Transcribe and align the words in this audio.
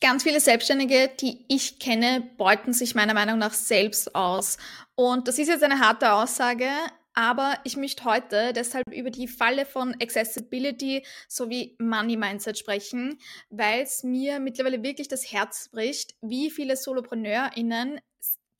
Ganz 0.00 0.22
viele 0.22 0.38
Selbstständige, 0.38 1.10
die 1.20 1.44
ich 1.48 1.80
kenne, 1.80 2.30
beuten 2.36 2.72
sich 2.72 2.94
meiner 2.94 3.14
Meinung 3.14 3.36
nach 3.38 3.52
selbst 3.52 4.14
aus. 4.14 4.56
Und 4.94 5.26
das 5.26 5.40
ist 5.40 5.48
jetzt 5.48 5.64
eine 5.64 5.80
harte 5.80 6.12
Aussage, 6.12 6.68
aber 7.14 7.58
ich 7.64 7.76
möchte 7.76 8.04
heute 8.04 8.52
deshalb 8.52 8.84
über 8.94 9.10
die 9.10 9.26
Falle 9.26 9.66
von 9.66 9.96
Accessibility 10.00 11.04
sowie 11.26 11.74
Money 11.80 12.16
Mindset 12.16 12.56
sprechen, 12.58 13.18
weil 13.50 13.82
es 13.82 14.04
mir 14.04 14.38
mittlerweile 14.38 14.84
wirklich 14.84 15.08
das 15.08 15.32
Herz 15.32 15.68
bricht, 15.68 16.14
wie 16.20 16.52
viele 16.52 16.76
SolopreneurInnen 16.76 18.00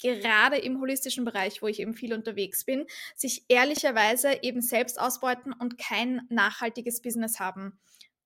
gerade 0.00 0.56
im 0.56 0.80
holistischen 0.80 1.24
Bereich, 1.24 1.62
wo 1.62 1.68
ich 1.68 1.78
eben 1.78 1.94
viel 1.94 2.14
unterwegs 2.14 2.64
bin, 2.64 2.84
sich 3.14 3.44
ehrlicherweise 3.46 4.42
eben 4.42 4.60
selbst 4.60 4.98
ausbeuten 5.00 5.52
und 5.52 5.78
kein 5.78 6.22
nachhaltiges 6.30 7.00
Business 7.00 7.38
haben 7.38 7.78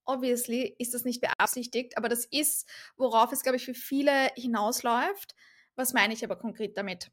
obviously 0.05 0.75
ist 0.79 0.95
das 0.95 1.05
nicht 1.05 1.21
beabsichtigt, 1.21 1.97
aber 1.97 2.09
das 2.09 2.25
ist, 2.27 2.69
worauf 2.97 3.33
es, 3.33 3.43
glaube 3.43 3.57
ich, 3.57 3.65
für 3.65 3.75
viele 3.75 4.31
hinausläuft. 4.37 5.35
Was 5.77 5.93
meine 5.93 6.15
ich 6.15 6.25
aber 6.25 6.37
konkret 6.37 6.77
damit? 6.77 7.11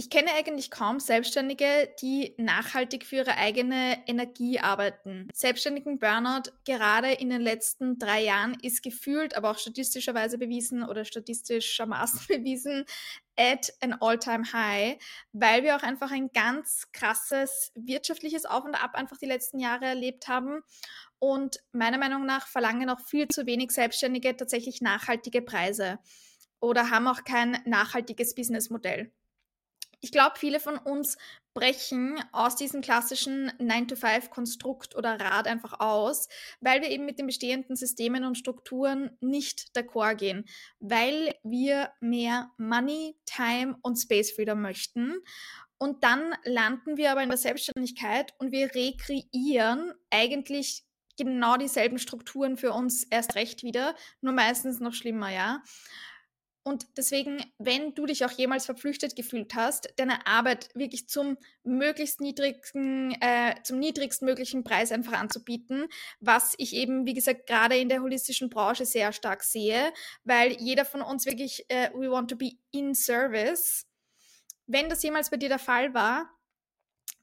Ich 0.00 0.08
kenne 0.08 0.30
eigentlich 0.32 0.70
kaum 0.70 0.98
Selbstständige, 0.98 1.94
die 2.00 2.34
nachhaltig 2.38 3.04
für 3.04 3.16
ihre 3.16 3.36
eigene 3.36 3.98
Energie 4.06 4.58
arbeiten. 4.58 5.28
Selbstständigen 5.34 5.98
Burnout 5.98 6.52
gerade 6.64 7.12
in 7.12 7.28
den 7.28 7.42
letzten 7.42 7.98
drei 7.98 8.22
Jahren 8.22 8.56
ist 8.62 8.82
gefühlt, 8.82 9.36
aber 9.36 9.50
auch 9.50 9.58
statistischerweise 9.58 10.38
bewiesen 10.38 10.84
oder 10.84 11.04
statistischermaßen 11.04 12.20
bewiesen, 12.28 12.86
at 13.36 13.74
an 13.82 13.92
all-time 14.00 14.50
high, 14.54 14.96
weil 15.32 15.64
wir 15.64 15.76
auch 15.76 15.82
einfach 15.82 16.10
ein 16.10 16.30
ganz 16.32 16.90
krasses 16.92 17.70
wirtschaftliches 17.74 18.46
Auf 18.46 18.64
und 18.64 18.74
Ab 18.74 18.94
einfach 18.94 19.18
die 19.18 19.26
letzten 19.26 19.58
Jahre 19.58 19.84
erlebt 19.84 20.28
haben 20.28 20.62
und 21.20 21.60
meiner 21.72 21.98
Meinung 21.98 22.26
nach 22.26 22.48
verlangen 22.48 22.90
auch 22.90 23.00
viel 23.00 23.28
zu 23.28 23.46
wenig 23.46 23.70
Selbstständige 23.70 24.36
tatsächlich 24.36 24.80
nachhaltige 24.80 25.42
Preise 25.42 26.00
oder 26.60 26.90
haben 26.90 27.06
auch 27.06 27.24
kein 27.24 27.58
nachhaltiges 27.64 28.34
Businessmodell. 28.34 29.12
Ich 30.02 30.12
glaube, 30.12 30.38
viele 30.38 30.60
von 30.60 30.78
uns 30.78 31.18
brechen 31.52 32.18
aus 32.32 32.56
diesem 32.56 32.80
klassischen 32.80 33.50
9-to-5-Konstrukt 33.58 34.96
oder 34.96 35.20
Rad 35.20 35.46
einfach 35.46 35.78
aus, 35.78 36.28
weil 36.60 36.80
wir 36.80 36.88
eben 36.88 37.04
mit 37.04 37.18
den 37.18 37.26
bestehenden 37.26 37.76
Systemen 37.76 38.24
und 38.24 38.38
Strukturen 38.38 39.10
nicht 39.20 39.76
d'accord 39.76 40.14
gehen, 40.14 40.46
weil 40.78 41.34
wir 41.42 41.92
mehr 42.00 42.50
Money, 42.56 43.18
Time 43.26 43.76
und 43.82 43.96
Space 43.96 44.32
Freedom 44.32 44.62
möchten. 44.62 45.18
Und 45.76 46.02
dann 46.02 46.34
landen 46.44 46.96
wir 46.96 47.10
aber 47.10 47.22
in 47.22 47.28
der 47.28 47.38
Selbstständigkeit 47.38 48.32
und 48.38 48.52
wir 48.52 48.74
rekreieren 48.74 49.92
eigentlich 50.10 50.84
genau 51.24 51.56
dieselben 51.56 51.98
Strukturen 51.98 52.56
für 52.56 52.72
uns 52.72 53.04
erst 53.04 53.34
recht 53.34 53.62
wieder, 53.62 53.94
nur 54.20 54.32
meistens 54.32 54.80
noch 54.80 54.94
schlimmer, 54.94 55.30
ja. 55.30 55.62
Und 56.62 56.86
deswegen, 56.98 57.42
wenn 57.58 57.94
du 57.94 58.04
dich 58.04 58.24
auch 58.24 58.30
jemals 58.32 58.66
verpflichtet 58.66 59.16
gefühlt 59.16 59.54
hast, 59.54 59.94
deine 59.96 60.26
Arbeit 60.26 60.68
wirklich 60.74 61.08
zum 61.08 61.38
möglichst 61.64 62.20
niedrigsten, 62.20 63.12
äh, 63.22 63.54
zum 63.62 63.78
niedrigsten 63.78 64.26
möglichen 64.26 64.62
Preis 64.62 64.92
einfach 64.92 65.14
anzubieten, 65.14 65.86
was 66.20 66.54
ich 66.58 66.74
eben, 66.74 67.06
wie 67.06 67.14
gesagt, 67.14 67.46
gerade 67.46 67.78
in 67.78 67.88
der 67.88 68.02
holistischen 68.02 68.50
Branche 68.50 68.84
sehr 68.84 69.12
stark 69.12 69.42
sehe, 69.42 69.92
weil 70.24 70.52
jeder 70.60 70.84
von 70.84 71.00
uns 71.00 71.24
wirklich, 71.24 71.64
äh, 71.68 71.90
we 71.94 72.10
want 72.10 72.28
to 72.28 72.36
be 72.36 72.52
in 72.72 72.94
service. 72.94 73.86
Wenn 74.66 74.90
das 74.90 75.02
jemals 75.02 75.30
bei 75.30 75.38
dir 75.38 75.48
der 75.48 75.58
Fall 75.58 75.94
war, 75.94 76.30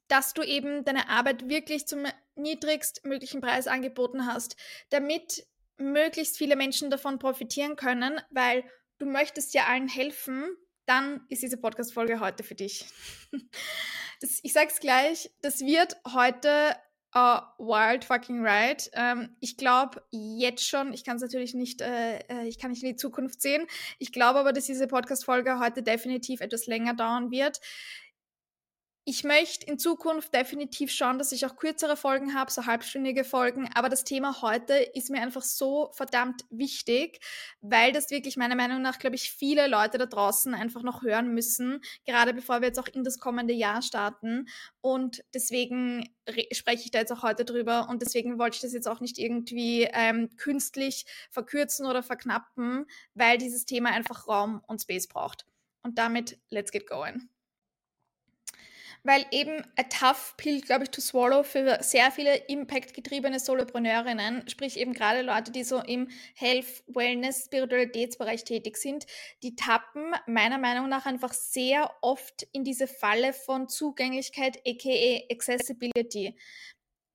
dass 0.07 0.33
du 0.33 0.41
eben 0.41 0.83
deine 0.83 1.09
Arbeit 1.09 1.47
wirklich 1.47 1.85
zum 1.87 2.05
niedrigstmöglichen 2.37 3.41
Preis 3.41 3.67
angeboten 3.67 4.25
hast, 4.25 4.55
damit 4.89 5.45
möglichst 5.77 6.37
viele 6.37 6.55
Menschen 6.55 6.89
davon 6.89 7.19
profitieren 7.19 7.75
können, 7.75 8.19
weil 8.31 8.63
du 8.97 9.05
möchtest 9.05 9.53
ja 9.53 9.65
allen 9.65 9.87
helfen, 9.87 10.45
dann 10.85 11.25
ist 11.29 11.43
diese 11.43 11.57
Podcast-Folge 11.57 12.19
heute 12.19 12.43
für 12.43 12.55
dich. 12.55 12.85
Das, 14.19 14.39
ich 14.41 14.51
sag's 14.51 14.79
gleich, 14.79 15.29
das 15.43 15.59
wird 15.59 15.95
heute 16.11 16.75
uh, 17.15 17.39
wild 17.59 18.03
fucking 18.03 18.43
right. 18.43 18.89
Ähm, 18.93 19.35
ich 19.39 19.57
glaube 19.57 20.01
jetzt 20.11 20.67
schon, 20.67 20.91
ich 20.91 21.03
kann 21.03 21.17
es 21.17 21.21
natürlich 21.21 21.53
nicht, 21.53 21.81
äh, 21.81 22.17
äh, 22.27 22.47
ich 22.47 22.57
kann 22.57 22.71
nicht 22.71 22.81
in 22.81 22.89
die 22.89 22.95
Zukunft 22.95 23.43
sehen. 23.43 23.67
Ich 23.99 24.11
glaube 24.11 24.39
aber, 24.39 24.53
dass 24.53 24.65
diese 24.65 24.87
Podcast-Folge 24.87 25.59
heute 25.59 25.83
definitiv 25.83 26.41
etwas 26.41 26.65
länger 26.65 26.95
dauern 26.95 27.29
wird 27.29 27.59
ich 29.09 29.23
möchte 29.23 29.65
in 29.65 29.79
Zukunft 29.79 30.33
definitiv 30.33 30.91
schauen, 30.91 31.17
dass 31.17 31.31
ich 31.31 31.45
auch 31.45 31.55
kürzere 31.55 31.95
Folgen 31.95 32.33
habe, 32.33 32.51
so 32.51 32.65
halbstündige 32.65 33.23
Folgen. 33.23 33.69
Aber 33.73 33.87
das 33.87 34.03
Thema 34.03 34.41
heute 34.41 34.73
ist 34.73 35.09
mir 35.09 35.21
einfach 35.21 35.43
so 35.43 35.91
verdammt 35.93 36.43
wichtig, 36.49 37.21
weil 37.61 37.93
das 37.93 38.11
wirklich 38.11 38.35
meiner 38.35 38.57
Meinung 38.57 38.81
nach, 38.81 38.99
glaube 38.99 39.15
ich, 39.15 39.31
viele 39.31 39.67
Leute 39.67 39.97
da 39.97 40.07
draußen 40.07 40.53
einfach 40.53 40.83
noch 40.83 41.03
hören 41.03 41.33
müssen, 41.33 41.79
gerade 42.05 42.33
bevor 42.33 42.59
wir 42.59 42.67
jetzt 42.67 42.79
auch 42.79 42.89
in 42.89 43.05
das 43.05 43.17
kommende 43.17 43.53
Jahr 43.53 43.81
starten. 43.81 44.49
Und 44.81 45.23
deswegen 45.33 46.13
spreche 46.51 46.83
ich 46.83 46.91
da 46.91 46.99
jetzt 46.99 47.13
auch 47.13 47.23
heute 47.23 47.45
drüber. 47.45 47.87
Und 47.87 48.01
deswegen 48.01 48.37
wollte 48.37 48.55
ich 48.55 48.61
das 48.61 48.73
jetzt 48.73 48.89
auch 48.89 48.99
nicht 48.99 49.19
irgendwie 49.19 49.87
ähm, 49.93 50.35
künstlich 50.35 51.05
verkürzen 51.31 51.85
oder 51.85 52.03
verknappen, 52.03 52.85
weil 53.13 53.37
dieses 53.37 53.63
Thema 53.63 53.91
einfach 53.91 54.27
Raum 54.27 54.61
und 54.67 54.81
Space 54.81 55.07
braucht. 55.07 55.45
Und 55.81 55.97
damit, 55.97 56.37
let's 56.49 56.71
get 56.73 56.87
going 56.87 57.29
weil 59.07 59.25
eben 59.31 59.63
a 59.77 59.83
tough 59.83 60.35
pill, 60.35 60.59
glaube 60.59 60.83
ich, 60.83 60.89
to 60.89 60.99
swallow 60.99 61.41
für 61.41 61.81
sehr 61.81 62.11
viele 62.11 62.35
Impact-getriebene 62.35 63.39
Solopreneurinnen, 63.39 64.49
sprich 64.49 64.77
eben 64.77 64.91
gerade 64.91 65.21
Leute, 65.21 65.53
die 65.53 65.63
so 65.63 65.79
im 65.79 66.09
Health, 66.35 66.83
Wellness, 66.87 67.45
Spiritualitätsbereich 67.45 68.43
tätig 68.43 68.75
sind, 68.75 69.05
die 69.43 69.55
tappen 69.55 70.13
meiner 70.27 70.57
Meinung 70.57 70.89
nach 70.89 71.05
einfach 71.05 71.31
sehr 71.31 71.89
oft 72.01 72.45
in 72.51 72.65
diese 72.65 72.85
Falle 72.85 73.31
von 73.31 73.69
Zugänglichkeit, 73.69 74.57
aka 74.67 75.21
Accessibility 75.31 76.35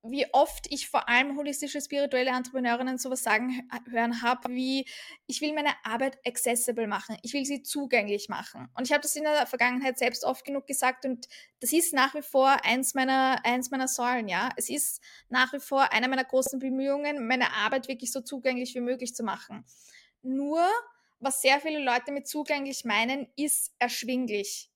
wie 0.03 0.25
oft 0.33 0.67
ich 0.69 0.89
vor 0.89 1.07
allem 1.07 1.37
holistische 1.37 1.79
spirituelle 1.79 2.31
Entrepreneurinnen 2.31 2.97
sowas 2.97 3.23
sagen 3.23 3.67
hören 3.89 4.21
habe, 4.21 4.49
wie 4.49 4.85
ich 5.27 5.39
will 5.39 5.53
meine 5.53 5.71
Arbeit 5.83 6.17
accessible 6.27 6.87
machen, 6.87 7.17
ich 7.21 7.33
will 7.33 7.45
sie 7.45 7.63
zugänglich 7.63 8.27
machen. 8.27 8.67
Und 8.75 8.85
ich 8.85 8.91
habe 8.91 9.01
das 9.01 9.15
in 9.15 9.23
der 9.23 9.47
Vergangenheit 9.47 9.97
selbst 9.97 10.25
oft 10.25 10.43
genug 10.43 10.67
gesagt 10.67 11.05
und 11.05 11.27
das 11.61 11.71
ist 11.71 11.93
nach 11.93 12.13
wie 12.15 12.21
vor 12.21 12.65
eins 12.65 12.93
meiner, 12.93 13.45
eins 13.45 13.71
meiner 13.71 13.87
Säulen, 13.87 14.27
ja. 14.27 14.49
Es 14.57 14.69
ist 14.69 15.01
nach 15.29 15.53
wie 15.53 15.59
vor 15.59 15.93
eine 15.93 16.09
meiner 16.09 16.25
großen 16.25 16.59
Bemühungen, 16.59 17.25
meine 17.25 17.53
Arbeit 17.53 17.87
wirklich 17.87 18.11
so 18.11 18.19
zugänglich 18.19 18.75
wie 18.75 18.81
möglich 18.81 19.15
zu 19.15 19.23
machen. 19.23 19.65
Nur, 20.21 20.67
was 21.19 21.41
sehr 21.41 21.61
viele 21.61 21.79
Leute 21.79 22.11
mit 22.11 22.27
zugänglich 22.27 22.83
meinen, 22.83 23.27
ist 23.37 23.73
erschwinglich. 23.79 24.72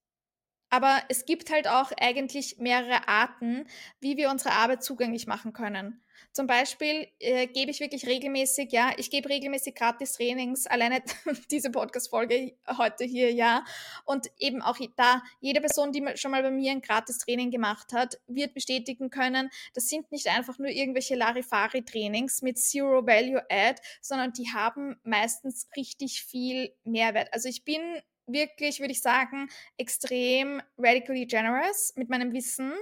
Aber 0.69 1.01
es 1.09 1.25
gibt 1.25 1.51
halt 1.51 1.67
auch 1.67 1.91
eigentlich 2.00 2.57
mehrere 2.59 3.07
Arten, 3.07 3.66
wie 4.00 4.17
wir 4.17 4.29
unsere 4.29 4.53
Arbeit 4.53 4.83
zugänglich 4.83 5.28
machen 5.28 5.53
können. 5.53 6.01
Zum 6.31 6.45
Beispiel 6.45 7.07
äh, 7.19 7.47
gebe 7.47 7.72
ich 7.72 7.79
wirklich 7.79 8.05
regelmäßig, 8.05 8.72
ja, 8.72 8.91
ich 8.97 9.09
gebe 9.09 9.29
regelmäßig 9.29 9.73
gratis 9.75 10.13
Trainings, 10.13 10.67
alleine 10.67 11.01
diese 11.51 11.72
Podcast-Folge 11.72 12.53
heute 12.78 13.05
hier, 13.05 13.33
ja. 13.33 13.66
Und 14.05 14.28
eben 14.38 14.61
auch 14.61 14.78
da, 14.95 15.23
jede 15.39 15.61
Person, 15.61 15.91
die 15.91 16.03
schon 16.16 16.31
mal 16.31 16.44
bei 16.44 16.51
mir 16.51 16.72
ein 16.72 16.81
gratis 16.81 17.19
Training 17.19 17.49
gemacht 17.49 17.94
hat, 17.94 18.19
wird 18.28 18.53
bestätigen 18.53 19.09
können, 19.09 19.49
das 19.73 19.88
sind 19.88 20.11
nicht 20.11 20.28
einfach 20.28 20.59
nur 20.59 20.69
irgendwelche 20.69 21.16
Larifari-Trainings 21.16 22.41
mit 22.41 22.59
Zero 22.59 23.05
Value 23.05 23.44
Add, 23.49 23.81
sondern 24.01 24.34
die 24.34 24.49
haben 24.53 24.99
meistens 25.03 25.67
richtig 25.75 26.23
viel 26.23 26.72
Mehrwert. 26.84 27.34
Also 27.34 27.49
ich 27.49 27.63
bin 27.63 27.81
wirklich, 28.27 28.79
würde 28.79 28.91
ich 28.91 29.01
sagen, 29.01 29.49
extrem 29.77 30.61
radically 30.77 31.25
generous 31.25 31.93
mit 31.95 32.09
meinem 32.09 32.33
Wissen, 32.33 32.73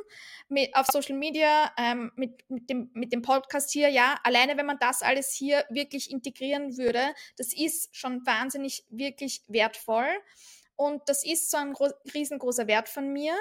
mit, 0.50 0.76
auf 0.76 0.88
Social 0.88 1.16
Media, 1.16 1.72
ähm, 1.78 2.12
mit, 2.16 2.50
mit, 2.50 2.70
dem, 2.70 2.90
mit 2.94 3.14
dem 3.14 3.22
Podcast 3.22 3.72
hier. 3.72 3.90
Ja, 3.90 4.20
alleine 4.24 4.58
wenn 4.58 4.66
man 4.66 4.80
das 4.80 5.02
alles 5.02 5.32
hier 5.32 5.64
wirklich 5.70 6.12
integrieren 6.12 6.78
würde, 6.78 7.14
das 7.38 7.54
ist 7.54 7.96
schon 7.96 8.26
wahnsinnig, 8.26 8.84
wirklich 8.90 9.44
wertvoll. 9.48 10.08
Und 10.76 11.04
das 11.08 11.26
ist 11.26 11.52
so 11.52 11.58
ein 11.58 11.74
riesengroßer 12.14 12.68
Wert 12.68 12.90
von 12.90 13.14
mir, 13.14 13.34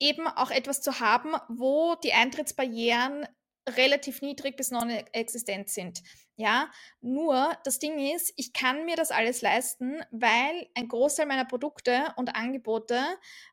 eben 0.00 0.26
auch 0.26 0.50
etwas 0.50 0.82
zu 0.82 1.00
haben, 1.00 1.34
wo 1.48 1.94
die 1.96 2.12
Eintrittsbarrieren 2.12 3.26
relativ 3.68 4.22
niedrig 4.22 4.56
bis 4.56 4.70
non-existent 4.70 5.68
sind. 5.68 6.02
Ja, 6.40 6.70
nur 7.00 7.58
das 7.64 7.80
Ding 7.80 7.98
ist, 8.14 8.32
ich 8.36 8.52
kann 8.52 8.84
mir 8.84 8.94
das 8.94 9.10
alles 9.10 9.42
leisten, 9.42 10.00
weil 10.12 10.68
ein 10.76 10.86
Großteil 10.86 11.26
meiner 11.26 11.44
Produkte 11.44 12.12
und 12.14 12.36
Angebote 12.36 13.00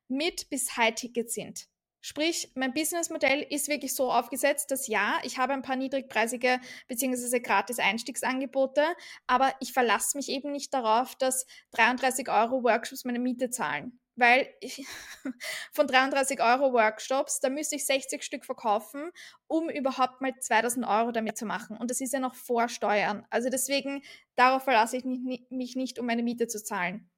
mit 0.07 0.51
bis 0.51 0.77
High-Ticket 0.77 1.31
sind. 1.31 1.65
Sprich, 2.01 2.51
mein 2.53 2.75
Businessmodell 2.75 3.41
ist 3.49 3.69
wirklich 3.69 3.95
so 3.95 4.11
aufgesetzt, 4.11 4.69
dass 4.69 4.85
ja, 4.85 5.17
ich 5.23 5.39
habe 5.39 5.53
ein 5.53 5.63
paar 5.63 5.77
niedrigpreisige 5.77 6.59
bzw. 6.87 7.39
gratis 7.39 7.79
Einstiegsangebote, 7.79 8.83
aber 9.25 9.55
ich 9.61 9.73
verlasse 9.73 10.15
mich 10.15 10.29
eben 10.29 10.51
nicht 10.51 10.71
darauf, 10.71 11.15
dass 11.15 11.47
33 11.71 12.29
Euro 12.29 12.61
Workshops 12.63 13.03
meine 13.03 13.17
Miete 13.17 13.49
zahlen. 13.49 13.99
Weil 14.15 14.47
ich, 14.61 14.85
von 15.71 15.87
33 15.87 16.41
Euro 16.41 16.73
Workshops, 16.73 17.39
da 17.39 17.49
müsste 17.49 17.75
ich 17.75 17.85
60 17.85 18.23
Stück 18.23 18.45
verkaufen, 18.45 19.11
um 19.47 19.69
überhaupt 19.69 20.21
mal 20.21 20.33
2000 20.39 20.85
Euro 20.85 21.11
damit 21.11 21.37
zu 21.37 21.45
machen. 21.45 21.77
Und 21.77 21.91
das 21.91 22.01
ist 22.01 22.13
ja 22.13 22.19
noch 22.19 22.35
vor 22.35 22.69
Steuern. 22.69 23.25
Also 23.29 23.49
deswegen, 23.49 24.01
darauf 24.35 24.63
verlasse 24.63 24.97
ich 24.97 25.05
mich 25.05 25.75
nicht, 25.75 25.99
um 25.99 26.05
meine 26.05 26.23
Miete 26.23 26.47
zu 26.47 26.63
zahlen. 26.63 27.09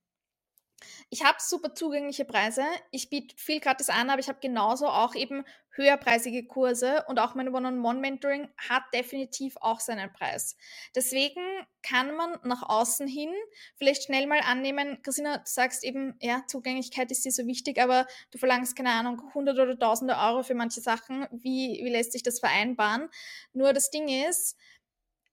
Ich 1.10 1.24
habe 1.24 1.38
super 1.40 1.74
zugängliche 1.74 2.26
Preise. 2.26 2.64
Ich 2.92 3.10
biete 3.10 3.36
viel 3.38 3.60
gratis 3.60 3.90
an, 3.90 4.10
aber 4.10 4.20
ich 4.20 4.30
habe 4.30 4.40
genauso 4.40 4.88
auch 4.88 5.16
eben 5.16 5.44
höherpreisige 5.78 6.46
Kurse 6.46 7.06
und 7.08 7.20
auch 7.20 7.36
mein 7.36 7.54
One-on-One-Mentoring 7.54 8.50
hat 8.58 8.84
definitiv 8.94 9.56
auch 9.62 9.80
seinen 9.80 10.12
Preis. 10.12 10.58
Deswegen 10.96 11.42
kann 11.84 12.16
man 12.16 12.38
nach 12.44 12.64
außen 12.68 13.08
hin 13.08 13.32
vielleicht 13.76 14.04
schnell 14.04 14.28
mal 14.28 14.40
annehmen, 14.40 15.02
Christina, 15.04 15.38
du 15.38 15.44
sagst 15.46 15.84
eben, 15.84 16.16
ja, 16.20 16.44
Zugänglichkeit 16.48 17.12
ist 17.12 17.24
dir 17.24 17.32
so 17.32 17.46
wichtig, 17.46 17.80
aber 17.80 18.08
du 18.32 18.38
verlangst, 18.38 18.76
keine 18.76 18.92
Ahnung, 18.92 19.22
100 19.30 19.58
oder 19.60 19.78
tausende 19.78 20.18
Euro 20.18 20.44
für 20.44 20.56
manche 20.56 20.82
Sachen. 20.82 21.28
Wie, 21.32 21.80
wie 21.84 21.90
lässt 21.90 22.12
sich 22.12 22.24
das 22.24 22.40
vereinbaren? 22.40 23.10
Nur 23.54 23.74
das 23.74 23.92
Ding 23.92 24.08
ist, 24.08 24.58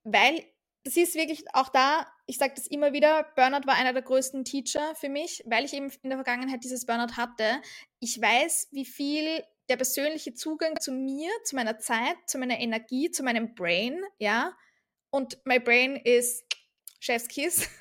weil 0.04 0.44
das 0.84 0.96
ist 0.96 1.14
wirklich 1.14 1.44
auch 1.54 1.70
da, 1.70 2.06
ich 2.26 2.36
sage 2.36 2.52
das 2.56 2.66
immer 2.66 2.92
wieder, 2.92 3.26
Burnout 3.36 3.66
war 3.66 3.74
einer 3.74 3.94
der 3.94 4.02
größten 4.02 4.44
Teacher 4.44 4.94
für 4.94 5.08
mich, 5.08 5.42
weil 5.46 5.64
ich 5.64 5.72
eben 5.72 5.90
in 6.02 6.10
der 6.10 6.18
Vergangenheit 6.18 6.62
dieses 6.62 6.84
Burnout 6.84 7.16
hatte. 7.16 7.62
Ich 8.00 8.20
weiß, 8.20 8.68
wie 8.72 8.84
viel 8.84 9.42
der 9.70 9.76
persönliche 9.76 10.34
Zugang 10.34 10.78
zu 10.78 10.92
mir, 10.92 11.30
zu 11.44 11.56
meiner 11.56 11.78
Zeit, 11.78 12.16
zu 12.26 12.38
meiner 12.38 12.60
Energie, 12.60 13.10
zu 13.10 13.22
meinem 13.22 13.54
Brain, 13.54 13.98
ja, 14.18 14.54
und 15.10 15.38
my 15.46 15.58
brain 15.58 15.96
is 15.96 16.44
Chefskiss. 17.00 17.68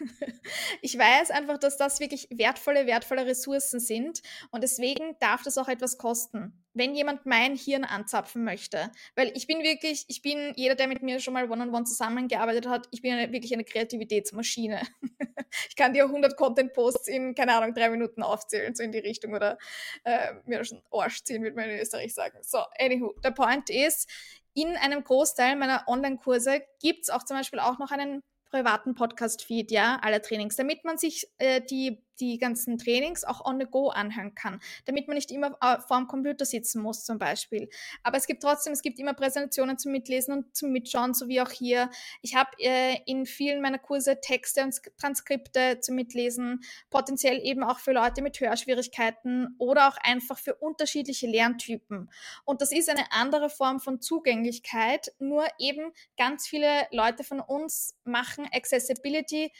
Ich 0.82 0.98
weiß 0.98 1.32
einfach, 1.32 1.58
dass 1.58 1.78
das 1.78 2.02
wirklich 2.02 2.28
wertvolle, 2.30 2.86
wertvolle 2.86 3.26
Ressourcen 3.26 3.80
sind 3.80 4.22
und 4.52 4.62
deswegen 4.62 5.16
darf 5.20 5.42
das 5.42 5.58
auch 5.58 5.70
etwas 5.70 5.98
kosten. 5.98 6.63
Wenn 6.74 6.96
jemand 6.96 7.26
mein 7.26 7.56
Hirn 7.56 7.84
anzapfen 7.84 8.44
möchte, 8.44 8.92
weil 9.16 9.32
ich 9.36 9.48
bin 9.48 9.62
wirklich, 9.62 10.06
ich 10.08 10.22
bin 10.22 10.54
jeder, 10.56 10.76
der 10.76 10.88
mit 10.88 11.04
mir 11.04 11.20
schon 11.20 11.34
mal 11.34 11.46
one-on-one 11.46 11.72
-on 11.72 11.82
-one 11.82 11.86
zusammengearbeitet 11.86 12.68
hat, 12.68 12.88
ich 12.92 13.02
bin 13.02 13.14
eine, 13.14 13.32
wirklich 13.32 13.54
eine 13.54 13.64
Kreativitätsmaschine. 13.64 14.82
Ich 15.70 15.76
kann 15.76 15.94
dir 15.94 16.06
100 16.06 16.36
Content-Posts 16.36 17.08
in, 17.08 17.36
keine 17.36 17.54
Ahnung, 17.54 17.76
drei 17.76 17.90
Minuten 17.90 18.24
aufzählen, 18.24 18.74
so 18.74 18.82
in 18.82 18.92
die 18.92 18.98
Richtung 18.98 19.34
oder 19.34 19.60
äh, 20.04 20.34
mir 20.46 20.66
schon 20.66 20.82
Arsch 20.92 21.24
ziehen, 21.24 21.44
würde 21.44 21.56
man 21.56 21.70
in 21.70 21.80
Österreich 21.80 22.14
sagen. 22.14 22.40
So, 22.42 22.58
anywho, 22.80 23.14
der 23.24 23.30
Point 23.32 23.70
ist, 23.70 24.10
in 24.56 24.76
einem 24.78 25.04
Großteil 25.04 25.56
meiner 25.56 25.84
Online-Kurse 25.88 26.64
gibt 26.80 27.04
es 27.04 27.10
auch 27.10 27.24
zum 27.24 27.38
Beispiel 27.38 27.60
auch 27.60 27.80
noch 27.80 27.92
einen 27.92 28.24
privaten 28.50 28.94
Podcast-Feed, 28.94 29.72
ja, 29.72 29.98
aller 30.04 30.22
Trainings, 30.22 30.56
damit 30.56 30.84
man 30.84 31.00
sich 31.00 31.28
äh, 31.40 31.60
die 31.62 32.04
die 32.20 32.38
ganzen 32.38 32.78
Trainings 32.78 33.24
auch 33.24 33.46
on 33.46 33.60
the 33.60 33.66
go 33.66 33.90
anhören 33.90 34.36
kann, 34.36 34.60
damit 34.86 35.08
man 35.08 35.16
nicht 35.16 35.32
immer 35.32 35.58
äh, 35.62 35.80
vor 35.82 35.98
dem 35.98 36.08
Computer 36.08 36.46
sitzen 36.46 36.82
muss 36.82 37.06
zum 37.06 37.18
Beispiel. 37.18 37.70
Aber 38.04 38.18
es 38.18 38.28
gibt 38.28 38.44
trotzdem, 38.44 38.74
es 38.74 38.82
gibt 38.82 39.00
immer 39.00 39.14
Präsentationen 39.14 39.78
zum 39.78 39.92
Mitlesen 39.92 40.34
und 40.34 40.56
zum 40.56 40.72
Mitschauen, 40.72 41.14
so 41.14 41.28
wie 41.28 41.42
auch 41.42 41.52
hier. 41.52 41.90
Ich 42.22 42.36
habe 42.36 42.52
äh, 42.60 42.98
in 43.06 43.26
vielen 43.26 43.62
meiner 43.62 43.80
Kurse 43.80 44.20
Texte 44.22 44.64
und 44.64 44.80
Transkripte 44.98 45.80
zum 45.82 45.96
Mitlesen, 45.96 46.62
potenziell 46.90 47.40
eben 47.44 47.64
auch 47.64 47.80
für 47.80 47.94
Leute 47.94 48.22
mit 48.22 48.40
Hörschwierigkeiten 48.40 49.56
oder 49.58 49.88
auch 49.88 49.98
einfach 50.02 50.38
für 50.38 50.56
unterschiedliche 50.56 51.28
Lerntypen. 51.28 52.10
Und 52.46 52.62
das 52.62 52.72
ist 52.72 52.90
eine 52.90 53.12
andere 53.12 53.50
Form 53.50 53.80
von 53.80 54.02
Zugänglichkeit, 54.02 55.14
nur 55.20 55.46
eben 55.60 55.92
ganz 56.18 56.48
viele 56.48 56.88
Leute 56.92 57.24
von 57.24 57.40
uns 57.40 57.96
machen 58.04 58.48
Accessibility 58.52 59.52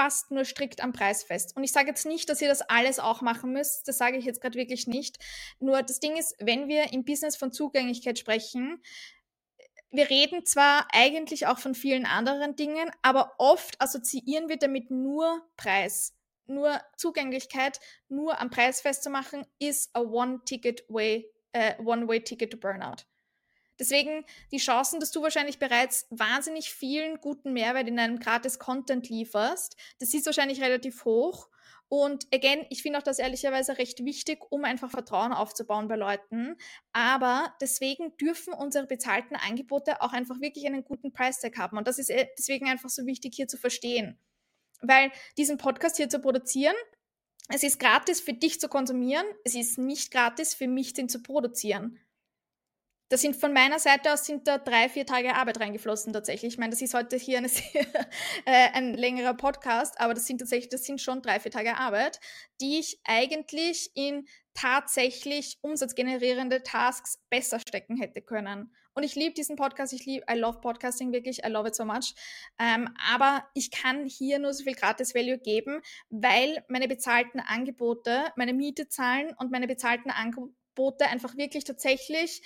fast 0.00 0.30
nur 0.30 0.46
strikt 0.46 0.82
am 0.82 0.94
Preis 0.94 1.22
fest. 1.22 1.54
Und 1.56 1.62
ich 1.62 1.72
sage 1.72 1.88
jetzt 1.88 2.06
nicht, 2.06 2.30
dass 2.30 2.40
ihr 2.40 2.48
das 2.48 2.62
alles 2.62 2.98
auch 2.98 3.20
machen 3.20 3.52
müsst, 3.52 3.86
das 3.86 3.98
sage 3.98 4.16
ich 4.16 4.24
jetzt 4.24 4.40
gerade 4.40 4.56
wirklich 4.56 4.86
nicht. 4.86 5.18
Nur 5.58 5.82
das 5.82 6.00
Ding 6.00 6.16
ist, 6.16 6.36
wenn 6.38 6.68
wir 6.68 6.94
im 6.94 7.04
Business 7.04 7.36
von 7.36 7.52
Zugänglichkeit 7.52 8.18
sprechen, 8.18 8.80
wir 9.90 10.08
reden 10.08 10.46
zwar 10.46 10.86
eigentlich 10.94 11.46
auch 11.48 11.58
von 11.58 11.74
vielen 11.74 12.06
anderen 12.06 12.56
Dingen, 12.56 12.90
aber 13.02 13.34
oft 13.36 13.78
assoziieren 13.78 14.48
wir 14.48 14.56
damit 14.56 14.90
nur 14.90 15.46
Preis. 15.58 16.16
Nur 16.46 16.80
Zugänglichkeit, 16.96 17.78
nur 18.08 18.40
am 18.40 18.48
Preis 18.48 18.80
festzumachen, 18.80 19.44
ist 19.58 19.90
a 19.92 20.00
one-ticket-way, 20.00 21.30
uh, 21.54 21.84
one-way-ticket 21.84 22.50
to 22.50 22.56
Burnout. 22.56 23.04
Deswegen 23.80 24.24
die 24.52 24.58
Chancen, 24.58 25.00
dass 25.00 25.10
du 25.10 25.22
wahrscheinlich 25.22 25.58
bereits 25.58 26.06
wahnsinnig 26.10 26.70
vielen 26.70 27.18
guten 27.20 27.54
Mehrwert 27.54 27.88
in 27.88 27.98
einem 27.98 28.20
gratis 28.20 28.58
Content 28.58 29.08
lieferst, 29.08 29.74
das 29.98 30.12
ist 30.12 30.26
wahrscheinlich 30.26 30.60
relativ 30.60 31.06
hoch. 31.06 31.48
Und 31.88 32.28
again, 32.32 32.64
ich 32.70 32.82
finde 32.82 33.00
auch 33.00 33.02
das 33.02 33.18
ehrlicherweise 33.18 33.78
recht 33.78 34.04
wichtig, 34.04 34.38
um 34.50 34.64
einfach 34.64 34.92
Vertrauen 34.92 35.32
aufzubauen 35.32 35.88
bei 35.88 35.96
Leuten. 35.96 36.56
Aber 36.92 37.52
deswegen 37.60 38.16
dürfen 38.16 38.52
unsere 38.52 38.86
bezahlten 38.86 39.34
Angebote 39.34 40.00
auch 40.00 40.12
einfach 40.12 40.40
wirklich 40.40 40.66
einen 40.66 40.84
guten 40.84 41.12
Price-Tag 41.12 41.58
haben. 41.58 41.78
Und 41.78 41.88
das 41.88 41.98
ist 41.98 42.10
äh, 42.10 42.28
deswegen 42.38 42.68
einfach 42.68 42.90
so 42.90 43.06
wichtig 43.06 43.34
hier 43.34 43.48
zu 43.48 43.56
verstehen. 43.56 44.20
Weil 44.82 45.10
diesen 45.36 45.58
Podcast 45.58 45.96
hier 45.96 46.08
zu 46.08 46.20
produzieren, 46.20 46.76
es 47.48 47.64
ist 47.64 47.80
gratis 47.80 48.20
für 48.20 48.34
dich 48.34 48.60
zu 48.60 48.68
konsumieren, 48.68 49.26
es 49.42 49.56
ist 49.56 49.76
nicht 49.76 50.12
gratis 50.12 50.54
für 50.54 50.68
mich, 50.68 50.92
den 50.92 51.08
zu 51.08 51.20
produzieren. 51.20 51.98
Da 53.10 53.16
sind 53.16 53.34
von 53.34 53.52
meiner 53.52 53.80
Seite 53.80 54.12
aus 54.12 54.24
sind 54.24 54.46
da 54.46 54.56
drei, 54.58 54.88
vier 54.88 55.04
Tage 55.04 55.34
Arbeit 55.34 55.58
reingeflossen 55.58 56.12
tatsächlich. 56.12 56.52
Ich 56.52 56.58
meine, 56.58 56.70
das 56.70 56.80
ist 56.80 56.94
heute 56.94 57.16
hier 57.16 57.38
eine 57.38 57.48
sehr, 57.48 57.84
äh, 58.44 58.68
ein 58.72 58.94
längerer 58.94 59.34
Podcast, 59.34 60.00
aber 60.00 60.14
das 60.14 60.26
sind 60.26 60.38
tatsächlich, 60.38 60.68
das 60.68 60.84
sind 60.84 61.00
schon 61.00 61.20
drei, 61.20 61.40
vier 61.40 61.50
Tage 61.50 61.76
Arbeit, 61.76 62.20
die 62.60 62.78
ich 62.78 63.00
eigentlich 63.02 63.90
in 63.94 64.28
tatsächlich 64.54 65.58
umsatzgenerierende 65.60 66.62
Tasks 66.62 67.18
besser 67.30 67.58
stecken 67.58 67.96
hätte 67.96 68.22
können. 68.22 68.72
Und 68.94 69.02
ich 69.02 69.16
liebe 69.16 69.34
diesen 69.34 69.56
Podcast, 69.56 69.92
ich 69.92 70.06
liebe, 70.06 70.24
I 70.30 70.38
love 70.38 70.60
Podcasting 70.60 71.10
wirklich, 71.10 71.44
I 71.44 71.48
love 71.48 71.66
it 71.66 71.74
so 71.74 71.84
much. 71.84 72.14
Ähm, 72.60 72.94
aber 73.12 73.44
ich 73.54 73.72
kann 73.72 74.06
hier 74.06 74.38
nur 74.38 74.54
so 74.54 74.62
viel 74.62 74.74
gratis 74.76 75.16
Value 75.16 75.38
geben, 75.38 75.82
weil 76.10 76.64
meine 76.68 76.86
bezahlten 76.86 77.40
Angebote, 77.40 78.26
meine 78.36 78.54
Miete 78.54 78.86
zahlen 78.86 79.34
und 79.36 79.50
meine 79.50 79.66
bezahlten 79.66 80.12
Angebote 80.12 81.08
einfach 81.08 81.36
wirklich 81.36 81.64
tatsächlich 81.64 82.42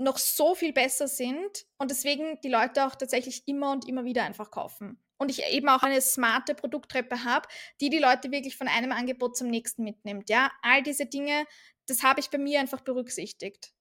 noch 0.00 0.18
so 0.18 0.54
viel 0.54 0.72
besser 0.72 1.06
sind 1.06 1.66
und 1.78 1.90
deswegen 1.90 2.40
die 2.40 2.48
Leute 2.48 2.86
auch 2.86 2.94
tatsächlich 2.94 3.46
immer 3.46 3.70
und 3.70 3.86
immer 3.86 4.04
wieder 4.04 4.24
einfach 4.24 4.50
kaufen. 4.50 4.98
Und 5.18 5.30
ich 5.30 5.44
eben 5.44 5.68
auch 5.68 5.82
eine 5.82 6.00
smarte 6.00 6.54
Produkttreppe 6.54 7.24
habe, 7.24 7.46
die 7.80 7.90
die 7.90 7.98
Leute 7.98 8.30
wirklich 8.30 8.56
von 8.56 8.68
einem 8.68 8.92
Angebot 8.92 9.36
zum 9.36 9.48
nächsten 9.48 9.84
mitnimmt. 9.84 10.30
Ja, 10.30 10.50
all 10.62 10.82
diese 10.82 11.04
Dinge, 11.04 11.44
das 11.86 12.02
habe 12.02 12.20
ich 12.20 12.30
bei 12.30 12.38
mir 12.38 12.60
einfach 12.60 12.80
berücksichtigt. 12.80 13.72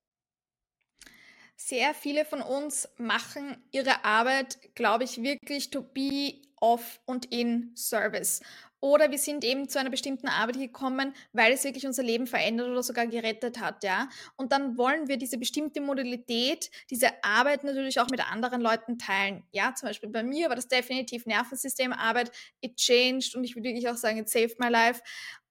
Sehr 1.56 1.94
viele 1.94 2.26
von 2.26 2.42
uns 2.42 2.90
machen 2.98 3.64
ihre 3.72 4.04
Arbeit, 4.04 4.76
glaube 4.76 5.06
ich, 5.06 5.24
wirklich 5.24 5.70
to 5.70 5.82
be 5.82 6.42
off 6.60 7.00
und 7.06 7.32
in 7.34 7.74
Service. 7.76 8.42
Oder 8.82 9.12
wir 9.12 9.18
sind 9.18 9.44
eben 9.44 9.68
zu 9.68 9.80
einer 9.80 9.90
bestimmten 9.90 10.28
Arbeit 10.28 10.58
gekommen, 10.58 11.14
weil 11.34 11.54
es 11.54 11.64
wirklich 11.64 11.86
unser 11.86 12.04
Leben 12.04 12.28
verändert 12.28 12.70
oder 12.70 12.84
sogar 12.84 13.08
gerettet 13.08 13.60
hat, 13.60 13.84
ja. 13.84 14.10
Und 14.38 14.52
dann 14.52 14.78
wollen 14.78 15.08
wir 15.08 15.18
diese 15.18 15.38
bestimmte 15.38 15.82
Modalität, 15.82 16.70
diese 16.90 17.24
Arbeit 17.24 17.64
natürlich 17.64 18.00
auch 18.00 18.10
mit 18.10 18.32
anderen 18.32 18.62
Leuten 18.62 18.98
teilen. 18.98 19.44
Ja, 19.52 19.74
zum 19.76 19.90
Beispiel 19.90 20.10
bei 20.10 20.24
mir 20.24 20.50
war 20.50 20.56
das 20.56 20.68
definitiv 20.68 21.26
Nervensystemarbeit. 21.26 22.32
It 22.62 22.78
changed 22.78 23.36
und 23.36 23.44
ich 23.44 23.56
würde 23.56 23.70
wirklich 23.70 23.90
auch 23.90 23.98
sagen, 23.98 24.18
it 24.18 24.30
saved 24.30 24.60
my 24.60 24.70
life. 24.70 25.02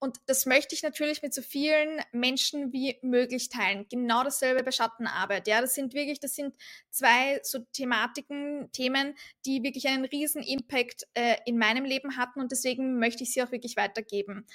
Und 0.01 0.19
das 0.27 0.47
möchte 0.47 0.75
ich 0.77 0.83
natürlich 0.83 1.23
mit 1.23 1.35
so 1.35 1.43
vielen 1.43 2.01
Menschen 2.13 2.73
wie 2.73 2.99
möglich 3.03 3.49
teilen. 3.49 3.87
Genau 3.91 4.23
dasselbe 4.23 4.63
bei 4.63 4.71
Schattenarbeit. 4.71 5.49
Ja, 5.49 5.61
das 5.61 5.75
sind 5.75 5.93
wirklich, 5.93 6.21
das 6.21 6.37
sind 6.37 6.55
zwei 6.91 7.41
so 7.43 7.59
Thematiken, 7.73 8.71
Themen, 8.73 9.15
die 9.45 9.63
wirklich 9.65 9.89
einen 9.89 10.05
riesen 10.05 10.43
Impact 10.43 11.07
äh, 11.15 11.37
in 11.47 11.59
meinem 11.59 11.85
Leben 11.85 12.17
hatten 12.17 12.41
und 12.41 12.53
deswegen 12.53 12.99
möchte 12.99 13.25
ich 13.25 13.33
sie 13.33 13.43
auch 13.43 13.51
wirklich 13.51 13.77
weitergeben. 13.77 14.47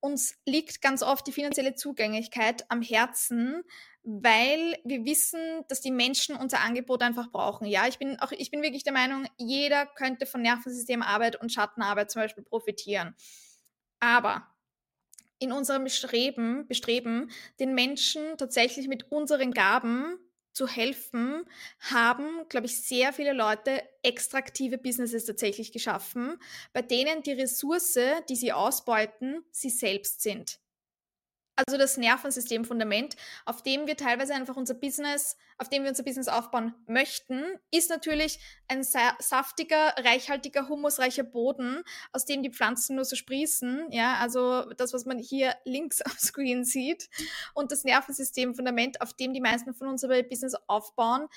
Uns 0.00 0.36
liegt 0.44 0.82
ganz 0.82 1.02
oft 1.02 1.26
die 1.26 1.32
finanzielle 1.32 1.74
Zugänglichkeit 1.74 2.66
am 2.68 2.82
Herzen, 2.82 3.62
weil 4.02 4.76
wir 4.84 5.04
wissen, 5.04 5.62
dass 5.68 5.80
die 5.80 5.92
Menschen 5.92 6.36
unser 6.36 6.60
Angebot 6.60 7.02
einfach 7.02 7.30
brauchen. 7.30 7.66
Ja, 7.66 7.86
ich 7.86 7.98
bin 7.98 8.18
auch, 8.18 8.32
ich 8.32 8.50
bin 8.50 8.62
wirklich 8.62 8.82
der 8.82 8.92
Meinung, 8.92 9.26
jeder 9.38 9.86
könnte 9.86 10.26
von 10.26 10.42
Nervensystemarbeit 10.42 11.40
und 11.40 11.52
Schattenarbeit 11.52 12.10
zum 12.10 12.20
Beispiel 12.20 12.42
profitieren. 12.42 13.14
Aber 14.00 14.52
in 15.42 15.52
unserem 15.52 15.84
Bestreben, 15.84 16.66
Bestreben, 16.68 17.30
den 17.60 17.74
Menschen 17.74 18.38
tatsächlich 18.38 18.88
mit 18.88 19.10
unseren 19.10 19.52
Gaben 19.52 20.18
zu 20.52 20.68
helfen, 20.68 21.44
haben, 21.80 22.46
glaube 22.48 22.66
ich, 22.66 22.80
sehr 22.82 23.12
viele 23.12 23.32
Leute 23.32 23.82
extraktive 24.02 24.78
Businesses 24.78 25.24
tatsächlich 25.24 25.72
geschaffen, 25.72 26.38
bei 26.72 26.82
denen 26.82 27.22
die 27.22 27.32
Ressource, 27.32 27.98
die 28.28 28.36
sie 28.36 28.52
ausbeuten, 28.52 29.44
sie 29.50 29.70
selbst 29.70 30.22
sind. 30.22 30.58
Also 31.56 31.76
das 31.76 31.96
Nervensystemfundament, 31.96 33.16
auf 33.44 33.62
dem 33.62 33.86
wir 33.86 33.96
teilweise 33.96 34.34
einfach 34.34 34.56
unser 34.56 34.74
Business, 34.74 35.36
auf 35.58 35.68
dem 35.68 35.82
wir 35.82 35.90
unser 35.90 36.02
Business 36.02 36.28
aufbauen 36.28 36.74
möchten, 36.86 37.44
ist 37.70 37.90
natürlich 37.90 38.38
ein 38.68 38.82
saftiger, 38.82 39.94
reichhaltiger, 39.98 40.68
humusreicher 40.68 41.24
Boden, 41.24 41.82
aus 42.12 42.24
dem 42.24 42.42
die 42.42 42.50
Pflanzen 42.50 42.96
nur 42.96 43.04
so 43.04 43.16
sprießen. 43.16 43.88
Ja, 43.90 44.14
also 44.14 44.70
das, 44.76 44.92
was 44.92 45.04
man 45.04 45.18
hier 45.18 45.54
links 45.64 46.00
am 46.02 46.16
Screen 46.18 46.64
sieht. 46.64 47.10
Und 47.54 47.70
das 47.70 47.84
Nervensystemfundament, 47.84 49.00
auf 49.00 49.12
dem 49.12 49.34
die 49.34 49.40
meisten 49.40 49.74
von 49.74 49.88
uns 49.88 50.04
aber 50.04 50.22
Business 50.22 50.54
aufbauen, 50.66 51.28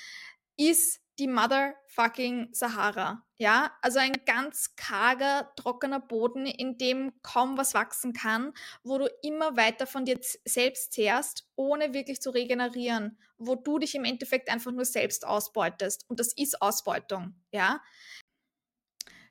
ist 0.57 1.01
die 1.19 1.27
motherfucking 1.27 2.49
Sahara. 2.51 3.23
Ja, 3.37 3.75
also 3.81 3.99
ein 3.99 4.13
ganz 4.25 4.75
karger, 4.75 5.51
trockener 5.57 5.99
Boden, 5.99 6.45
in 6.45 6.77
dem 6.77 7.11
kaum 7.21 7.57
was 7.57 7.73
wachsen 7.73 8.13
kann, 8.13 8.53
wo 8.83 8.97
du 8.97 9.09
immer 9.21 9.57
weiter 9.57 9.87
von 9.87 10.05
dir 10.05 10.19
selbst 10.45 10.93
zehrst, 10.93 11.47
ohne 11.55 11.93
wirklich 11.93 12.21
zu 12.21 12.29
regenerieren, 12.29 13.17
wo 13.37 13.55
du 13.55 13.79
dich 13.79 13.95
im 13.95 14.05
Endeffekt 14.05 14.49
einfach 14.49 14.71
nur 14.71 14.85
selbst 14.85 15.27
ausbeutest. 15.27 16.05
Und 16.07 16.19
das 16.19 16.31
ist 16.33 16.61
Ausbeutung. 16.61 17.35
Ja. 17.51 17.81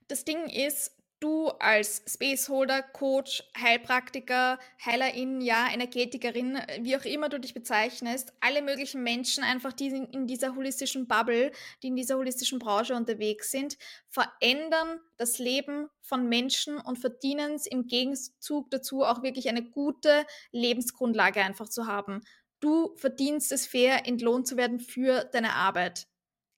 Das 0.09 0.25
Ding 0.25 0.49
ist, 0.49 0.95
du 1.25 1.49
als 1.59 2.03
Spaceholder, 2.07 2.83
Coach, 2.83 3.43
Heilpraktiker, 3.59 4.59
Heilerin, 4.85 5.41
ja, 5.41 5.69
Energetikerin, 5.73 6.59
wie 6.81 6.97
auch 6.97 7.05
immer 7.07 7.31
du 7.31 7.41
dich 7.41 7.55
bezeichnest, 7.55 8.35
alle 8.41 8.61
möglichen 8.61 9.03
Menschen 9.03 9.43
einfach, 9.43 9.73
die 9.73 9.87
in 9.87 10.27
dieser 10.27 10.55
holistischen 10.55 11.09
Bubble, 11.09 11.51
die 11.83 11.89
in 11.89 11.97
dieser 11.97 12.17
holistischen 12.17 12.59
Branche 12.59 12.95
unterwegs 12.95 13.51
sind, 13.51 13.79
verändern 14.11 15.01
das 15.17 15.39
Leben 15.39 15.89
von 16.03 16.29
Menschen 16.29 16.77
und 16.77 16.99
verdienen 16.99 17.55
es 17.55 17.67
im 17.67 17.87
Gegenzug 17.87 18.71
dazu 18.71 19.03
auch 19.03 19.23
wirklich 19.23 19.49
eine 19.49 19.63
gute 19.63 20.27
Lebensgrundlage 20.53 21.41
einfach 21.41 21.71
zu 21.71 21.87
haben. 21.87 22.21
Du 22.61 22.95
verdienst 22.97 23.51
es 23.51 23.67
fair, 23.67 24.07
entlohnt 24.07 24.47
zu 24.47 24.59
werden 24.59 24.79
für 24.79 25.25
deine 25.25 25.55
Arbeit. 25.55 26.07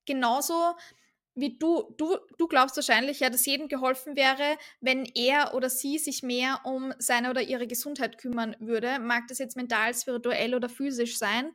Genauso 0.06 0.74
wie 1.36 1.58
du, 1.58 1.94
du, 1.98 2.16
du 2.38 2.48
glaubst 2.48 2.76
wahrscheinlich 2.76 3.20
ja, 3.20 3.30
dass 3.30 3.46
jedem 3.46 3.68
geholfen 3.68 4.16
wäre, 4.16 4.56
wenn 4.80 5.04
er 5.14 5.54
oder 5.54 5.70
sie 5.70 5.98
sich 5.98 6.22
mehr 6.22 6.60
um 6.64 6.92
seine 6.98 7.30
oder 7.30 7.42
ihre 7.42 7.66
Gesundheit 7.66 8.18
kümmern 8.18 8.56
würde. 8.58 8.98
Mag 8.98 9.28
das 9.28 9.38
jetzt 9.38 9.56
mental, 9.56 9.94
spirituell 9.94 10.54
oder 10.54 10.68
physisch 10.68 11.18
sein? 11.18 11.52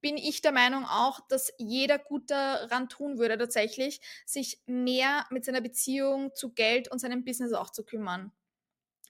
Bin 0.00 0.16
ich 0.16 0.40
der 0.42 0.52
Meinung 0.52 0.84
auch, 0.84 1.20
dass 1.28 1.52
jeder 1.58 1.98
gut 1.98 2.30
daran 2.30 2.88
tun 2.88 3.18
würde, 3.18 3.36
tatsächlich, 3.36 4.00
sich 4.24 4.62
mehr 4.66 5.26
mit 5.30 5.44
seiner 5.44 5.60
Beziehung 5.60 6.34
zu 6.34 6.54
Geld 6.54 6.90
und 6.90 7.00
seinem 7.00 7.24
Business 7.24 7.52
auch 7.52 7.70
zu 7.70 7.84
kümmern. 7.84 8.32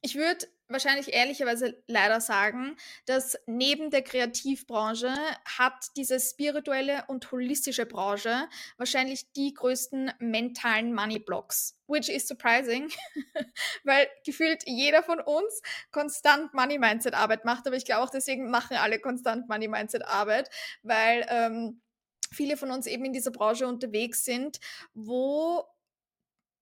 Ich 0.03 0.17
würde 0.17 0.47
wahrscheinlich 0.69 1.13
ehrlicherweise 1.13 1.83
leider 1.87 2.21
sagen, 2.21 2.77
dass 3.07 3.39
neben 3.47 3.91
der 3.91 4.03
Kreativbranche 4.03 5.13
hat 5.45 5.87
diese 5.97 6.21
spirituelle 6.21 7.05
und 7.09 7.31
holistische 7.33 7.87
Branche 7.87 8.49
wahrscheinlich 8.77 9.33
die 9.33 9.55
größten 9.55 10.13
mentalen 10.19 10.95
Money 10.95 11.19
Blocks. 11.19 11.75
Which 11.87 12.09
is 12.11 12.29
surprising, 12.29 12.91
weil 13.85 14.07
gefühlt 14.25 14.63
jeder 14.67 15.03
von 15.03 15.21
uns 15.21 15.63
konstant 15.91 16.53
Money 16.53 16.79
Mindset 16.79 17.15
Arbeit 17.15 17.45
macht, 17.45 17.67
aber 17.67 17.77
ich 17.77 17.87
glaube 17.87 18.03
auch 18.03 18.11
deswegen 18.11 18.51
machen 18.51 18.77
alle 18.77 18.99
konstant 18.99 19.49
Money 19.49 19.69
Mindset 19.69 20.05
Arbeit, 20.05 20.51
weil 20.83 21.27
ähm, 21.31 21.81
viele 22.31 22.57
von 22.57 22.71
uns 22.71 22.87
eben 22.87 23.05
in 23.05 23.13
dieser 23.13 23.31
Branche 23.31 23.67
unterwegs 23.67 24.25
sind, 24.25 24.61
wo 24.95 25.65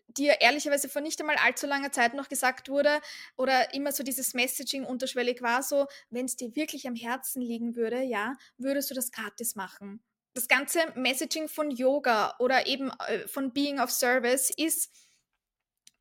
dir 0.09 0.41
ehrlicherweise 0.41 0.89
vor 0.89 1.03
nicht 1.03 1.21
einmal 1.21 1.37
allzu 1.37 1.67
langer 1.67 1.93
Zeit 1.93 2.15
noch 2.15 2.29
gesagt 2.29 2.69
wurde 2.69 3.01
oder 3.37 3.75
immer 3.75 3.93
so 3.93 4.03
dieses 4.03 4.35
Messaging 4.35 4.85
unterschwellig 4.85 5.43
war, 5.43 5.63
so, 5.63 5.87
wenn 6.11 6.27
es 6.27 6.37
dir 6.37 6.55
wirklich 6.57 6.87
am 6.87 6.95
Herzen 6.95 7.41
liegen 7.41 7.77
würde, 7.77 8.03
ja, 8.03 8.35
würdest 8.59 8.91
du 8.91 8.95
das 8.95 9.11
gratis 9.11 9.57
machen. 9.57 10.03
Das 10.35 10.49
ganze 10.49 10.81
Messaging 10.95 11.49
von 11.49 11.71
Yoga 11.71 12.35
oder 12.39 12.67
eben 12.67 12.91
äh, 13.09 13.27
von 13.27 13.53
Being 13.53 13.81
of 13.81 13.91
Service 13.91 14.51
ist, 14.55 14.91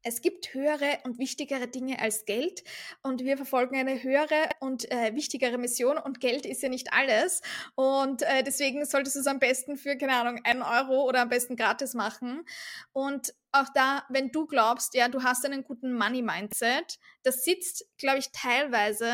es 0.05 0.21
gibt 0.21 0.53
höhere 0.53 0.99
und 1.03 1.17
wichtigere 1.17 1.67
Dinge 1.67 1.99
als 1.99 2.25
Geld 2.25 2.63
und 3.01 3.23
wir 3.23 3.37
verfolgen 3.37 3.75
eine 3.75 4.03
höhere 4.03 4.49
und 4.59 4.89
äh, 4.91 5.15
wichtigere 5.15 5.57
Mission 5.57 5.97
und 5.97 6.19
Geld 6.19 6.45
ist 6.45 6.61
ja 6.61 6.69
nicht 6.69 6.93
alles 6.93 7.41
und 7.73 8.21
äh, 8.21 8.43
deswegen 8.43 8.85
solltest 8.85 9.15
du 9.15 9.21
es 9.21 9.27
am 9.27 9.39
besten 9.39 9.77
für, 9.77 9.97
keine 9.97 10.13
Ahnung, 10.13 10.39
einen 10.43 10.61
Euro 10.61 11.07
oder 11.07 11.21
am 11.21 11.29
besten 11.29 11.55
gratis 11.55 11.95
machen 11.95 12.45
und 12.93 13.33
auch 13.51 13.69
da, 13.73 14.03
wenn 14.09 14.31
du 14.31 14.45
glaubst, 14.45 14.93
ja, 14.93 15.07
du 15.07 15.23
hast 15.23 15.43
einen 15.43 15.63
guten 15.63 15.93
Money-Mindset, 15.93 16.99
das 17.23 17.43
sitzt, 17.43 17.85
glaube 17.97 18.19
ich, 18.19 18.31
teilweise 18.31 19.11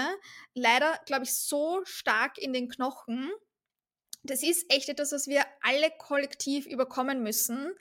leider, 0.56 1.00
glaube 1.06 1.24
ich, 1.24 1.34
so 1.34 1.80
stark 1.86 2.38
in 2.38 2.52
den 2.52 2.68
Knochen, 2.68 3.32
das 4.24 4.44
ist 4.44 4.66
echt 4.70 4.90
etwas, 4.90 5.12
was 5.12 5.28
wir 5.28 5.44
alle 5.62 5.90
kollektiv 5.98 6.68
überkommen 6.68 7.24
müssen. 7.24 7.74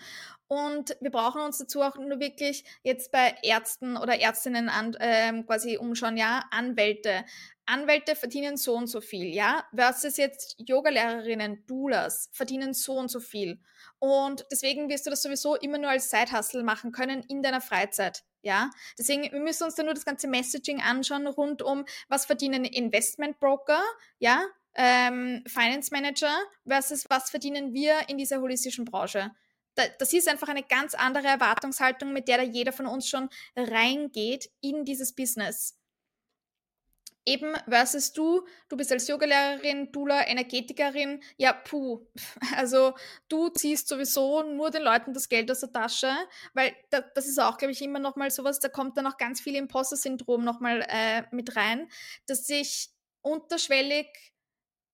Und 0.50 0.96
wir 1.00 1.12
brauchen 1.12 1.42
uns 1.42 1.58
dazu 1.58 1.80
auch 1.80 1.94
nur 1.94 2.18
wirklich 2.18 2.64
jetzt 2.82 3.12
bei 3.12 3.36
Ärzten 3.44 3.96
oder 3.96 4.18
Ärztinnen 4.18 4.68
an, 4.68 4.96
ähm, 4.98 5.46
quasi 5.46 5.76
umschauen, 5.76 6.16
ja, 6.16 6.44
Anwälte. 6.50 7.24
Anwälte 7.66 8.16
verdienen 8.16 8.56
so 8.56 8.74
und 8.74 8.88
so 8.88 9.00
viel, 9.00 9.32
ja, 9.32 9.64
versus 9.72 10.16
jetzt 10.16 10.56
Yogalehrerinnen, 10.58 11.66
Doulas 11.68 12.30
verdienen 12.32 12.74
so 12.74 12.94
und 12.94 13.12
so 13.12 13.20
viel. 13.20 13.60
Und 14.00 14.44
deswegen 14.50 14.88
wirst 14.88 15.06
du 15.06 15.10
das 15.10 15.22
sowieso 15.22 15.54
immer 15.54 15.78
nur 15.78 15.90
als 15.90 16.10
Side-Hustle 16.10 16.64
machen 16.64 16.90
können 16.90 17.22
in 17.28 17.42
deiner 17.42 17.60
Freizeit. 17.60 18.24
Ja, 18.42 18.70
deswegen, 18.98 19.30
wir 19.30 19.38
müssen 19.38 19.62
uns 19.62 19.76
dann 19.76 19.86
nur 19.86 19.94
das 19.94 20.04
ganze 20.04 20.26
Messaging 20.26 20.80
anschauen 20.80 21.28
rund 21.28 21.62
um, 21.62 21.84
was 22.08 22.26
verdienen 22.26 22.64
Investmentbroker, 22.64 23.84
ja, 24.18 24.42
ähm, 24.74 25.44
Finance 25.46 25.90
Manager 25.92 26.36
versus 26.66 27.04
was 27.08 27.30
verdienen 27.30 27.72
wir 27.72 28.08
in 28.08 28.18
dieser 28.18 28.40
holistischen 28.40 28.84
Branche. 28.84 29.30
Das 29.98 30.12
ist 30.12 30.28
einfach 30.28 30.48
eine 30.48 30.62
ganz 30.62 30.94
andere 30.94 31.26
Erwartungshaltung, 31.26 32.12
mit 32.12 32.28
der 32.28 32.38
da 32.38 32.42
jeder 32.42 32.72
von 32.72 32.86
uns 32.86 33.08
schon 33.08 33.28
reingeht 33.56 34.50
in 34.60 34.84
dieses 34.84 35.14
Business. 35.14 35.76
Eben 37.26 37.54
versus 37.68 38.12
du, 38.12 38.46
du 38.68 38.76
bist 38.76 38.90
als 38.90 39.06
Yogalehrerin, 39.06 39.92
Dula, 39.92 40.26
Energetikerin, 40.26 41.22
ja, 41.36 41.52
puh. 41.52 42.06
Also 42.56 42.94
du 43.28 43.50
ziehst 43.50 43.88
sowieso 43.88 44.42
nur 44.42 44.70
den 44.70 44.82
Leuten 44.82 45.12
das 45.12 45.28
Geld 45.28 45.50
aus 45.50 45.60
der 45.60 45.70
Tasche, 45.70 46.10
weil 46.54 46.74
da, 46.88 47.02
das 47.02 47.26
ist 47.28 47.38
auch, 47.38 47.58
glaube 47.58 47.72
ich, 47.72 47.82
immer 47.82 47.98
nochmal 47.98 48.30
sowas, 48.30 48.58
da 48.58 48.68
kommt 48.68 48.96
dann 48.96 49.06
auch 49.06 49.18
ganz 49.18 49.40
viel 49.40 49.54
Imposter-Syndrom 49.54 50.42
nochmal 50.44 50.84
äh, 50.88 51.22
mit 51.30 51.56
rein, 51.56 51.90
dass 52.26 52.46
sich 52.46 52.88
unterschwellig 53.22 54.06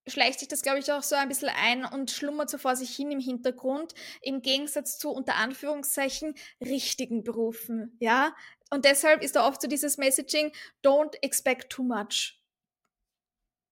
schleicht 0.07 0.39
sich 0.39 0.47
das, 0.47 0.61
glaube 0.61 0.79
ich, 0.79 0.91
auch 0.91 1.03
so 1.03 1.15
ein 1.15 1.27
bisschen 1.27 1.49
ein 1.49 1.85
und 1.85 2.11
schlummert 2.11 2.49
so 2.49 2.57
vor 2.57 2.75
sich 2.75 2.95
hin 2.95 3.11
im 3.11 3.19
Hintergrund, 3.19 3.93
im 4.21 4.41
Gegensatz 4.41 4.97
zu 4.97 5.11
unter 5.11 5.35
Anführungszeichen 5.35 6.35
richtigen 6.61 7.23
Berufen, 7.23 7.95
ja. 7.99 8.35
Und 8.69 8.85
deshalb 8.85 9.21
ist 9.23 9.35
da 9.35 9.47
oft 9.47 9.61
so 9.61 9.67
dieses 9.67 9.97
Messaging, 9.97 10.51
don't 10.83 11.15
expect 11.21 11.69
too 11.69 11.83
much. 11.83 12.41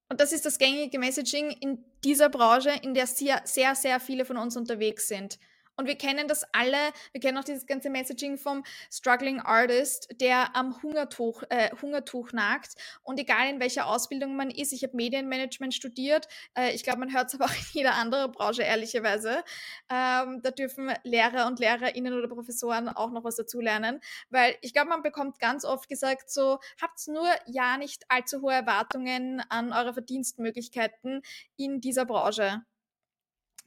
Und 0.10 0.22
das 0.22 0.32
ist 0.32 0.46
das 0.46 0.60
gängige 0.60 1.00
Messaging 1.00 1.50
in 1.50 1.84
dieser 2.04 2.30
Branche, 2.30 2.72
in 2.84 2.94
der 2.94 3.08
sehr, 3.08 3.42
sehr, 3.46 3.76
sehr 3.76 4.00
viele 4.00 4.26
von 4.26 4.38
uns 4.38 4.56
unterwegs 4.56 5.08
sind. 5.08 5.40
Und 5.78 5.88
wir 5.88 5.98
kennen 5.98 6.28
das 6.28 6.44
alle, 6.54 6.78
wir 7.12 7.22
kennen 7.22 7.38
auch 7.38 7.44
dieses 7.44 7.66
ganze 7.66 7.90
Messaging 7.90 8.38
vom 8.38 8.64
Struggling 8.92 9.40
Artist, 9.40 10.10
der 10.22 10.56
am 10.56 10.82
Hungertuch, 10.82 11.44
äh, 11.50 11.70
Hungertuch 11.82 12.32
nagt. 12.32 12.76
Und 13.04 13.20
egal 13.20 13.50
in 13.50 13.60
welcher 13.60 13.88
Ausbildung 13.88 14.36
man 14.36 14.50
ist, 14.50 14.74
ich 14.74 14.84
habe 14.84 14.96
Medienmanagement 14.96 15.74
studiert, 15.74 16.28
äh, 16.58 16.72
ich 16.74 16.84
glaube, 16.84 17.00
man 17.00 17.14
hört 17.14 17.28
es 17.28 17.36
aber 17.36 17.46
auch 17.46 17.56
in 17.56 17.66
jeder 17.74 17.96
anderen 17.96 18.32
Branche, 18.32 18.64
ehrlicherweise. 18.64 19.44
Ähm, 19.90 20.42
da 20.42 20.52
dürfen 20.52 20.92
Lehrer 21.04 21.48
und 21.48 21.60
Lehrerinnen 21.60 22.14
oder 22.14 22.28
Professoren 22.28 22.90
auch 22.90 23.12
noch 23.12 23.24
was 23.24 23.36
dazulernen, 23.36 24.00
weil 24.30 24.56
ich 24.62 24.74
glaube, 24.74 24.90
man 24.90 25.04
bekommt 25.04 25.40
ganz 25.40 25.66
oft 25.66 25.90
gesagt, 25.90 26.30
so, 26.30 26.60
habt 26.82 27.06
nur 27.08 27.28
ja 27.46 27.78
nicht 27.78 28.04
allzu 28.10 28.42
hohe 28.42 28.54
Erwartungen 28.54 29.42
an 29.50 29.74
eure 29.74 29.94
Verdienstmöglichkeiten 29.94 31.22
in 31.58 31.82
dieser 31.82 32.06
Branche 32.06 32.64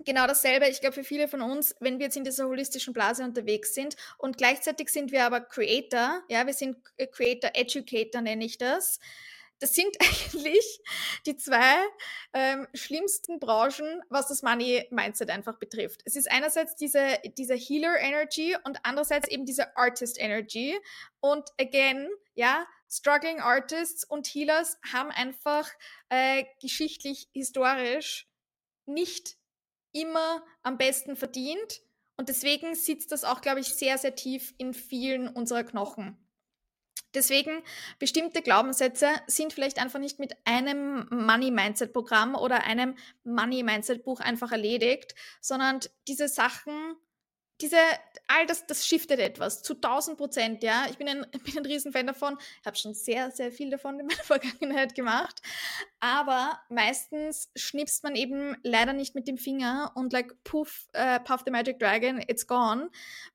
genau 0.05 0.26
dasselbe, 0.26 0.69
ich 0.69 0.81
glaube, 0.81 0.95
für 0.95 1.05
viele 1.05 1.28
von 1.28 1.43
uns, 1.43 1.75
wenn 1.81 1.99
wir 1.99 2.07
jetzt 2.07 2.17
in 2.17 2.25
dieser 2.25 2.47
holistischen 2.47 2.93
Blase 2.93 3.25
unterwegs 3.25 3.75
sind 3.75 3.97
und 4.19 4.38
gleichzeitig 4.38 4.90
sind 4.90 5.12
wir 5.12 5.25
aber 5.25 5.40
Creator, 5.40 6.23
ja, 6.28 6.47
wir 6.47 6.55
sind 6.55 6.76
Creator 7.12 7.50
Educator, 7.55 8.21
nenne 8.21 8.45
ich 8.45 8.59
das. 8.59 9.00
Das 9.61 9.75
sind 9.75 9.97
eigentlich 10.00 10.81
die 11.26 11.37
zwei 11.37 11.75
ähm, 12.33 12.69
schlimmsten 12.75 13.40
Branchen, 13.40 14.02
was 14.09 14.28
das 14.28 14.43
Money 14.43 14.87
Mindset 14.90 15.31
einfach 15.31 15.59
betrifft. 15.59 16.02
Es 16.05 16.17
ist 16.17 16.31
einerseits 16.31 16.76
diese, 16.76 17.19
diese 17.37 17.55
Healer 17.55 17.99
Energy 17.99 18.57
und 18.64 18.78
andererseits 18.85 19.28
eben 19.28 19.47
diese 19.47 19.76
Artist 19.76 20.21
Energy. 20.21 20.78
Und 21.21 21.49
again, 21.61 22.09
ja, 22.35 22.67
Struggling 22.90 23.40
Artists 23.40 24.05
und 24.05 24.26
Healers 24.26 24.78
haben 24.93 25.11
einfach 25.11 25.69
äh, 26.09 26.45
geschichtlich, 26.61 27.28
historisch 27.33 28.28
nicht 28.87 29.38
immer 30.00 30.45
am 30.62 30.78
besten 30.78 31.17
verdient. 31.17 31.83
Und 32.17 32.28
deswegen 32.28 32.75
sitzt 32.75 33.12
das 33.12 33.25
auch, 33.25 33.40
glaube 33.40 33.61
ich, 33.61 33.75
sehr, 33.75 33.97
sehr 33.99 34.14
tief 34.14 34.55
in 34.59 34.75
vielen 34.75 35.28
unserer 35.28 35.64
Knochen. 35.64 36.17
Deswegen, 37.14 37.62
bestimmte 37.99 38.43
Glaubenssätze 38.43 39.09
sind 39.26 39.52
vielleicht 39.52 39.81
einfach 39.81 39.99
nicht 39.99 40.19
mit 40.19 40.35
einem 40.45 41.07
Money-Mindset-Programm 41.11 42.35
oder 42.35 42.64
einem 42.64 42.97
Money-Mindset-Buch 43.25 44.21
einfach 44.21 44.52
erledigt, 44.52 45.14
sondern 45.40 45.81
diese 46.07 46.28
Sachen 46.28 46.97
diese, 47.61 47.79
all 48.29 48.47
das, 48.47 48.67
das 48.67 48.87
shiftet 48.87 49.21
etwas 49.21 49.62
zu 49.62 49.75
1000 49.75 50.17
Prozent, 50.17 50.62
ja. 50.62 50.87
Ich 50.91 50.99
bin 50.99 51.09
ein, 51.09 51.27
bin 51.45 51.59
ein 51.59 51.67
Riesenfan 51.67 52.07
davon, 52.07 52.38
habe 52.65 52.77
schon 52.77 52.95
sehr, 52.95 53.31
sehr 53.31 53.50
viel 53.50 53.71
davon 53.71 53.99
in 53.99 54.07
meiner 54.07 54.23
Vergangenheit 54.23 54.95
gemacht. 54.95 55.43
Aber 56.00 56.61
meistens 56.69 57.50
schnipst 57.57 58.05
man 58.05 58.15
eben 58.15 58.57
leider 58.62 58.93
nicht 58.93 59.15
mit 59.15 59.27
dem 59.27 59.38
Finger 59.38 59.93
und 59.95 60.12
like, 60.12 60.43
puff, 60.45 60.88
uh, 60.97 61.19
puff 61.25 61.43
the 61.45 61.50
magic 61.50 61.79
dragon, 61.79 62.23
it's 62.27 62.47
gone, 62.47 62.91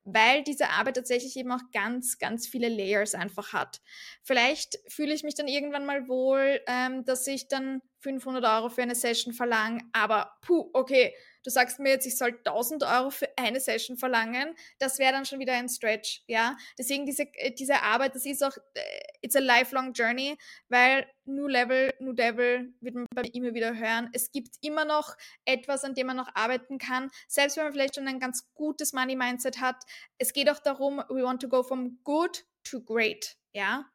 weil 0.06 0.44
diese 0.44 0.70
Arbeit 0.70 0.96
tatsächlich 0.96 1.36
eben 1.36 1.52
auch 1.52 1.72
ganz, 1.74 2.18
ganz 2.18 2.48
viele 2.48 2.70
Layers 2.70 3.16
einfach 3.16 3.54
hat. 3.54 3.82
Vielleicht 4.22 4.80
fühle 4.88 5.14
ich 5.14 5.24
mich 5.24 5.36
dann 5.36 5.48
irgendwann 5.48 5.86
mal 5.86 6.08
wohl, 6.08 6.62
ähm, 6.68 7.04
dass 7.06 7.28
ich 7.28 7.48
dann 7.48 7.82
500 8.04 8.44
Euro 8.44 8.70
für 8.70 8.82
eine 8.82 8.96
Session 8.96 9.34
verlange, 9.34 9.80
aber 9.94 10.38
puh, 10.42 10.70
okay, 10.74 11.16
du 11.44 11.50
sagst 11.50 11.80
mir 11.80 11.92
jetzt, 11.92 12.06
ich 12.06 12.18
soll 12.18 12.38
1000 12.46 12.84
Euro 12.84 13.10
für 13.10 13.30
eine 13.38 13.60
Session 13.60 13.98
verlangen, 13.98 14.56
das 14.80 15.00
wäre 15.00 15.14
dann 15.14 15.26
schon 15.26 15.40
wieder 15.40 15.54
ein 15.54 15.70
Stretch, 15.70 16.22
ja. 16.28 16.58
Deswegen 16.78 17.06
diese, 17.06 17.24
äh, 17.34 17.52
diese 17.52 17.82
Arbeit, 17.82 18.16
das 18.16 18.26
ist 18.26 18.44
auch, 18.44 18.56
äh, 18.74 18.82
it's 19.22 19.36
a 19.36 19.40
lifelong 19.40 19.94
journey, 19.94 20.38
weil 20.68 21.08
New 21.26 21.48
Level, 21.48 21.94
New 22.00 22.14
Devil 22.14 22.74
wird 22.82 22.96
man 22.96 23.06
bei 23.16 23.22
mir 23.24 23.34
immer 23.34 23.54
wieder 23.54 23.76
hören. 23.78 24.10
Es 24.12 24.32
gibt 24.32 24.56
immer 24.62 24.84
noch 24.84 25.16
etwas, 25.46 25.86
an 25.86 25.96
dem 25.96 26.08
man 26.08 26.18
noch 26.18 26.30
arbeiten 26.36 26.78
kann, 26.78 27.10
selbst 27.30 27.56
wenn 27.56 27.64
man 27.64 27.74
vielleicht 27.74 27.96
schon 27.96 28.08
ein 28.08 28.20
ganz 28.20 28.54
gutes 28.54 28.92
Money 28.92 29.16
Mindset 29.16 29.62
hat. 29.62 29.78
Es 30.18 30.34
geht 30.34 30.50
auch 30.50 30.60
darum, 30.60 30.98
we 31.10 31.24
want 31.24 31.42
to 31.42 31.48
go 31.48 31.64
from 31.64 32.00
good 32.04 32.46
to 32.66 32.82
great, 32.82 33.38
ja. 33.54 33.93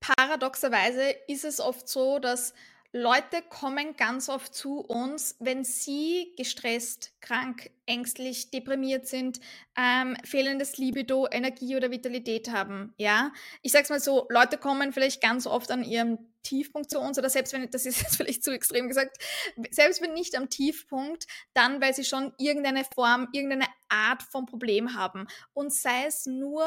Paradoxerweise 0.00 1.10
ist 1.26 1.44
es 1.44 1.60
oft 1.60 1.88
so, 1.88 2.18
dass 2.18 2.54
Leute 2.92 3.42
kommen 3.48 3.96
ganz 3.96 4.28
oft 4.28 4.54
zu 4.54 4.80
uns, 4.80 5.36
wenn 5.38 5.64
sie 5.64 6.32
gestresst, 6.36 7.12
krank, 7.26 7.70
ängstlich, 7.86 8.50
deprimiert 8.50 9.06
sind, 9.06 9.40
ähm, 9.76 10.16
fehlendes 10.24 10.78
Libido, 10.78 11.26
Energie 11.30 11.76
oder 11.76 11.90
Vitalität 11.90 12.50
haben. 12.50 12.94
Ja, 12.96 13.32
ich 13.62 13.72
sag's 13.72 13.90
mal 13.90 14.00
so: 14.00 14.26
Leute 14.30 14.58
kommen 14.58 14.92
vielleicht 14.92 15.20
ganz 15.20 15.46
oft 15.46 15.70
an 15.70 15.82
ihrem 15.82 16.18
Tiefpunkt 16.42 16.90
zu 16.90 17.00
uns 17.00 17.18
oder 17.18 17.28
selbst 17.28 17.52
wenn, 17.52 17.68
das 17.70 17.86
ist 17.86 18.00
jetzt 18.02 18.16
vielleicht 18.16 18.44
zu 18.44 18.52
extrem 18.52 18.88
gesagt, 18.88 19.18
selbst 19.70 20.00
wenn 20.00 20.14
nicht 20.14 20.36
am 20.36 20.48
Tiefpunkt, 20.48 21.26
dann 21.54 21.80
weil 21.80 21.94
sie 21.94 22.04
schon 22.04 22.32
irgendeine 22.38 22.84
Form, 22.84 23.28
irgendeine 23.32 23.66
Art 23.88 24.22
von 24.22 24.46
Problem 24.46 24.94
haben. 24.94 25.26
Und 25.52 25.72
sei 25.72 26.06
es 26.06 26.26
nur, 26.26 26.64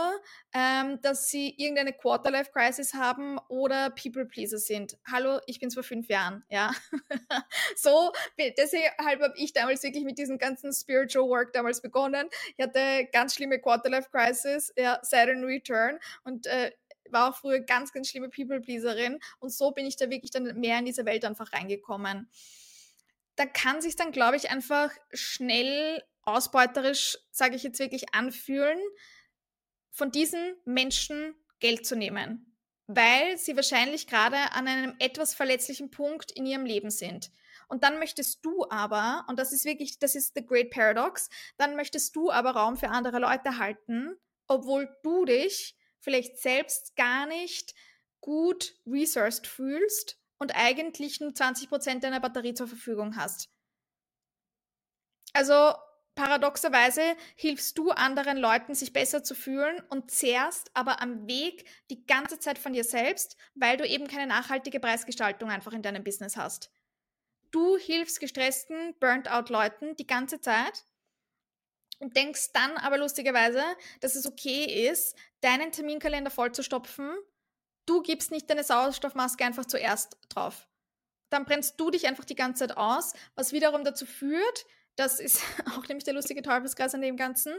ähm, 0.53 0.99
dass 1.01 1.29
sie 1.29 1.53
irgendeine 1.57 1.93
Quarterlife-Crisis 1.93 2.93
haben 2.93 3.37
oder 3.47 3.89
People-Pleaser 3.89 4.57
sind. 4.57 4.97
Hallo, 5.09 5.39
ich 5.45 5.59
bin 5.59 5.71
vor 5.71 5.83
fünf 5.83 6.07
Jahren, 6.07 6.43
ja. 6.49 6.71
so, 7.75 8.11
deshalb 8.37 8.97
habe 8.99 9.33
ich 9.35 9.53
damals 9.53 9.83
wirklich 9.83 10.03
mit 10.03 10.17
diesem 10.17 10.37
ganzen 10.37 10.48
Spiritual 10.57 11.27
Work 11.29 11.53
damals 11.53 11.81
begonnen. 11.81 12.29
Ich 12.57 12.63
hatte 12.63 13.07
ganz 13.11 13.35
schlimme 13.35 13.59
Quarterlife-Crisis, 13.59 14.73
ja, 14.77 14.99
Saturn 15.01 15.43
Return 15.43 15.99
und 16.23 16.47
äh, 16.47 16.71
war 17.11 17.29
auch 17.29 17.37
früher 17.37 17.59
ganz, 17.59 17.91
ganz 17.91 18.09
schlimme 18.09 18.29
People-Pleaserin 18.29 19.19
und 19.39 19.51
so 19.51 19.71
bin 19.71 19.85
ich 19.85 19.95
da 19.95 20.09
wirklich 20.09 20.31
dann 20.31 20.59
mehr 20.59 20.79
in 20.79 20.85
diese 20.85 21.05
Welt 21.05 21.25
einfach 21.25 21.53
reingekommen. 21.53 22.29
Da 23.35 23.45
kann 23.45 23.81
sich 23.81 23.95
dann, 23.95 24.11
glaube 24.11 24.35
ich, 24.35 24.51
einfach 24.51 24.91
schnell 25.13 26.03
ausbeuterisch, 26.23 27.17
sage 27.31 27.55
ich 27.55 27.63
jetzt 27.63 27.79
wirklich, 27.79 28.13
anfühlen, 28.13 28.79
von 29.91 30.11
diesen 30.11 30.55
Menschen 30.65 31.35
Geld 31.59 31.85
zu 31.85 31.95
nehmen, 31.95 32.55
weil 32.87 33.37
sie 33.37 33.55
wahrscheinlich 33.55 34.07
gerade 34.07 34.37
an 34.53 34.67
einem 34.67 34.95
etwas 34.99 35.33
verletzlichen 35.33 35.89
Punkt 35.89 36.31
in 36.31 36.45
ihrem 36.45 36.65
Leben 36.65 36.89
sind. 36.89 37.31
Und 37.69 37.83
dann 37.83 37.99
möchtest 37.99 38.43
du 38.43 38.65
aber, 38.69 39.25
und 39.29 39.39
das 39.39 39.53
ist 39.53 39.63
wirklich, 39.63 39.99
das 39.99 40.15
ist 40.15 40.33
the 40.35 40.45
great 40.45 40.71
paradox, 40.71 41.29
dann 41.57 41.75
möchtest 41.75 42.15
du 42.15 42.31
aber 42.31 42.51
Raum 42.51 42.75
für 42.75 42.89
andere 42.89 43.19
Leute 43.19 43.57
halten, 43.57 44.17
obwohl 44.47 44.89
du 45.03 45.25
dich 45.25 45.77
vielleicht 45.99 46.39
selbst 46.39 46.95
gar 46.95 47.27
nicht 47.27 47.75
gut 48.21 48.75
resourced 48.85 49.47
fühlst 49.47 50.17
und 50.39 50.55
eigentlich 50.55 51.19
nur 51.19 51.31
20% 51.31 51.99
deiner 51.99 52.19
Batterie 52.19 52.55
zur 52.55 52.67
Verfügung 52.67 53.15
hast. 53.15 53.49
Also 55.33 55.73
paradoxerweise 56.15 57.15
hilfst 57.35 57.77
du 57.77 57.91
anderen 57.91 58.37
Leuten, 58.37 58.73
sich 58.73 58.93
besser 58.93 59.23
zu 59.23 59.35
fühlen 59.35 59.79
und 59.89 60.09
zehrst 60.09 60.71
aber 60.73 61.01
am 61.01 61.27
Weg 61.27 61.65
die 61.91 62.05
ganze 62.07 62.39
Zeit 62.39 62.57
von 62.57 62.73
dir 62.73 62.83
selbst, 62.83 63.37
weil 63.53 63.77
du 63.77 63.85
eben 63.85 64.07
keine 64.07 64.27
nachhaltige 64.27 64.79
Preisgestaltung 64.79 65.49
einfach 65.51 65.73
in 65.73 65.83
deinem 65.83 66.03
Business 66.03 66.35
hast. 66.35 66.71
Du 67.51 67.77
hilfst 67.77 68.19
gestressten, 68.19 68.95
burnt-out 68.99 69.49
Leuten 69.49 69.95
die 69.95 70.07
ganze 70.07 70.39
Zeit 70.39 70.85
und 71.99 72.15
denkst 72.15 72.51
dann 72.53 72.77
aber 72.77 72.97
lustigerweise, 72.97 73.63
dass 74.01 74.15
es 74.15 74.27
okay 74.27 74.87
ist, 74.89 75.15
deinen 75.41 75.71
Terminkalender 75.71 76.31
vollzustopfen. 76.31 77.09
Du 77.85 78.01
gibst 78.01 78.31
nicht 78.31 78.49
deine 78.49 78.63
Sauerstoffmaske 78.63 79.43
einfach 79.43 79.65
zuerst 79.65 80.17
drauf. 80.29 80.67
Dann 81.29 81.45
brennst 81.45 81.79
du 81.79 81.91
dich 81.91 82.07
einfach 82.07 82.25
die 82.25 82.35
ganze 82.35 82.67
Zeit 82.67 82.77
aus, 82.77 83.13
was 83.35 83.51
wiederum 83.51 83.83
dazu 83.83 84.05
führt, 84.05 84.65
das 84.95 85.19
ist 85.19 85.41
auch 85.77 85.87
nämlich 85.87 86.03
der 86.03 86.13
lustige 86.13 86.41
Teufelskreis 86.41 86.93
an 86.93 87.01
dem 87.01 87.17
Ganzen. 87.17 87.53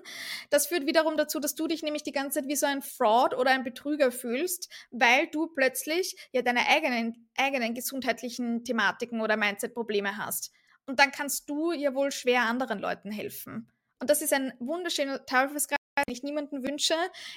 Das 0.51 0.67
führt 0.67 0.87
wiederum 0.87 1.17
dazu, 1.17 1.41
dass 1.41 1.55
du 1.55 1.67
dich 1.67 1.83
nämlich 1.83 2.03
die 2.03 2.13
ganze 2.13 2.41
Zeit 2.41 2.49
wie 2.49 2.57
so 2.57 2.67
ein 2.67 2.83
Fraud 2.83 3.35
oder 3.35 3.51
ein 3.51 3.65
Betrüger 3.65 4.13
fühlst, 4.13 4.71
weil 4.91 5.27
du 5.29 5.47
plötzlich 5.49 6.17
ja 6.33 6.43
deine 6.43 6.67
eigenen, 6.69 7.31
eigenen 7.37 7.75
gesundheitlichen 7.75 8.65
Thematiken 8.65 9.21
oder 9.21 9.37
Mindset-Probleme 9.37 10.17
hast. 10.17 10.53
Und 10.87 10.99
dann 10.99 11.13
kannst 11.13 11.49
du 11.49 11.73
ja 11.73 11.95
wohl 11.95 12.11
schwer 12.11 12.43
anderen 12.43 12.79
Leuten 12.79 13.11
helfen. 13.11 13.71
Und 14.01 14.11
das 14.11 14.23
ist 14.23 14.33
ein 14.33 14.53
wunderschöner 14.59 15.25
Teufelskreis, 15.27 15.79
den 15.99 16.13
ich 16.13 16.23
niemanden 16.23 16.63
wünsche, 16.63 16.95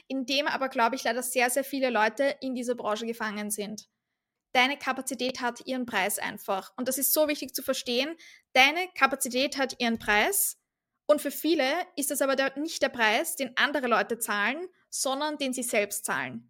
in 0.07 0.25
dem 0.25 0.47
aber, 0.47 0.69
glaube 0.69 0.95
ich, 0.95 1.03
leider 1.03 1.21
sehr, 1.21 1.49
sehr 1.49 1.63
viele 1.63 1.89
Leute 1.89 2.35
in 2.41 2.55
dieser 2.55 2.75
Branche 2.75 3.05
gefangen 3.05 3.51
sind. 3.51 3.87
Deine 4.53 4.77
Kapazität 4.77 5.41
hat 5.41 5.65
ihren 5.65 5.85
Preis 5.85 6.19
einfach. 6.19 6.71
Und 6.77 6.87
das 6.87 6.97
ist 6.97 7.11
so 7.11 7.27
wichtig 7.27 7.53
zu 7.55 7.63
verstehen. 7.63 8.15
Deine 8.53 8.87
Kapazität 8.97 9.57
hat 9.57 9.79
ihren 9.79 9.99
Preis. 9.99 10.59
Und 11.07 11.21
für 11.21 11.31
viele 11.31 11.65
ist 11.95 12.11
das 12.11 12.21
aber 12.21 12.35
der, 12.35 12.57
nicht 12.57 12.81
der 12.81 12.89
Preis, 12.89 13.35
den 13.35 13.57
andere 13.57 13.87
Leute 13.87 14.19
zahlen, 14.19 14.67
sondern 14.89 15.37
den 15.37 15.53
sie 15.53 15.63
selbst 15.63 16.05
zahlen. 16.05 16.49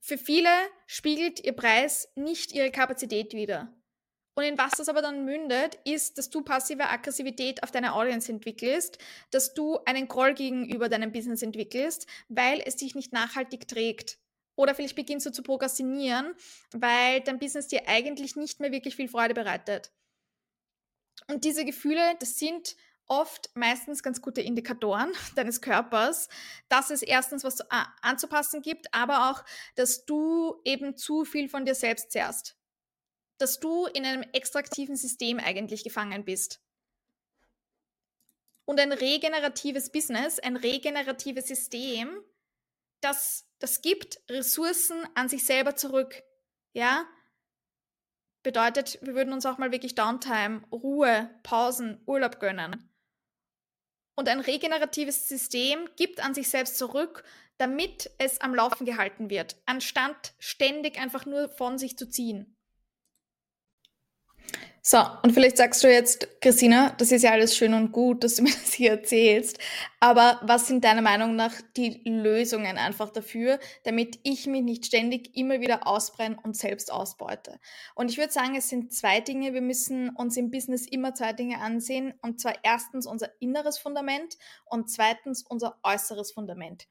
Für 0.00 0.18
viele 0.18 0.50
spiegelt 0.86 1.40
ihr 1.40 1.54
Preis 1.54 2.08
nicht 2.14 2.52
ihre 2.52 2.70
Kapazität 2.70 3.32
wider. 3.32 3.74
Und 4.36 4.44
in 4.44 4.58
was 4.58 4.72
das 4.72 4.90
aber 4.90 5.00
dann 5.00 5.24
mündet, 5.24 5.78
ist, 5.84 6.18
dass 6.18 6.28
du 6.28 6.42
passive 6.42 6.88
Aggressivität 6.90 7.62
auf 7.62 7.70
deine 7.70 7.94
Audience 7.94 8.30
entwickelst, 8.30 8.98
dass 9.30 9.54
du 9.54 9.78
einen 9.86 10.08
Groll 10.08 10.34
gegenüber 10.34 10.90
deinem 10.90 11.10
Business 11.10 11.42
entwickelst, 11.42 12.06
weil 12.28 12.62
es 12.64 12.76
dich 12.76 12.94
nicht 12.94 13.14
nachhaltig 13.14 13.66
trägt. 13.66 14.18
Oder 14.56 14.74
vielleicht 14.74 14.96
beginnst 14.96 15.26
du 15.26 15.30
zu 15.30 15.42
prokrastinieren, 15.42 16.34
weil 16.72 17.20
dein 17.20 17.38
Business 17.38 17.68
dir 17.68 17.86
eigentlich 17.86 18.36
nicht 18.36 18.58
mehr 18.58 18.72
wirklich 18.72 18.96
viel 18.96 19.08
Freude 19.08 19.34
bereitet. 19.34 19.92
Und 21.28 21.44
diese 21.44 21.64
Gefühle, 21.64 22.16
das 22.18 22.38
sind 22.38 22.76
oft 23.06 23.50
meistens 23.54 24.02
ganz 24.02 24.20
gute 24.20 24.40
Indikatoren 24.40 25.12
deines 25.36 25.60
Körpers, 25.60 26.28
dass 26.68 26.90
es 26.90 27.02
erstens 27.02 27.44
was 27.44 27.60
anzupassen 28.02 28.62
gibt, 28.62 28.92
aber 28.92 29.30
auch, 29.30 29.44
dass 29.76 30.04
du 30.06 30.60
eben 30.64 30.96
zu 30.96 31.24
viel 31.24 31.48
von 31.48 31.64
dir 31.64 31.74
selbst 31.74 32.10
zehrst 32.10 32.56
dass 33.38 33.60
du 33.60 33.86
in 33.86 34.04
einem 34.04 34.22
extraktiven 34.32 34.96
System 34.96 35.38
eigentlich 35.38 35.84
gefangen 35.84 36.24
bist. 36.24 36.60
Und 38.64 38.80
ein 38.80 38.92
regeneratives 38.92 39.90
Business, 39.90 40.38
ein 40.38 40.56
regeneratives 40.56 41.46
System, 41.46 42.20
das, 43.00 43.48
das 43.58 43.82
gibt 43.82 44.20
Ressourcen 44.28 45.06
an 45.14 45.28
sich 45.28 45.44
selber 45.44 45.76
zurück. 45.76 46.22
Ja? 46.72 47.06
Bedeutet, 48.42 48.98
wir 49.02 49.14
würden 49.14 49.32
uns 49.32 49.46
auch 49.46 49.58
mal 49.58 49.72
wirklich 49.72 49.94
Downtime, 49.94 50.62
Ruhe, 50.70 51.30
Pausen, 51.42 52.02
Urlaub 52.06 52.38
gönnen. 52.40 52.90
Und 54.16 54.28
ein 54.28 54.40
regeneratives 54.40 55.28
System 55.28 55.88
gibt 55.96 56.20
an 56.20 56.34
sich 56.34 56.48
selbst 56.48 56.78
zurück, 56.78 57.24
damit 57.58 58.10
es 58.18 58.40
am 58.40 58.54
Laufen 58.54 58.86
gehalten 58.86 59.30
wird, 59.30 59.56
anstatt 59.66 60.34
ständig 60.38 60.98
einfach 60.98 61.26
nur 61.26 61.48
von 61.48 61.78
sich 61.78 61.98
zu 61.98 62.08
ziehen. 62.08 62.55
So, 64.88 64.98
und 65.24 65.32
vielleicht 65.32 65.56
sagst 65.56 65.82
du 65.82 65.92
jetzt, 65.92 66.40
Christina, 66.40 66.90
das 66.90 67.10
ist 67.10 67.22
ja 67.22 67.32
alles 67.32 67.56
schön 67.56 67.74
und 67.74 67.90
gut, 67.90 68.22
dass 68.22 68.36
du 68.36 68.42
mir 68.44 68.52
das 68.52 68.72
hier 68.72 68.92
erzählst, 68.92 69.58
aber 69.98 70.38
was 70.44 70.68
sind 70.68 70.84
deiner 70.84 71.02
Meinung 71.02 71.34
nach 71.34 71.52
die 71.76 72.02
Lösungen 72.04 72.78
einfach 72.78 73.10
dafür, 73.10 73.58
damit 73.82 74.20
ich 74.22 74.46
mich 74.46 74.62
nicht 74.62 74.86
ständig 74.86 75.36
immer 75.36 75.60
wieder 75.60 75.88
ausbrenne 75.88 76.36
und 76.40 76.56
selbst 76.56 76.92
ausbeute? 76.92 77.58
Und 77.96 78.12
ich 78.12 78.16
würde 78.16 78.32
sagen, 78.32 78.54
es 78.54 78.68
sind 78.68 78.92
zwei 78.92 79.20
Dinge. 79.20 79.54
Wir 79.54 79.60
müssen 79.60 80.10
uns 80.10 80.36
im 80.36 80.52
Business 80.52 80.86
immer 80.86 81.14
zwei 81.14 81.32
Dinge 81.32 81.58
ansehen, 81.58 82.14
und 82.22 82.40
zwar 82.40 82.54
erstens 82.62 83.08
unser 83.08 83.30
inneres 83.40 83.78
Fundament 83.78 84.36
und 84.66 84.88
zweitens 84.88 85.42
unser 85.42 85.80
äußeres 85.82 86.30
Fundament. 86.30 86.86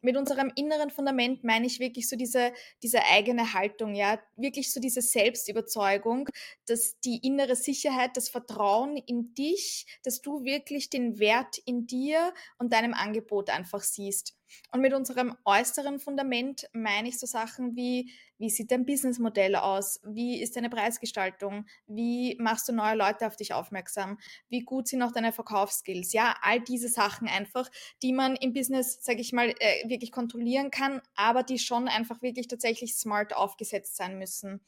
Mit 0.00 0.16
unserem 0.16 0.52
inneren 0.54 0.90
Fundament 0.90 1.44
meine 1.44 1.66
ich 1.66 1.80
wirklich 1.80 2.08
so 2.08 2.16
diese, 2.16 2.52
diese 2.82 3.04
eigene 3.04 3.52
Haltung, 3.52 3.94
ja, 3.94 4.20
wirklich 4.36 4.72
so 4.72 4.80
diese 4.80 5.02
Selbstüberzeugung, 5.02 6.28
dass 6.66 6.98
die 7.00 7.18
innere 7.26 7.56
Sicherheit, 7.56 8.16
das 8.16 8.28
Vertrauen 8.28 8.96
in 8.96 9.34
dich, 9.34 9.86
dass 10.04 10.20
du 10.20 10.44
wirklich 10.44 10.90
den 10.90 11.18
Wert 11.18 11.58
in 11.64 11.86
dir 11.86 12.32
und 12.58 12.72
deinem 12.72 12.94
Angebot 12.94 13.50
einfach 13.50 13.82
siehst. 13.82 14.37
Und 14.72 14.80
mit 14.80 14.94
unserem 14.94 15.36
äußeren 15.44 15.98
Fundament 15.98 16.68
meine 16.72 17.08
ich 17.08 17.18
so 17.18 17.26
Sachen 17.26 17.76
wie, 17.76 18.10
wie 18.38 18.50
sieht 18.50 18.70
dein 18.70 18.86
Businessmodell 18.86 19.56
aus? 19.56 20.00
Wie 20.04 20.40
ist 20.40 20.56
deine 20.56 20.70
Preisgestaltung? 20.70 21.66
Wie 21.86 22.36
machst 22.40 22.68
du 22.68 22.72
neue 22.72 22.96
Leute 22.96 23.26
auf 23.26 23.36
dich 23.36 23.52
aufmerksam? 23.52 24.18
Wie 24.48 24.60
gut 24.60 24.88
sind 24.88 25.02
auch 25.02 25.12
deine 25.12 25.32
Verkaufsskills? 25.32 26.12
Ja, 26.12 26.36
all 26.42 26.60
diese 26.60 26.88
Sachen 26.88 27.28
einfach, 27.28 27.70
die 28.02 28.12
man 28.12 28.36
im 28.36 28.52
Business, 28.52 28.98
sage 29.02 29.20
ich 29.20 29.32
mal, 29.32 29.54
äh, 29.58 29.88
wirklich 29.88 30.12
kontrollieren 30.12 30.70
kann, 30.70 31.00
aber 31.14 31.42
die 31.42 31.58
schon 31.58 31.88
einfach 31.88 32.22
wirklich 32.22 32.48
tatsächlich 32.48 32.96
smart 32.96 33.34
aufgesetzt 33.34 33.96
sein 33.96 34.18
müssen. 34.18 34.60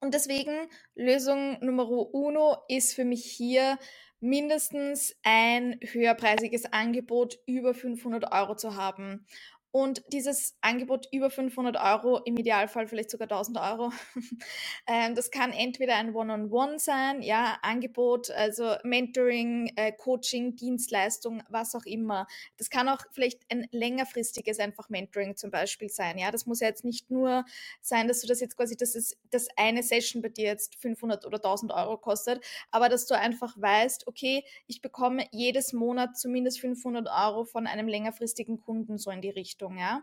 Und 0.00 0.14
deswegen 0.14 0.68
Lösung 0.94 1.58
Nummer 1.60 1.88
uno 1.88 2.56
ist 2.68 2.94
für 2.94 3.04
mich 3.04 3.24
hier, 3.24 3.78
mindestens 4.20 5.16
ein 5.22 5.78
höherpreisiges 5.82 6.72
Angebot 6.72 7.38
über 7.46 7.74
500 7.74 8.32
Euro 8.32 8.56
zu 8.56 8.76
haben. 8.76 9.26
Und 9.70 10.02
dieses 10.12 10.56
Angebot 10.62 11.08
über 11.12 11.30
500 11.30 11.76
Euro, 11.76 12.22
im 12.24 12.38
Idealfall 12.38 12.88
vielleicht 12.88 13.10
sogar 13.10 13.26
1000 13.26 13.58
Euro, 13.58 13.92
ähm, 14.86 15.14
das 15.14 15.30
kann 15.30 15.52
entweder 15.52 15.96
ein 15.96 16.14
One-on-One 16.14 16.48
-on 16.48 16.70
-One 16.72 16.78
sein, 16.78 17.20
ja, 17.20 17.58
Angebot, 17.60 18.30
also 18.30 18.76
Mentoring, 18.82 19.70
äh, 19.76 19.92
Coaching, 19.92 20.56
Dienstleistung, 20.56 21.42
was 21.50 21.74
auch 21.74 21.84
immer. 21.84 22.26
Das 22.56 22.70
kann 22.70 22.88
auch 22.88 23.02
vielleicht 23.12 23.42
ein 23.52 23.68
längerfristiges 23.70 24.58
einfach 24.58 24.88
Mentoring 24.88 25.36
zum 25.36 25.50
Beispiel 25.50 25.90
sein, 25.90 26.16
ja. 26.16 26.30
Das 26.30 26.46
muss 26.46 26.60
ja 26.60 26.68
jetzt 26.68 26.84
nicht 26.84 27.10
nur 27.10 27.44
sein, 27.82 28.08
dass 28.08 28.22
du 28.22 28.26
das 28.26 28.40
jetzt 28.40 28.56
quasi, 28.56 28.74
dass 28.74 28.94
es, 28.94 29.18
dass 29.30 29.48
eine 29.56 29.82
Session 29.82 30.22
bei 30.22 30.30
dir 30.30 30.46
jetzt 30.46 30.76
500 30.76 31.26
oder 31.26 31.36
1000 31.36 31.72
Euro 31.72 31.98
kostet, 31.98 32.42
aber 32.70 32.88
dass 32.88 33.06
du 33.06 33.18
einfach 33.18 33.54
weißt, 33.60 34.06
okay, 34.06 34.44
ich 34.66 34.80
bekomme 34.80 35.26
jedes 35.30 35.74
Monat 35.74 36.16
zumindest 36.16 36.60
500 36.60 37.06
Euro 37.06 37.44
von 37.44 37.66
einem 37.66 37.86
längerfristigen 37.86 38.60
Kunden 38.60 38.96
so 38.96 39.10
in 39.10 39.20
die 39.20 39.28
Richtung. 39.28 39.57
Richtung, 39.58 39.78
ja. 39.78 40.02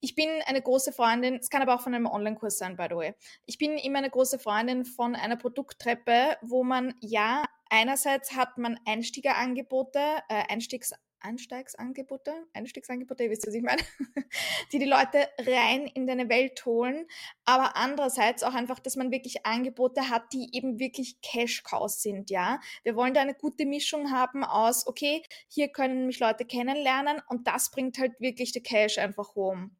Ich 0.00 0.14
bin 0.14 0.28
eine 0.46 0.60
große 0.60 0.92
Freundin, 0.92 1.36
es 1.36 1.48
kann 1.50 1.62
aber 1.62 1.74
auch 1.74 1.80
von 1.80 1.94
einem 1.94 2.06
Online-Kurs 2.06 2.58
sein, 2.58 2.76
by 2.76 2.86
the 2.90 2.96
way. 2.96 3.14
Ich 3.46 3.58
bin 3.58 3.78
immer 3.78 3.98
eine 3.98 4.10
große 4.10 4.38
Freundin 4.38 4.84
von 4.84 5.14
einer 5.14 5.36
Produkttreppe, 5.36 6.36
wo 6.42 6.62
man 6.62 6.94
ja, 7.00 7.44
einerseits 7.70 8.32
hat 8.32 8.58
man 8.58 8.78
Einstiegerangebote, 8.86 9.98
äh, 10.28 10.44
Einstiegs 10.48 10.92
Einsteigsangebote, 11.24 12.32
Einstiegsangebote, 12.52 13.24
ihr 13.24 13.30
wisst, 13.30 13.46
was 13.46 13.54
ich 13.54 13.62
meine, 13.62 13.82
die 14.72 14.78
die 14.78 14.84
Leute 14.84 15.28
rein 15.38 15.86
in 15.86 16.06
deine 16.06 16.28
Welt 16.28 16.64
holen, 16.66 17.06
aber 17.44 17.76
andererseits 17.76 18.42
auch 18.42 18.54
einfach, 18.54 18.78
dass 18.78 18.96
man 18.96 19.10
wirklich 19.10 19.46
Angebote 19.46 20.10
hat, 20.10 20.32
die 20.32 20.54
eben 20.54 20.78
wirklich 20.78 21.20
Cash-Cows 21.22 22.02
sind, 22.02 22.30
ja. 22.30 22.60
Wir 22.82 22.94
wollen 22.94 23.14
da 23.14 23.22
eine 23.22 23.34
gute 23.34 23.66
Mischung 23.66 24.10
haben 24.10 24.44
aus, 24.44 24.86
okay, 24.86 25.22
hier 25.48 25.68
können 25.68 26.06
mich 26.06 26.20
Leute 26.20 26.44
kennenlernen 26.44 27.22
und 27.28 27.46
das 27.46 27.70
bringt 27.70 27.98
halt 27.98 28.20
wirklich 28.20 28.52
der 28.52 28.62
Cash 28.62 28.98
einfach 28.98 29.34
home. 29.34 29.70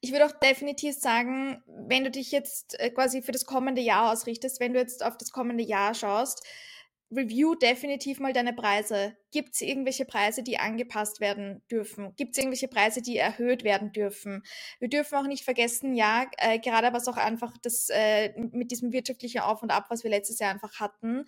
Ich 0.00 0.12
würde 0.12 0.26
auch 0.26 0.32
definitiv 0.32 0.96
sagen, 0.96 1.62
wenn 1.66 2.04
du 2.04 2.10
dich 2.10 2.32
jetzt 2.32 2.78
äh, 2.80 2.90
quasi 2.90 3.22
für 3.22 3.32
das 3.32 3.46
kommende 3.46 3.80
Jahr 3.80 4.12
ausrichtest, 4.12 4.60
wenn 4.60 4.72
du 4.72 4.80
jetzt 4.80 5.04
auf 5.04 5.16
das 5.16 5.30
kommende 5.30 5.64
Jahr 5.64 5.94
schaust, 5.94 6.44
review 7.12 7.54
definitiv 7.54 8.20
mal 8.20 8.32
deine 8.32 8.52
Preise. 8.52 9.16
Gibt 9.30 9.54
es 9.54 9.60
irgendwelche 9.60 10.04
Preise, 10.04 10.42
die 10.42 10.58
angepasst 10.58 11.20
werden 11.20 11.62
dürfen? 11.70 12.14
Gibt 12.16 12.32
es 12.32 12.38
irgendwelche 12.38 12.68
Preise, 12.68 13.02
die 13.02 13.16
erhöht 13.16 13.64
werden 13.64 13.92
dürfen? 13.92 14.42
Wir 14.78 14.88
dürfen 14.88 15.16
auch 15.16 15.26
nicht 15.26 15.44
vergessen, 15.44 15.94
ja, 15.94 16.26
äh, 16.38 16.58
gerade 16.58 16.92
was 16.92 17.08
auch 17.08 17.16
einfach 17.16 17.56
das 17.62 17.88
äh, 17.90 18.32
mit 18.36 18.70
diesem 18.70 18.92
wirtschaftlichen 18.92 19.40
Auf 19.40 19.62
und 19.62 19.70
Ab, 19.70 19.86
was 19.88 20.04
wir 20.04 20.10
letztes 20.10 20.38
Jahr 20.38 20.50
einfach 20.50 20.80
hatten, 20.80 21.24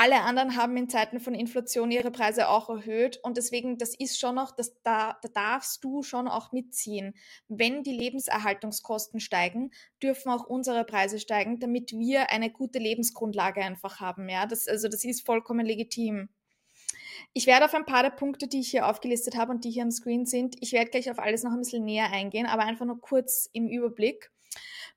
alle 0.00 0.22
anderen 0.22 0.56
haben 0.56 0.78
in 0.78 0.88
Zeiten 0.88 1.20
von 1.20 1.34
Inflation 1.34 1.90
ihre 1.90 2.10
Preise 2.10 2.48
auch 2.48 2.70
erhöht 2.70 3.20
und 3.22 3.36
deswegen, 3.36 3.76
das 3.76 3.94
ist 3.94 4.18
schon 4.18 4.36
noch, 4.36 4.50
das, 4.50 4.80
da, 4.82 5.18
da 5.20 5.28
darfst 5.28 5.84
du 5.84 6.02
schon 6.02 6.26
auch 6.26 6.52
mitziehen. 6.52 7.14
Wenn 7.48 7.82
die 7.82 7.92
Lebenserhaltungskosten 7.92 9.20
steigen, 9.20 9.72
dürfen 10.02 10.30
auch 10.30 10.46
unsere 10.46 10.84
Preise 10.84 11.20
steigen, 11.20 11.60
damit 11.60 11.92
wir 11.92 12.30
eine 12.30 12.48
gute 12.48 12.78
Lebensgrundlage 12.78 13.60
einfach 13.62 14.00
haben. 14.00 14.30
Ja, 14.30 14.46
das, 14.46 14.68
also 14.68 14.88
das 14.88 15.04
ist 15.04 15.26
vollkommen 15.26 15.66
legitim. 15.66 16.30
Ich 17.34 17.46
werde 17.46 17.66
auf 17.66 17.74
ein 17.74 17.84
paar 17.84 18.02
der 18.02 18.08
Punkte, 18.08 18.48
die 18.48 18.60
ich 18.60 18.70
hier 18.70 18.86
aufgelistet 18.86 19.36
habe 19.36 19.52
und 19.52 19.66
die 19.66 19.70
hier 19.70 19.82
am 19.82 19.90
Screen 19.90 20.24
sind, 20.24 20.56
ich 20.60 20.72
werde 20.72 20.90
gleich 20.90 21.10
auf 21.10 21.18
alles 21.18 21.42
noch 21.42 21.52
ein 21.52 21.58
bisschen 21.58 21.84
näher 21.84 22.10
eingehen, 22.10 22.46
aber 22.46 22.62
einfach 22.62 22.86
nur 22.86 23.02
kurz 23.02 23.50
im 23.52 23.68
Überblick. 23.68 24.30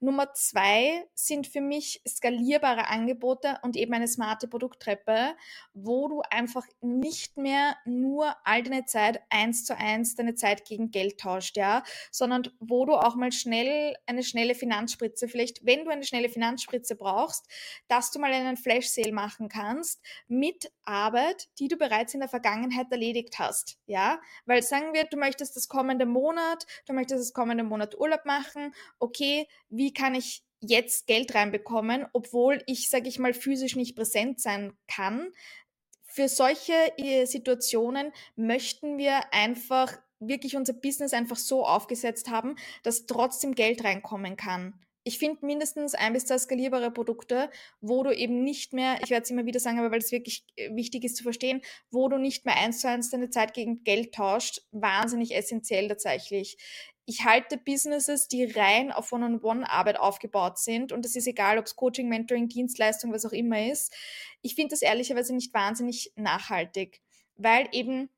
Nummer 0.04 0.34
zwei 0.34 1.08
sind 1.14 1.48
für 1.48 1.62
mich 1.62 2.02
skalierbare 2.06 2.90
Angebote 2.90 3.58
und 3.62 3.78
eben 3.78 3.94
eine 3.94 4.10
smarte 4.10 4.50
Produkttreppe, 4.50 5.34
wo 5.74 6.10
du 6.10 6.22
einfach 6.30 6.66
nicht 6.82 7.38
mehr 7.38 7.78
nur 7.86 8.36
all 8.44 8.64
deine 8.64 8.84
Zeit 8.84 9.22
eins 9.30 9.64
zu 9.64 9.78
eins 9.78 10.16
deine 10.16 10.36
Zeit 10.36 10.66
gegen 10.66 10.92
Geld 10.92 11.22
tauscht, 11.22 11.56
ja, 11.56 11.84
sondern 12.12 12.50
wo 12.60 12.86
du 12.86 12.96
auch 12.96 13.16
mal 13.16 13.32
schnell 13.32 13.96
eine 14.06 14.24
schnelle 14.24 14.56
Finanzspritze, 14.56 15.30
vielleicht 15.30 15.66
wenn 15.66 15.86
du 15.86 15.92
eine 15.92 16.04
schnelle 16.04 16.28
Finanzspritze 16.28 16.98
brauchst, 16.98 17.48
dass 17.88 18.12
du 18.12 18.20
mal 18.20 18.34
einen 18.34 18.58
Flash 18.58 18.90
Sale 18.90 19.14
machen 19.14 19.48
kannst 19.48 20.02
mit 20.28 20.70
Arbeit, 20.84 21.48
die 21.60 21.70
du 21.70 21.78
bereits 21.78 22.14
in 22.14 22.20
der 22.20 22.28
Vergangenheit 22.28 22.88
erledigt 22.92 23.40
hast, 23.40 23.78
ja, 23.86 24.20
weil 24.46 24.64
sagen 24.64 24.94
wir, 24.94 25.06
du 25.06 25.16
möchtest 25.16 25.56
das 25.56 25.70
kommende 25.70 26.06
Monat, 26.06 26.66
du 26.88 26.94
möchtest 26.94 27.22
das 27.22 27.32
kommende 27.34 27.64
Monat 27.64 27.98
Urlaub 27.98 28.26
machen, 28.26 28.74
okay, 29.00 29.48
wie 29.70 29.93
kann 29.94 30.16
ich 30.16 30.44
jetzt 30.60 31.08
Geld 31.08 31.36
reinbekommen, 31.36 32.06
obwohl 32.14 32.64
ich, 32.68 32.90
sage 32.90 33.10
ich 33.10 33.20
mal, 33.20 33.34
physisch 33.34 33.76
nicht 33.76 33.96
präsent 33.96 34.40
sein 34.40 34.74
kann. 34.88 35.32
Für 36.06 36.30
solche 36.30 36.74
äh, 36.98 37.26
Situationen 37.26 38.12
möchten 38.36 38.98
wir 38.98 39.34
einfach 39.34 39.98
wirklich 40.20 40.56
unser 40.56 40.74
Business 40.74 41.14
einfach 41.14 41.36
so 41.38 41.66
aufgesetzt 41.66 42.30
haben, 42.30 42.56
dass 42.84 43.06
trotzdem 43.06 43.56
Geld 43.56 43.84
reinkommen 43.84 44.38
kann. 44.38 44.80
Ich 45.06 45.20
finde 45.20 45.46
mindestens 45.46 45.96
ein 45.96 46.14
bis 46.14 46.28
zwei 46.28 46.38
skalierbare 46.38 46.90
Produkte, 46.90 47.50
wo 47.82 48.04
du 48.04 48.16
eben 48.16 48.46
nicht 48.46 48.72
mehr, 48.72 49.00
ich 49.04 49.10
werde 49.10 49.24
es 49.24 49.32
immer 49.32 49.46
wieder 49.46 49.60
sagen, 49.60 49.80
aber 49.80 49.92
weil 49.92 50.00
es 50.00 50.14
wirklich 50.14 50.46
äh, 50.56 50.74
wichtig 50.76 51.04
ist 51.04 51.18
zu 51.18 51.24
verstehen, 51.24 51.62
wo 51.92 52.08
du 52.08 52.18
nicht 52.18 52.46
mehr 52.46 52.56
eins 52.56 52.80
zu 52.80 52.88
eins 52.88 53.10
deine 53.10 53.30
Zeit 53.30 53.54
gegen 53.54 53.84
Geld 53.84 54.14
tauscht, 54.14 54.62
wahnsinnig 54.72 55.36
essentiell 55.36 55.90
tatsächlich 55.90 56.58
ich 57.06 57.26
halte 57.26 57.58
Businesses, 57.58 58.28
die 58.28 58.46
rein 58.46 58.92
auf 58.92 59.12
One-on-One-Arbeit 59.12 60.00
aufgebaut 60.00 60.58
sind, 60.58 60.92
und 60.92 61.04
das 61.06 61.16
ist 61.16 61.28
egal, 61.28 61.58
ob 61.58 61.66
es 61.66 61.76
Coaching, 61.76 62.08
Mentoring, 62.10 62.48
Dienstleistung, 62.48 63.12
was 63.12 63.26
auch 63.26 63.32
immer 63.32 63.70
ist, 63.72 63.94
ich 64.42 64.56
finde 64.56 64.72
das 64.72 64.82
ehrlicherweise 64.82 65.34
nicht 65.34 65.54
wahnsinnig 65.54 66.14
nachhaltig, 66.16 67.02
weil 67.36 67.68
eben 67.72 68.10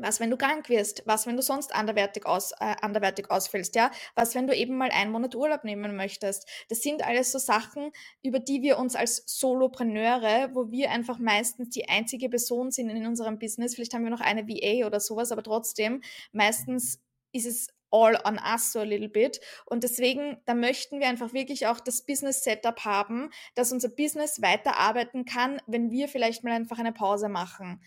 was, 0.00 0.18
wenn 0.18 0.30
du 0.30 0.38
krank 0.38 0.68
wirst? 0.70 1.02
Was, 1.04 1.26
wenn 1.26 1.36
du 1.36 1.42
sonst 1.42 1.74
anderwertig, 1.74 2.24
aus, 2.24 2.52
äh, 2.52 2.74
anderwertig 2.80 3.30
ausfällst? 3.30 3.74
Ja? 3.74 3.90
Was, 4.14 4.34
wenn 4.34 4.46
du 4.46 4.56
eben 4.56 4.76
mal 4.76 4.90
einen 4.90 5.12
Monat 5.12 5.34
Urlaub 5.34 5.62
nehmen 5.62 5.94
möchtest? 5.94 6.48
Das 6.68 6.80
sind 6.80 7.04
alles 7.04 7.32
so 7.32 7.38
Sachen, 7.38 7.92
über 8.22 8.38
die 8.38 8.62
wir 8.62 8.78
uns 8.78 8.96
als 8.96 9.22
Solopreneure, 9.26 10.54
wo 10.54 10.70
wir 10.70 10.90
einfach 10.90 11.18
meistens 11.18 11.70
die 11.70 11.88
einzige 11.88 12.30
Person 12.30 12.70
sind 12.70 12.88
in 12.88 13.06
unserem 13.06 13.38
Business, 13.38 13.74
vielleicht 13.74 13.92
haben 13.92 14.04
wir 14.04 14.10
noch 14.10 14.20
eine 14.20 14.48
VA 14.48 14.86
oder 14.86 15.00
sowas, 15.00 15.32
aber 15.32 15.42
trotzdem, 15.42 16.02
meistens 16.32 16.98
ist 17.32 17.46
es 17.46 17.68
all 17.90 18.18
on 18.24 18.38
us 18.38 18.72
so 18.72 18.80
a 18.80 18.84
little 18.84 19.08
bit. 19.08 19.40
Und 19.66 19.84
deswegen, 19.84 20.38
da 20.46 20.54
möchten 20.54 21.00
wir 21.00 21.08
einfach 21.08 21.32
wirklich 21.32 21.66
auch 21.66 21.80
das 21.80 22.02
Business 22.02 22.44
Setup 22.44 22.84
haben, 22.84 23.30
dass 23.54 23.72
unser 23.72 23.88
Business 23.88 24.42
weiterarbeiten 24.42 25.24
kann, 25.24 25.60
wenn 25.66 25.90
wir 25.90 26.08
vielleicht 26.08 26.44
mal 26.44 26.52
einfach 26.52 26.78
eine 26.78 26.92
Pause 26.92 27.28
machen. 27.28 27.80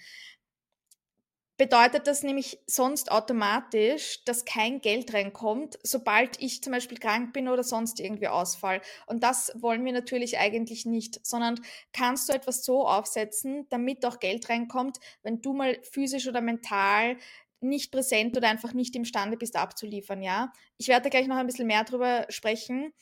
Bedeutet 1.56 2.08
das 2.08 2.24
nämlich 2.24 2.60
sonst 2.66 3.12
automatisch, 3.12 4.24
dass 4.26 4.44
kein 4.44 4.82
Geld 4.82 5.14
reinkommt, 5.14 5.78
sobald 5.84 6.42
ich 6.42 6.64
zum 6.64 6.74
Beispiel 6.74 6.98
krank 6.98 7.32
bin 7.32 7.48
oder 7.48 7.64
sonst 7.64 8.00
irgendwie 8.00 8.28
ausfall. 8.28 8.82
Und 9.06 9.24
das 9.24 9.52
wollen 9.62 9.86
wir 9.86 9.94
natürlich 9.94 10.40
eigentlich 10.40 10.88
nicht, 10.88 11.24
sondern 11.24 11.62
kannst 11.94 12.28
du 12.28 12.34
etwas 12.34 12.66
so 12.66 12.88
aufsetzen, 12.88 13.68
damit 13.70 14.04
auch 14.04 14.20
Geld 14.20 14.50
reinkommt, 14.50 14.98
wenn 15.22 15.44
du 15.44 15.54
mal 15.54 15.80
physisch 15.84 16.28
oder 16.28 16.42
mental 16.42 17.18
nicht 17.64 17.92
präsent 17.92 18.38
oder 18.38 18.50
einfach 18.50 18.74
nicht 18.74 18.96
imstande 18.96 19.38
bist 19.38 19.56
abzuliefern, 19.56 20.22
ja. 20.22 20.52
Ich 20.78 20.88
werde 20.88 21.10
gleich 21.10 21.28
noch 21.28 21.38
ein 21.38 21.48
bisschen 21.48 21.68
mehr 21.68 21.84
darüber 21.84 22.26
sprechen, 22.30 22.94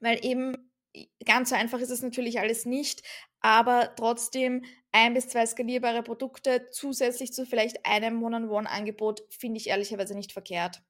weil 0.00 0.24
eben 0.24 0.70
ganz 1.24 1.50
so 1.50 1.56
einfach 1.56 1.80
ist 1.80 1.90
es 1.90 2.02
natürlich 2.02 2.40
alles 2.40 2.66
nicht, 2.66 3.02
aber 3.40 3.94
trotzdem 3.96 4.64
ein 4.92 5.14
bis 5.14 5.28
zwei 5.28 5.44
skalierbare 5.46 6.02
Produkte 6.02 6.68
zusätzlich 6.70 7.32
zu 7.32 7.46
vielleicht 7.46 7.84
einem 7.84 8.22
One-on-One-Angebot 8.22 9.22
finde 9.30 9.58
ich 9.58 9.68
ehrlicherweise 9.68 10.14
nicht 10.14 10.32
verkehrt. 10.32 10.82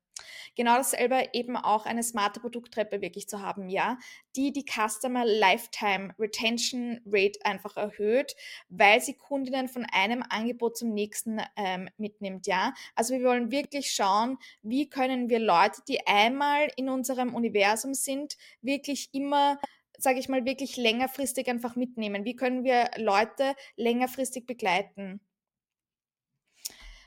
Genau 0.56 0.76
dasselbe 0.76 1.28
eben 1.32 1.56
auch 1.56 1.86
eine 1.86 2.02
smarte 2.02 2.40
Produkttreppe 2.40 3.00
wirklich 3.00 3.28
zu 3.28 3.40
haben, 3.40 3.68
ja, 3.68 3.98
die 4.36 4.52
die 4.52 4.64
Customer 4.64 5.24
Lifetime 5.24 6.14
Retention 6.18 7.00
Rate 7.06 7.38
einfach 7.44 7.76
erhöht, 7.76 8.34
weil 8.68 9.00
sie 9.00 9.14
Kundinnen 9.14 9.68
von 9.68 9.86
einem 9.92 10.22
Angebot 10.28 10.76
zum 10.76 10.92
nächsten 10.92 11.40
ähm, 11.56 11.88
mitnimmt, 11.96 12.46
ja. 12.46 12.72
Also 12.94 13.14
wir 13.14 13.24
wollen 13.24 13.50
wirklich 13.50 13.92
schauen, 13.92 14.38
wie 14.62 14.88
können 14.88 15.28
wir 15.28 15.38
Leute, 15.38 15.82
die 15.88 16.06
einmal 16.06 16.68
in 16.76 16.88
unserem 16.88 17.34
Universum 17.34 17.94
sind, 17.94 18.36
wirklich 18.60 19.10
immer 19.12 19.58
sage 19.98 20.18
ich 20.18 20.28
mal, 20.28 20.44
wirklich 20.44 20.76
längerfristig 20.76 21.48
einfach 21.48 21.76
mitnehmen? 21.76 22.24
Wie 22.24 22.36
können 22.36 22.64
wir 22.64 22.90
Leute 22.96 23.54
längerfristig 23.76 24.46
begleiten? 24.46 25.20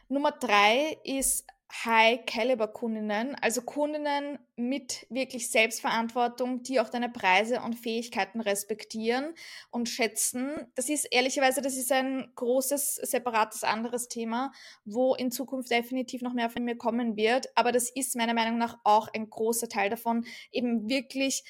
Nummer 0.10 0.32
drei 0.32 0.98
ist 1.04 1.46
High-Caliber-Kundinnen, 1.70 3.36
also 3.42 3.62
Kundinnen 3.62 4.40
mit 4.56 5.06
wirklich 5.10 5.50
Selbstverantwortung, 5.52 6.64
die 6.64 6.80
auch 6.80 6.90
deine 6.90 7.10
Preise 7.10 7.62
und 7.62 7.76
Fähigkeiten 7.76 8.40
respektieren 8.40 9.34
und 9.70 9.90
schätzen. 9.90 10.72
Das 10.76 10.88
ist 10.90 11.06
ehrlicherweise, 11.12 11.62
das 11.62 11.76
ist 11.76 11.92
ein 11.92 12.32
großes, 12.36 12.96
separates 12.96 13.64
anderes 13.64 14.08
Thema, 14.08 14.52
wo 14.86 15.14
in 15.16 15.30
Zukunft 15.30 15.70
definitiv 15.70 16.22
noch 16.22 16.34
mehr 16.34 16.50
von 16.50 16.64
mir 16.64 16.78
kommen 16.78 17.18
wird. 17.18 17.48
Aber 17.56 17.72
das 17.72 17.90
ist 17.90 18.16
meiner 18.16 18.34
Meinung 18.34 18.58
nach 18.58 18.80
auch 18.84 19.10
ein 19.14 19.30
großer 19.30 19.68
Teil 19.68 19.90
davon, 19.90 20.26
eben 20.52 20.90
wirklich 20.90 21.44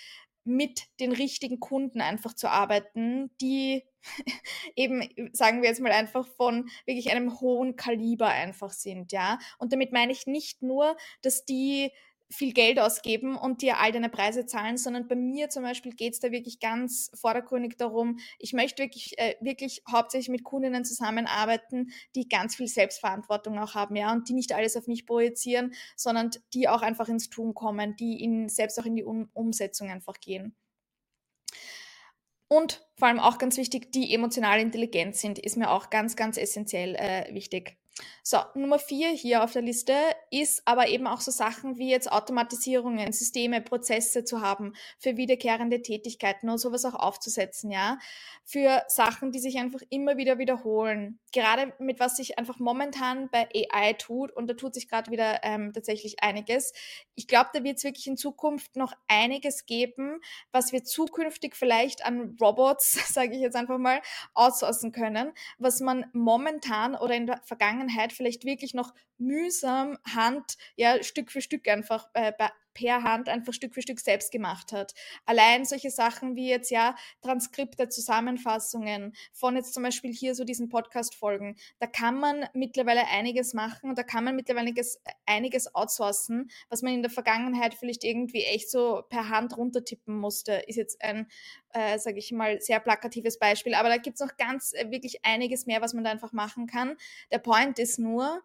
mit 0.48 0.84
den 1.00 1.12
richtigen 1.12 1.60
Kunden 1.60 2.02
einfach 2.02 2.34
zu 2.34 2.50
arbeiten, 2.50 3.32
die 3.42 3.84
eben, 4.76 5.10
sagen 5.34 5.62
wir 5.62 5.70
jetzt 5.70 5.82
mal 5.82 5.92
einfach 5.92 6.28
von 6.28 6.70
wirklich 6.86 7.12
einem 7.12 7.40
hohen 7.40 7.76
Kaliber 7.76 8.28
einfach 8.28 8.72
sind, 8.72 9.12
ja. 9.12 9.40
Und 9.58 9.74
damit 9.74 9.92
meine 9.92 10.12
ich 10.12 10.28
nicht 10.28 10.62
nur, 10.62 10.98
dass 11.22 11.46
die 11.46 11.92
viel 12.30 12.54
Geld 12.54 12.80
ausgeben 12.80 13.38
und 13.38 13.62
dir 13.62 13.80
all 13.80 13.92
deine 13.92 14.10
Preise 14.10 14.46
zahlen, 14.46 14.78
sondern 14.78 15.08
bei 15.08 15.16
mir 15.16 15.50
zum 15.50 15.64
Beispiel 15.64 15.94
geht 15.94 16.14
es 16.14 16.20
da 16.20 16.32
wirklich 16.32 16.60
ganz 16.60 17.10
vordergründig 17.14 17.78
darum, 17.78 18.20
ich 18.38 18.54
möchte 18.54 18.84
wirklich, 18.84 19.18
äh, 19.18 19.36
wirklich 19.40 19.82
hauptsächlich 19.90 20.30
mit 20.30 20.44
Kundinnen 20.44 20.84
zusammenarbeiten, 20.84 21.92
die 22.16 22.28
ganz 22.28 22.56
viel 22.56 22.68
Selbstverantwortung 22.68 23.58
auch 23.60 23.76
haben, 23.76 23.96
ja, 23.96 24.12
und 24.12 24.28
die 24.28 24.34
nicht 24.34 24.54
alles 24.54 24.76
auf 24.76 24.88
mich 24.88 25.06
projizieren, 25.06 25.74
sondern 25.96 26.32
die 26.54 26.68
auch 26.68 26.82
einfach 26.82 27.08
ins 27.08 27.30
Tun 27.30 27.54
kommen, 27.54 27.96
die 27.96 28.22
in, 28.22 28.50
selbst 28.50 28.80
auch 28.80 28.86
in 28.86 28.96
die 28.96 29.04
um 29.04 29.30
Umsetzung 29.34 29.90
einfach 29.90 30.20
gehen. 30.20 30.56
Und 32.50 32.86
vor 32.96 33.10
allem 33.10 33.20
auch 33.20 33.38
ganz 33.38 33.58
wichtig, 33.58 33.92
die 33.92 34.14
emotional 34.14 34.60
intelligent 34.60 35.16
sind, 35.16 35.38
ist 35.38 35.58
mir 35.58 35.70
auch 35.70 35.90
ganz, 35.90 36.16
ganz 36.16 36.38
essentiell 36.38 36.96
äh, 36.96 37.34
wichtig. 37.34 37.78
So, 38.24 38.40
Nummer 38.56 38.78
vier 38.80 39.10
hier 39.10 39.44
auf 39.44 39.54
der 39.54 39.62
Liste 39.62 39.94
ist 40.32 40.62
aber 40.66 40.88
eben 40.90 41.08
auch 41.08 41.22
so 41.22 41.32
Sachen 41.32 41.78
wie 41.78 41.90
jetzt 41.90 42.12
Automatisierungen, 42.12 43.12
Systeme, 43.12 43.62
Prozesse 43.62 44.24
zu 44.26 44.42
haben 44.42 44.74
für 45.00 45.18
wiederkehrende 45.18 45.82
Tätigkeiten 45.82 46.50
und 46.50 46.58
sowas 46.58 46.86
auch 46.86 46.96
aufzusetzen, 46.96 47.72
ja. 47.72 48.00
Für 48.44 48.84
Sachen, 48.88 49.32
die 49.32 49.40
sich 49.40 49.58
einfach 49.58 49.82
immer 49.90 50.18
wieder 50.18 50.38
wiederholen. 50.38 51.20
Gerade 51.34 51.74
mit 51.80 52.00
was 52.00 52.18
sich 52.18 52.38
einfach 52.38 52.60
momentan 52.60 53.30
bei 53.30 53.48
AI 53.72 53.94
tut 53.94 54.32
und 54.32 54.48
da 54.48 54.54
tut 54.54 54.74
sich 54.74 54.88
gerade 54.88 55.12
wieder 55.12 55.40
ähm, 55.44 55.74
tatsächlich 55.74 56.22
einiges. 56.22 56.74
Ich 57.16 57.28
glaube, 57.28 57.50
da 57.54 57.64
wird 57.64 57.78
es 57.78 57.84
wirklich 57.84 58.08
in 58.08 58.18
Zukunft 58.18 58.76
noch 58.76 58.94
einiges 59.08 59.66
geben, 59.66 60.20
was 60.52 60.72
wir 60.72 60.84
zukünftig 60.84 61.56
vielleicht 61.56 62.06
an 62.06 62.38
Robots, 62.40 62.92
sage 63.14 63.36
ich 63.36 63.40
jetzt 63.40 63.56
einfach 63.56 63.78
mal, 63.78 64.02
outsourcen 64.34 64.92
können, 64.92 65.32
was 65.58 65.80
man 65.80 66.06
momentan 66.14 66.96
oder 66.96 67.16
in 67.16 67.28
der 67.28 67.42
Vergangenheit 67.44 67.87
Vergangenheit 67.88 68.14
vielleicht 68.14 68.46
wirklich 68.46 68.74
noch 68.74 68.94
mühsam 69.18 69.98
Hand, 70.06 70.58
ja, 70.76 71.02
Stück 71.04 71.32
für 71.32 71.42
Stück 71.42 71.68
einfach 71.68 72.08
äh, 72.14 72.32
per 72.78 73.02
Hand 73.02 73.28
einfach 73.28 73.54
Stück 73.54 73.74
für 73.74 73.82
Stück 73.82 74.00
selbst 74.00 74.32
gemacht 74.32 74.72
hat. 74.72 74.94
Allein 75.26 75.66
solche 75.66 75.90
Sachen 75.90 76.36
wie 76.36 76.50
jetzt 76.50 76.70
ja 76.70 76.96
Transkripte, 77.22 77.90
Zusammenfassungen 77.90 79.14
von 79.34 79.56
jetzt 79.56 79.74
zum 79.74 79.82
Beispiel 79.82 80.14
hier 80.14 80.36
so 80.36 80.44
diesen 80.44 80.70
Podcast-Folgen, 80.70 81.58
da 81.80 81.88
kann 81.88 82.20
man 82.20 82.46
mittlerweile 82.54 83.08
einiges 83.08 83.56
machen 83.56 83.90
und 83.90 83.98
da 83.98 84.04
kann 84.04 84.24
man 84.24 84.36
mittlerweile 84.36 84.68
einiges, 84.68 85.02
einiges 85.26 85.74
outsourcen, 85.74 86.50
was 86.70 86.82
man 86.82 86.94
in 86.94 87.02
der 87.02 87.12
Vergangenheit 87.12 87.74
vielleicht 87.74 88.04
irgendwie 88.04 88.44
echt 88.44 88.70
so 88.70 89.04
per 89.10 89.30
Hand 89.30 89.58
runtertippen 89.58 90.16
musste, 90.16 90.54
ist 90.68 90.76
jetzt 90.76 91.02
ein, 91.02 91.28
äh, 91.74 91.98
sage 91.98 92.20
ich 92.20 92.32
mal, 92.32 92.62
sehr 92.62 92.80
plakatives 92.80 93.40
Beispiel. 93.40 93.74
Aber 93.74 93.90
da 93.90 93.98
gibt 93.98 94.20
es 94.20 94.26
noch 94.26 94.38
ganz 94.38 94.74
äh, 94.74 94.92
wirklich 94.92 95.26
einiges 95.26 95.66
mehr, 95.66 95.82
was 95.82 95.94
man 95.94 96.04
da 96.04 96.12
einfach 96.12 96.34
machen 96.34 96.68
kann. 96.68 96.96
Der 97.32 97.40
Point 97.40 97.80
ist 97.80 97.98
nur, 97.98 98.42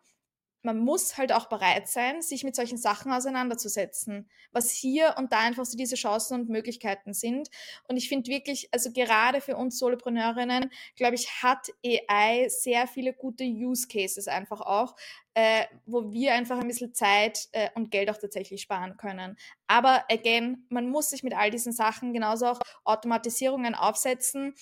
man 0.63 0.79
muss 0.79 1.17
halt 1.19 1.33
auch 1.33 1.47
bereit 1.47 1.89
sein, 1.89 2.23
sich 2.23 2.45
mit 2.45 2.55
solchen 2.55 2.79
Sachen 2.79 3.13
auseinanderzusetzen, 3.13 4.29
was 4.53 4.71
hier 4.71 5.15
und 5.19 5.33
da 5.33 5.41
einfach 5.41 5.65
so 5.65 5.77
diese 5.77 5.97
Chancen 5.97 6.41
und 6.41 6.49
Möglichkeiten 6.49 7.15
sind. 7.15 7.49
Und 7.89 7.97
ich 7.97 8.09
finde 8.09 8.31
wirklich, 8.31 8.69
also 8.73 8.93
gerade 8.93 9.41
für 9.41 9.57
uns 9.57 9.79
Solopreneurinnen, 9.79 10.71
glaube 10.97 11.15
ich, 11.15 11.43
hat 11.43 11.69
AI 11.85 12.49
sehr 12.49 12.87
viele 12.87 13.13
gute 13.13 13.45
Use 13.45 13.89
Cases 13.89 14.29
einfach 14.29 14.61
auch, 14.61 14.95
äh, 15.35 15.65
wo 15.87 16.13
wir 16.13 16.35
einfach 16.35 16.59
ein 16.59 16.69
bisschen 16.69 16.95
Zeit 16.95 17.49
äh, 17.53 17.71
und 17.75 17.91
Geld 17.91 18.11
auch 18.11 18.19
tatsächlich 18.19 18.63
sparen 18.63 18.97
können. 18.97 19.37
Aber 19.67 20.05
again, 20.11 20.67
man 20.69 20.89
muss 20.89 21.11
sich 21.11 21.23
mit 21.23 21.35
all 21.35 21.51
diesen 21.51 21.73
Sachen 21.73 22.13
genauso 22.13 22.47
auch 22.47 22.61
Automatisierungen 22.85 23.75
aufsetzen 23.75 24.55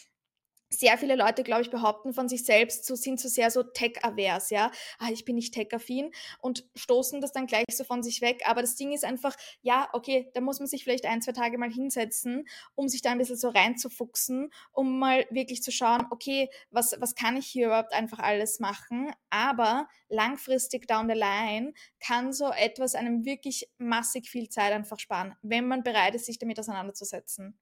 sehr 0.72 0.96
viele 0.98 1.16
Leute, 1.16 1.42
glaube 1.42 1.62
ich, 1.62 1.70
behaupten 1.70 2.14
von 2.14 2.28
sich 2.28 2.44
selbst, 2.44 2.84
so 2.86 2.94
sind 2.94 3.18
so 3.18 3.28
sehr 3.28 3.50
so 3.50 3.62
tech-avers, 3.64 4.50
ja. 4.50 4.70
Ah, 4.98 5.08
ich 5.10 5.24
bin 5.24 5.34
nicht 5.34 5.52
tech-affin 5.52 6.12
und 6.40 6.64
stoßen 6.76 7.20
das 7.20 7.32
dann 7.32 7.46
gleich 7.46 7.64
so 7.72 7.82
von 7.84 8.02
sich 8.02 8.20
weg. 8.20 8.42
Aber 8.46 8.60
das 8.60 8.76
Ding 8.76 8.92
ist 8.92 9.04
einfach, 9.04 9.34
ja, 9.62 9.88
okay, 9.92 10.30
da 10.34 10.40
muss 10.40 10.60
man 10.60 10.68
sich 10.68 10.84
vielleicht 10.84 11.06
ein, 11.06 11.22
zwei 11.22 11.32
Tage 11.32 11.58
mal 11.58 11.70
hinsetzen, 11.72 12.46
um 12.76 12.88
sich 12.88 13.02
da 13.02 13.10
ein 13.10 13.18
bisschen 13.18 13.36
so 13.36 13.48
reinzufuchsen, 13.48 14.50
um 14.72 14.98
mal 14.98 15.26
wirklich 15.30 15.62
zu 15.62 15.72
schauen, 15.72 16.06
okay, 16.10 16.48
was, 16.70 16.94
was 17.00 17.14
kann 17.14 17.36
ich 17.36 17.46
hier 17.46 17.66
überhaupt 17.66 17.92
einfach 17.92 18.20
alles 18.20 18.60
machen? 18.60 19.12
Aber 19.30 19.88
langfristig 20.08 20.86
down 20.86 21.08
the 21.08 21.14
line 21.16 21.72
kann 21.98 22.32
so 22.32 22.50
etwas 22.52 22.94
einem 22.94 23.24
wirklich 23.24 23.68
massig 23.78 24.28
viel 24.28 24.48
Zeit 24.48 24.72
einfach 24.72 24.98
sparen, 25.00 25.34
wenn 25.42 25.66
man 25.66 25.82
bereit 25.82 26.14
ist, 26.14 26.26
sich 26.26 26.38
damit 26.38 26.58
auseinanderzusetzen. 26.60 27.58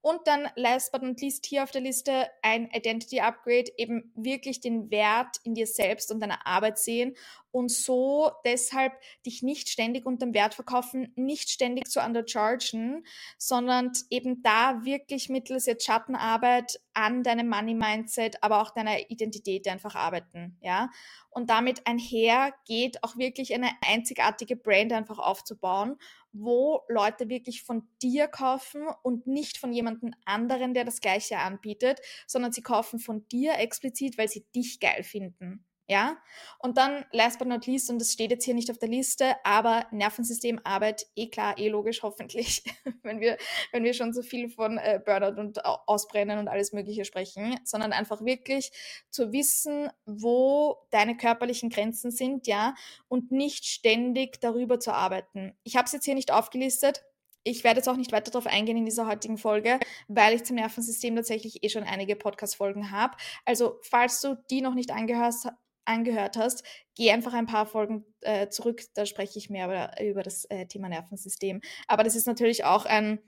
Und 0.00 0.26
dann 0.26 0.48
last 0.56 0.90
but 0.90 1.02
not 1.02 1.20
least 1.20 1.46
hier 1.46 1.62
auf 1.62 1.70
der 1.70 1.80
Liste 1.80 2.26
ein 2.42 2.68
Identity 2.72 3.20
Upgrade, 3.20 3.70
eben 3.76 4.12
wirklich 4.16 4.60
den 4.60 4.90
Wert 4.90 5.36
in 5.44 5.54
dir 5.54 5.68
selbst 5.68 6.10
und 6.10 6.18
deiner 6.18 6.44
Arbeit 6.44 6.78
sehen 6.78 7.14
und 7.52 7.70
so 7.70 8.32
deshalb 8.44 8.94
dich 9.24 9.42
nicht 9.42 9.68
ständig 9.68 10.04
unterm 10.04 10.34
Wert 10.34 10.54
verkaufen, 10.54 11.12
nicht 11.14 11.50
ständig 11.50 11.88
zu 11.88 12.00
underchargen, 12.00 13.06
sondern 13.38 13.92
eben 14.10 14.42
da 14.42 14.84
wirklich 14.84 15.28
mittels 15.28 15.66
jetzt 15.66 15.84
Schattenarbeit 15.84 16.80
an 16.94 17.22
deinem 17.22 17.48
Money 17.48 17.74
Mindset, 17.74 18.42
aber 18.42 18.60
auch 18.60 18.70
deiner 18.70 19.10
Identität 19.10 19.68
einfach 19.68 19.94
arbeiten, 19.94 20.56
ja. 20.62 20.90
Und 21.30 21.48
damit 21.48 21.86
einher 21.86 22.52
geht 22.66 23.02
auch 23.04 23.16
wirklich 23.16 23.54
eine 23.54 23.70
einzigartige 23.86 24.56
Brand 24.56 24.92
einfach 24.92 25.18
aufzubauen, 25.18 25.96
wo 26.32 26.82
Leute 26.88 27.28
wirklich 27.28 27.62
von 27.62 27.88
dir 28.00 28.28
kaufen 28.28 28.86
und 29.02 29.26
nicht 29.26 29.58
von 29.58 29.72
jemandem 29.72 30.14
anderen, 30.24 30.74
der 30.74 30.84
das 30.84 31.00
Gleiche 31.00 31.38
anbietet, 31.38 32.00
sondern 32.26 32.52
sie 32.52 32.62
kaufen 32.62 32.98
von 32.98 33.26
dir 33.28 33.58
explizit, 33.58 34.18
weil 34.18 34.28
sie 34.28 34.44
dich 34.54 34.80
geil 34.80 35.02
finden. 35.02 35.64
Ja, 35.88 36.16
und 36.60 36.78
dann 36.78 37.04
last 37.10 37.38
but 37.40 37.48
not 37.48 37.66
least, 37.66 37.90
und 37.90 37.98
das 37.98 38.12
steht 38.12 38.30
jetzt 38.30 38.44
hier 38.44 38.54
nicht 38.54 38.70
auf 38.70 38.78
der 38.78 38.88
Liste, 38.88 39.34
aber 39.44 39.86
Nervensystemarbeit, 39.90 41.06
eh 41.16 41.28
klar, 41.28 41.58
eh 41.58 41.68
logisch, 41.68 42.02
hoffentlich, 42.02 42.62
wenn 43.02 43.20
wir, 43.20 43.36
wenn 43.72 43.82
wir 43.82 43.92
schon 43.92 44.12
so 44.12 44.22
viel 44.22 44.48
von 44.48 44.78
äh, 44.78 45.00
Burnout 45.04 45.40
und 45.40 45.64
Ausbrennen 45.64 46.38
und 46.38 46.48
alles 46.48 46.72
Mögliche 46.72 47.04
sprechen, 47.04 47.58
sondern 47.64 47.92
einfach 47.92 48.24
wirklich 48.24 48.70
zu 49.10 49.32
wissen, 49.32 49.90
wo 50.06 50.78
deine 50.90 51.16
körperlichen 51.16 51.68
Grenzen 51.68 52.12
sind, 52.12 52.46
ja, 52.46 52.74
und 53.08 53.32
nicht 53.32 53.66
ständig 53.66 54.40
darüber 54.40 54.78
zu 54.78 54.94
arbeiten. 54.94 55.54
Ich 55.64 55.76
habe 55.76 55.86
es 55.86 55.92
jetzt 55.92 56.04
hier 56.04 56.14
nicht 56.14 56.32
aufgelistet, 56.32 57.04
ich 57.44 57.64
werde 57.64 57.78
jetzt 57.78 57.88
auch 57.88 57.96
nicht 57.96 58.12
weiter 58.12 58.30
darauf 58.30 58.46
eingehen 58.46 58.76
in 58.76 58.84
dieser 58.84 59.06
heutigen 59.06 59.36
Folge, 59.36 59.80
weil 60.08 60.34
ich 60.34 60.44
zum 60.44 60.56
Nervensystem 60.56 61.16
tatsächlich 61.16 61.64
eh 61.64 61.68
schon 61.68 61.82
einige 61.82 62.14
Podcast-Folgen 62.14 62.92
habe. 62.92 63.16
Also, 63.44 63.78
falls 63.82 64.20
du 64.20 64.36
die 64.50 64.60
noch 64.60 64.74
nicht 64.74 64.92
angehört, 64.92 65.34
angehört 65.84 66.36
hast, 66.36 66.64
geh 66.94 67.10
einfach 67.10 67.32
ein 67.32 67.46
paar 67.46 67.66
Folgen 67.66 68.04
äh, 68.20 68.48
zurück, 68.48 68.82
da 68.94 69.06
spreche 69.06 69.38
ich 69.38 69.50
mehr 69.50 69.66
über, 69.66 70.00
über 70.00 70.22
das 70.22 70.44
äh, 70.46 70.66
Thema 70.66 70.88
Nervensystem. 70.88 71.60
Aber 71.86 72.04
das 72.04 72.14
ist 72.14 72.26
natürlich 72.26 72.64
auch 72.64 72.84
ein, 72.84 73.18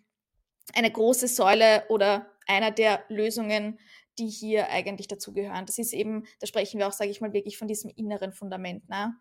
eine 0.74 0.90
große 0.90 1.28
Säule 1.28 1.84
oder 1.88 2.30
einer 2.46 2.70
der 2.70 3.04
Lösungen, 3.08 3.78
die 4.18 4.28
hier 4.28 4.68
eigentlich 4.70 5.08
dazugehören. 5.08 5.66
Das 5.66 5.78
ist 5.78 5.92
eben, 5.92 6.26
da 6.40 6.46
sprechen 6.46 6.78
wir 6.78 6.86
auch, 6.86 6.92
sage 6.92 7.10
ich 7.10 7.20
mal, 7.20 7.32
wirklich 7.32 7.58
von 7.58 7.68
diesem 7.68 7.90
inneren 7.96 8.32
Fundament. 8.32 8.88
Ne? 8.88 9.14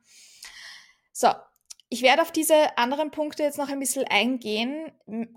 So, 1.11 1.29
Ich 1.93 2.01
werde 2.01 2.23
auf 2.23 2.31
diese 2.31 2.75
anderen 2.79 3.11
Punkte 3.11 3.43
jetzt 3.43 3.59
noch 3.59 3.69
ein 3.69 3.77
bisschen 3.77 4.05
eingehen. 4.05 4.91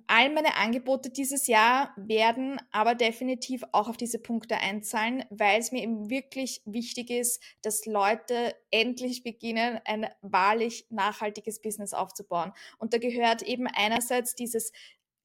All 0.06 0.30
meine 0.30 0.56
Angebote 0.56 1.10
dieses 1.10 1.48
Jahr 1.48 1.92
werden 1.98 2.58
aber 2.72 2.94
definitiv 2.94 3.62
auch 3.72 3.90
auf 3.90 3.98
diese 3.98 4.18
Punkte 4.18 4.56
einzahlen, 4.56 5.26
weil 5.28 5.60
es 5.60 5.70
mir 5.70 5.82
eben 5.82 6.08
wirklich 6.08 6.62
wichtig 6.64 7.10
ist, 7.10 7.42
dass 7.60 7.84
Leute 7.84 8.54
endlich 8.70 9.22
beginnen, 9.22 9.80
ein 9.84 10.08
wahrlich 10.22 10.86
nachhaltiges 10.88 11.60
Business 11.60 11.92
aufzubauen. 11.92 12.54
Und 12.78 12.94
da 12.94 12.98
gehört 12.98 13.42
eben 13.42 13.66
einerseits 13.66 14.34
dieses 14.34 14.72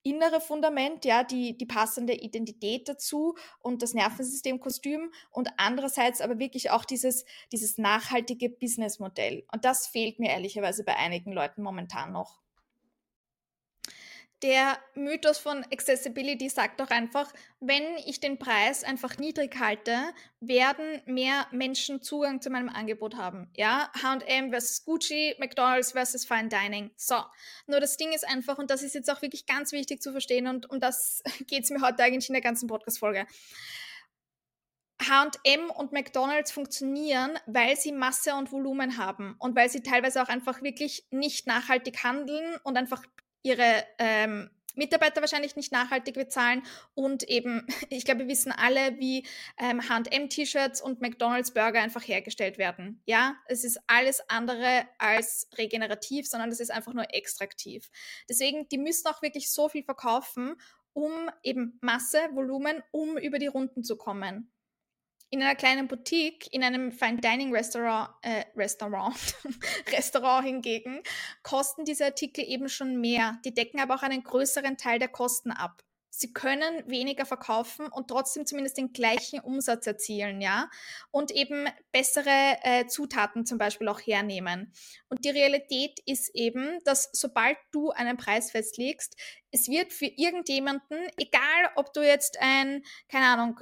innere 0.03 0.41
Fundament, 0.41 1.05
ja, 1.05 1.23
die, 1.23 1.57
die 1.57 1.65
passende 1.65 2.13
Identität 2.13 2.89
dazu 2.89 3.35
und 3.59 3.81
das 3.81 3.93
Nervensystemkostüm 3.93 5.11
und 5.29 5.49
andererseits 5.57 6.21
aber 6.21 6.39
wirklich 6.39 6.71
auch 6.71 6.85
dieses, 6.85 7.25
dieses 7.51 7.77
nachhaltige 7.77 8.49
Businessmodell. 8.49 9.45
Und 9.51 9.65
das 9.65 9.87
fehlt 9.87 10.19
mir 10.19 10.29
ehrlicherweise 10.31 10.83
bei 10.83 10.95
einigen 10.95 11.31
Leuten 11.31 11.61
momentan 11.61 12.11
noch. 12.11 12.40
Der 14.43 14.79
Mythos 14.95 15.37
von 15.37 15.63
Accessibility 15.71 16.49
sagt 16.49 16.79
doch 16.79 16.89
einfach, 16.89 17.31
wenn 17.59 17.83
ich 18.07 18.19
den 18.19 18.39
Preis 18.39 18.83
einfach 18.83 19.17
niedrig 19.19 19.59
halte, 19.59 19.95
werden 20.39 20.99
mehr 21.05 21.45
Menschen 21.51 22.01
Zugang 22.01 22.41
zu 22.41 22.49
meinem 22.49 22.69
Angebot 22.69 23.15
haben. 23.17 23.51
Ja, 23.55 23.91
H&M 24.01 24.49
versus 24.49 24.83
Gucci, 24.83 25.35
McDonald's 25.37 25.91
versus 25.91 26.25
Fine 26.25 26.49
Dining. 26.49 26.89
So, 26.95 27.17
nur 27.67 27.79
das 27.79 27.97
Ding 27.97 28.13
ist 28.13 28.27
einfach, 28.27 28.57
und 28.57 28.71
das 28.71 28.81
ist 28.81 28.95
jetzt 28.95 29.11
auch 29.11 29.21
wirklich 29.21 29.45
ganz 29.45 29.73
wichtig 29.73 30.01
zu 30.01 30.11
verstehen 30.11 30.47
und 30.47 30.67
um 30.71 30.79
das 30.79 31.21
geht 31.47 31.63
es 31.63 31.69
mir 31.69 31.81
heute 31.81 32.01
eigentlich 32.01 32.29
in 32.29 32.33
der 32.33 32.41
ganzen 32.41 32.67
Podcast-Folge. 32.67 33.27
H&M 35.07 35.69
und 35.69 35.91
McDonald's 35.91 36.51
funktionieren, 36.51 37.37
weil 37.45 37.75
sie 37.75 37.91
Masse 37.91 38.33
und 38.33 38.51
Volumen 38.51 38.97
haben 38.97 39.35
und 39.39 39.55
weil 39.55 39.69
sie 39.69 39.81
teilweise 39.81 40.21
auch 40.21 40.29
einfach 40.29 40.63
wirklich 40.63 41.05
nicht 41.11 41.45
nachhaltig 41.45 42.03
handeln 42.03 42.55
und 42.63 42.77
einfach 42.77 43.03
ihre 43.43 43.83
ähm, 43.97 44.49
Mitarbeiter 44.75 45.21
wahrscheinlich 45.21 45.55
nicht 45.55 45.71
nachhaltig 45.71 46.15
bezahlen 46.15 46.63
und 46.93 47.23
eben, 47.23 47.65
ich 47.89 48.05
glaube, 48.05 48.21
wir 48.21 48.27
wissen 48.27 48.51
alle, 48.51 48.99
wie 48.99 49.25
ähm, 49.57 49.87
H&M-T-Shirts 49.87 50.81
und 50.81 51.01
McDonald's 51.01 51.53
Burger 51.53 51.81
einfach 51.81 52.07
hergestellt 52.07 52.57
werden. 52.57 53.01
Ja, 53.05 53.35
es 53.47 53.63
ist 53.63 53.79
alles 53.87 54.21
andere 54.29 54.87
als 54.97 55.49
regenerativ, 55.57 56.27
sondern 56.27 56.49
es 56.49 56.59
ist 56.59 56.71
einfach 56.71 56.93
nur 56.93 57.13
extraktiv. 57.13 57.89
Deswegen, 58.29 58.67
die 58.69 58.77
müssen 58.77 59.07
auch 59.07 59.21
wirklich 59.21 59.51
so 59.51 59.69
viel 59.69 59.83
verkaufen, 59.83 60.55
um 60.93 61.11
eben 61.43 61.77
Masse, 61.81 62.19
Volumen, 62.33 62.83
um 62.91 63.17
über 63.17 63.39
die 63.39 63.47
Runden 63.47 63.83
zu 63.83 63.95
kommen. 63.95 64.50
In 65.33 65.41
einer 65.41 65.55
kleinen 65.55 65.87
Boutique, 65.87 66.49
in 66.51 66.61
einem 66.61 66.91
Fine 66.91 67.21
Dining 67.21 67.55
Restaurant, 67.55 68.09
äh, 68.21 68.43
Restaurant, 68.57 69.15
Restaurant 69.91 70.45
hingegen, 70.45 71.01
kosten 71.41 71.85
diese 71.85 72.03
Artikel 72.03 72.43
eben 72.43 72.67
schon 72.67 72.99
mehr. 72.99 73.39
Die 73.45 73.53
decken 73.53 73.79
aber 73.79 73.95
auch 73.95 74.03
einen 74.03 74.23
größeren 74.23 74.75
Teil 74.77 74.99
der 74.99 75.07
Kosten 75.07 75.51
ab. 75.51 75.83
Sie 76.09 76.33
können 76.33 76.83
weniger 76.85 77.25
verkaufen 77.25 77.87
und 77.87 78.09
trotzdem 78.09 78.45
zumindest 78.45 78.77
den 78.77 78.91
gleichen 78.91 79.39
Umsatz 79.39 79.87
erzielen, 79.87 80.41
ja, 80.41 80.69
und 81.09 81.31
eben 81.31 81.67
bessere 81.93 82.57
äh, 82.63 82.85
Zutaten 82.87 83.45
zum 83.45 83.57
Beispiel 83.57 83.87
auch 83.87 84.01
hernehmen. 84.01 84.73
Und 85.07 85.23
die 85.23 85.29
Realität 85.29 86.01
ist 86.05 86.35
eben, 86.35 86.79
dass 86.83 87.09
sobald 87.13 87.57
du 87.71 87.91
einen 87.91 88.17
Preis 88.17 88.51
festlegst, 88.51 89.15
es 89.51 89.69
wird 89.69 89.93
für 89.93 90.05
irgendjemanden, 90.05 91.07
egal 91.17 91.71
ob 91.75 91.93
du 91.93 92.01
jetzt 92.01 92.37
ein, 92.41 92.83
keine 93.07 93.27
Ahnung, 93.27 93.61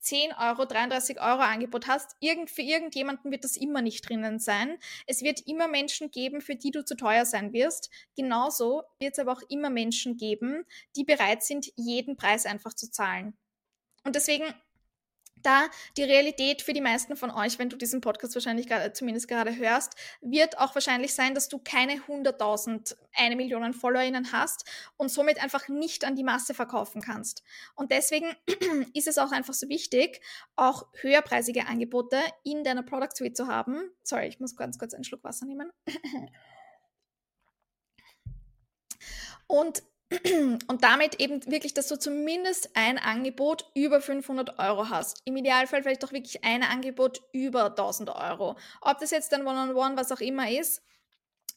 10 0.00 0.32
Euro, 0.32 0.64
33 0.64 1.20
Euro 1.20 1.40
Angebot 1.40 1.86
hast, 1.86 2.16
irgend, 2.20 2.50
für 2.50 2.62
irgendjemanden 2.62 3.30
wird 3.30 3.44
das 3.44 3.56
immer 3.56 3.82
nicht 3.82 4.08
drinnen 4.08 4.38
sein. 4.38 4.78
Es 5.06 5.22
wird 5.22 5.46
immer 5.46 5.68
Menschen 5.68 6.10
geben, 6.10 6.40
für 6.40 6.56
die 6.56 6.70
du 6.70 6.84
zu 6.84 6.96
teuer 6.96 7.24
sein 7.24 7.52
wirst. 7.52 7.90
Genauso 8.16 8.82
wird 8.98 9.14
es 9.14 9.18
aber 9.18 9.32
auch 9.32 9.42
immer 9.48 9.70
Menschen 9.70 10.16
geben, 10.16 10.64
die 10.96 11.04
bereit 11.04 11.42
sind, 11.42 11.72
jeden 11.76 12.16
Preis 12.16 12.46
einfach 12.46 12.74
zu 12.74 12.90
zahlen. 12.90 13.36
Und 14.04 14.16
deswegen 14.16 14.44
da 15.44 15.66
die 15.96 16.04
Realität 16.04 16.62
für 16.62 16.72
die 16.72 16.80
meisten 16.80 17.16
von 17.16 17.30
euch, 17.30 17.58
wenn 17.58 17.68
du 17.68 17.76
diesen 17.76 18.00
Podcast 18.00 18.34
wahrscheinlich 18.34 18.66
gerade, 18.66 18.92
zumindest 18.92 19.28
gerade 19.28 19.56
hörst, 19.56 19.94
wird 20.20 20.58
auch 20.58 20.74
wahrscheinlich 20.74 21.14
sein, 21.14 21.34
dass 21.34 21.48
du 21.48 21.58
keine 21.58 21.94
100.000, 21.94 22.96
eine 23.14 23.36
Million 23.36 23.72
FollowerInnen 23.72 24.32
hast 24.32 24.64
und 24.96 25.10
somit 25.10 25.42
einfach 25.42 25.68
nicht 25.68 26.04
an 26.04 26.16
die 26.16 26.24
Masse 26.24 26.54
verkaufen 26.54 27.00
kannst. 27.00 27.42
Und 27.74 27.90
deswegen 27.90 28.34
ist 28.94 29.06
es 29.06 29.18
auch 29.18 29.32
einfach 29.32 29.54
so 29.54 29.68
wichtig, 29.68 30.20
auch 30.56 30.86
höherpreisige 31.00 31.66
Angebote 31.66 32.18
in 32.42 32.64
deiner 32.64 32.82
Product 32.82 33.14
Suite 33.16 33.36
zu 33.36 33.46
haben. 33.46 33.90
Sorry, 34.02 34.26
ich 34.26 34.40
muss 34.40 34.56
ganz 34.56 34.78
kurz 34.78 34.94
einen 34.94 35.04
Schluck 35.04 35.24
Wasser 35.24 35.46
nehmen. 35.46 35.70
Und 39.46 39.82
und 40.68 40.84
damit 40.84 41.20
eben 41.20 41.44
wirklich, 41.50 41.74
dass 41.74 41.88
du 41.88 41.98
zumindest 41.98 42.70
ein 42.74 42.98
Angebot 42.98 43.70
über 43.74 44.00
500 44.00 44.58
Euro 44.58 44.88
hast. 44.90 45.22
Im 45.24 45.36
Idealfall 45.36 45.82
vielleicht 45.82 46.02
doch 46.02 46.12
wirklich 46.12 46.44
ein 46.44 46.62
Angebot 46.62 47.22
über 47.32 47.66
1000 47.66 48.10
Euro. 48.10 48.56
Ob 48.80 48.98
das 48.98 49.10
jetzt 49.10 49.32
dann 49.32 49.46
One-on-One, 49.46 49.72
-on 49.72 49.92
-one, 49.92 49.96
was 49.96 50.12
auch 50.12 50.20
immer 50.20 50.50
ist, 50.50 50.82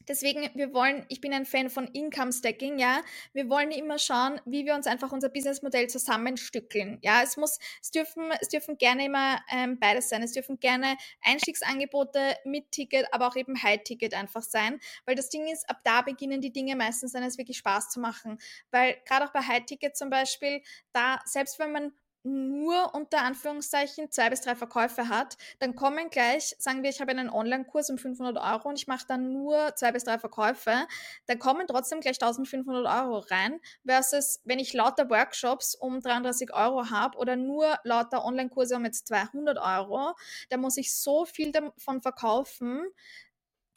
Deswegen, 0.08 0.50
wir 0.54 0.74
wollen, 0.74 1.06
ich 1.10 1.22
bin 1.22 1.34
ein 1.34 1.46
Fan 1.46 1.70
von 1.70 1.88
Income 1.88 2.32
Stacking, 2.32 2.80
ja. 2.80 3.02
Wir 3.34 3.50
wollen 3.50 3.72
immer 3.72 4.00
schauen, 4.00 4.40
wie 4.46 4.66
wir 4.66 4.76
uns 4.76 4.88
einfach 4.88 5.12
unser 5.12 5.30
Businessmodell 5.30 5.88
zusammenstückeln. 5.88 7.00
Ja, 7.02 7.22
es 7.24 7.38
muss, 7.38 7.60
es 7.82 7.92
dürfen, 7.92 8.32
es 8.40 8.50
dürfen 8.50 8.78
gerne 8.78 9.06
immer 9.06 9.40
ähm, 9.52 9.80
beides 9.80 10.10
sein. 10.10 10.24
Es 10.24 10.34
dürfen 10.34 10.60
gerne 10.60 10.98
Einstiegsangebote 11.22 12.38
mit 12.46 12.72
Ticket, 12.72 13.08
aber 13.12 13.28
auch 13.28 13.36
eben 13.36 13.62
High-Ticket 13.62 14.14
einfach 14.14 14.44
sein. 14.44 14.80
Weil 15.06 15.16
das 15.16 15.30
Ding 15.30 15.48
ist, 15.48 15.70
ab 15.70 15.82
da 15.84 16.02
beginnen 16.02 16.42
die 16.42 16.52
Dinge 16.52 16.76
meistens 16.76 17.12
dann 17.12 17.24
es 17.24 17.38
wirklich 17.38 17.58
Spaß 17.58 17.90
zu 17.90 18.00
machen. 18.00 18.38
Weil 18.72 18.98
gerade 19.06 19.26
auch 19.26 19.34
bei 19.34 19.42
High-Ticket 19.42 19.98
zum 19.98 20.10
Beispiel, 20.10 20.62
da, 20.94 21.20
selbst 21.26 21.60
wenn 21.60 21.72
man 21.72 21.94
nur 22.28 22.94
unter 22.94 23.22
Anführungszeichen 23.22 24.12
zwei 24.12 24.30
bis 24.30 24.42
drei 24.42 24.56
Verkäufe 24.56 25.10
hat, 25.10 25.38
dann 25.60 25.76
kommen 25.76 26.10
gleich, 26.10 26.56
sagen 26.60 26.84
wir, 26.84 26.90
ich 26.90 27.00
habe 27.00 27.12
einen 27.12 27.30
Online-Kurs 27.30 27.90
um 27.90 27.98
500 27.98 28.38
Euro 28.38 28.70
und 28.70 28.78
ich 28.78 28.88
mache 28.88 29.06
dann 29.08 29.32
nur 29.32 29.76
zwei 29.76 29.92
bis 29.92 30.04
drei 30.04 30.20
Verkäufe, 30.20 30.88
dann 31.28 31.40
kommen 31.40 31.66
trotzdem 31.68 32.02
gleich 32.02 32.22
1500 32.22 32.86
Euro 32.86 33.20
rein, 33.20 33.60
versus 33.86 34.42
wenn 34.44 34.60
ich 34.60 34.74
lauter 34.74 35.10
Workshops 35.10 35.76
um 35.76 36.02
33 36.02 36.54
Euro 36.54 36.90
habe 36.90 37.18
oder 37.18 37.36
nur 37.36 37.78
lauter 37.84 38.26
Online-Kurse 38.26 38.76
um 38.76 38.86
jetzt 38.86 39.08
200 39.08 39.58
Euro, 39.58 40.14
dann 40.50 40.62
muss 40.62 40.78
ich 40.78 40.94
so 40.94 41.26
viel 41.26 41.52
davon 41.52 42.02
verkaufen, 42.02 42.86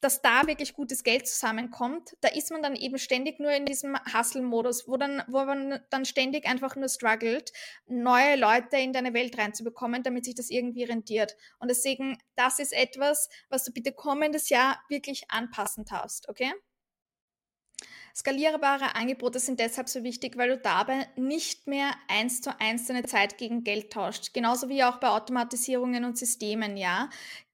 dass 0.00 0.22
da 0.22 0.46
wirklich 0.46 0.74
gutes 0.74 1.02
Geld 1.02 1.28
zusammenkommt, 1.28 2.16
da 2.20 2.28
ist 2.28 2.50
man 2.50 2.62
dann 2.62 2.76
eben 2.76 2.98
ständig 2.98 3.38
nur 3.38 3.52
in 3.52 3.66
diesem 3.66 3.96
Hustle-Modus, 4.12 4.88
wo, 4.88 4.92
wo 4.92 5.44
man 5.44 5.80
dann 5.90 6.04
ständig 6.04 6.46
einfach 6.46 6.76
nur 6.76 6.88
struggelt, 6.88 7.52
neue 7.86 8.36
Leute 8.36 8.78
in 8.78 8.92
deine 8.92 9.14
Welt 9.14 9.36
reinzubekommen, 9.38 10.02
damit 10.02 10.24
sich 10.24 10.34
das 10.34 10.50
irgendwie 10.50 10.84
rentiert. 10.84 11.36
Und 11.58 11.68
deswegen, 11.68 12.18
das 12.36 12.58
ist 12.58 12.72
etwas, 12.72 13.28
was 13.48 13.64
du 13.64 13.72
bitte 13.72 13.92
kommendes 13.92 14.48
Jahr 14.48 14.80
wirklich 14.88 15.30
anpassen 15.30 15.84
darfst, 15.84 16.28
okay? 16.28 16.52
Skalierbare 18.14 18.96
Angebote 18.96 19.38
sind 19.38 19.60
deshalb 19.60 19.88
so 19.88 20.02
wichtig, 20.02 20.36
weil 20.36 20.50
du 20.50 20.58
dabei 20.58 21.08
nicht 21.16 21.66
mehr 21.66 21.92
eins 22.08 22.40
zu 22.40 22.58
eins 22.60 22.86
deine 22.86 23.04
Zeit 23.04 23.38
gegen 23.38 23.62
Geld 23.62 23.92
tauscht. 23.92 24.34
Genauso 24.34 24.68
wie 24.68 24.82
auch 24.82 24.98
bei 24.98 25.08
Automatisierungen 25.08 26.04
und 26.04 26.18
Systemen, 26.18 26.76
ja 26.76 27.08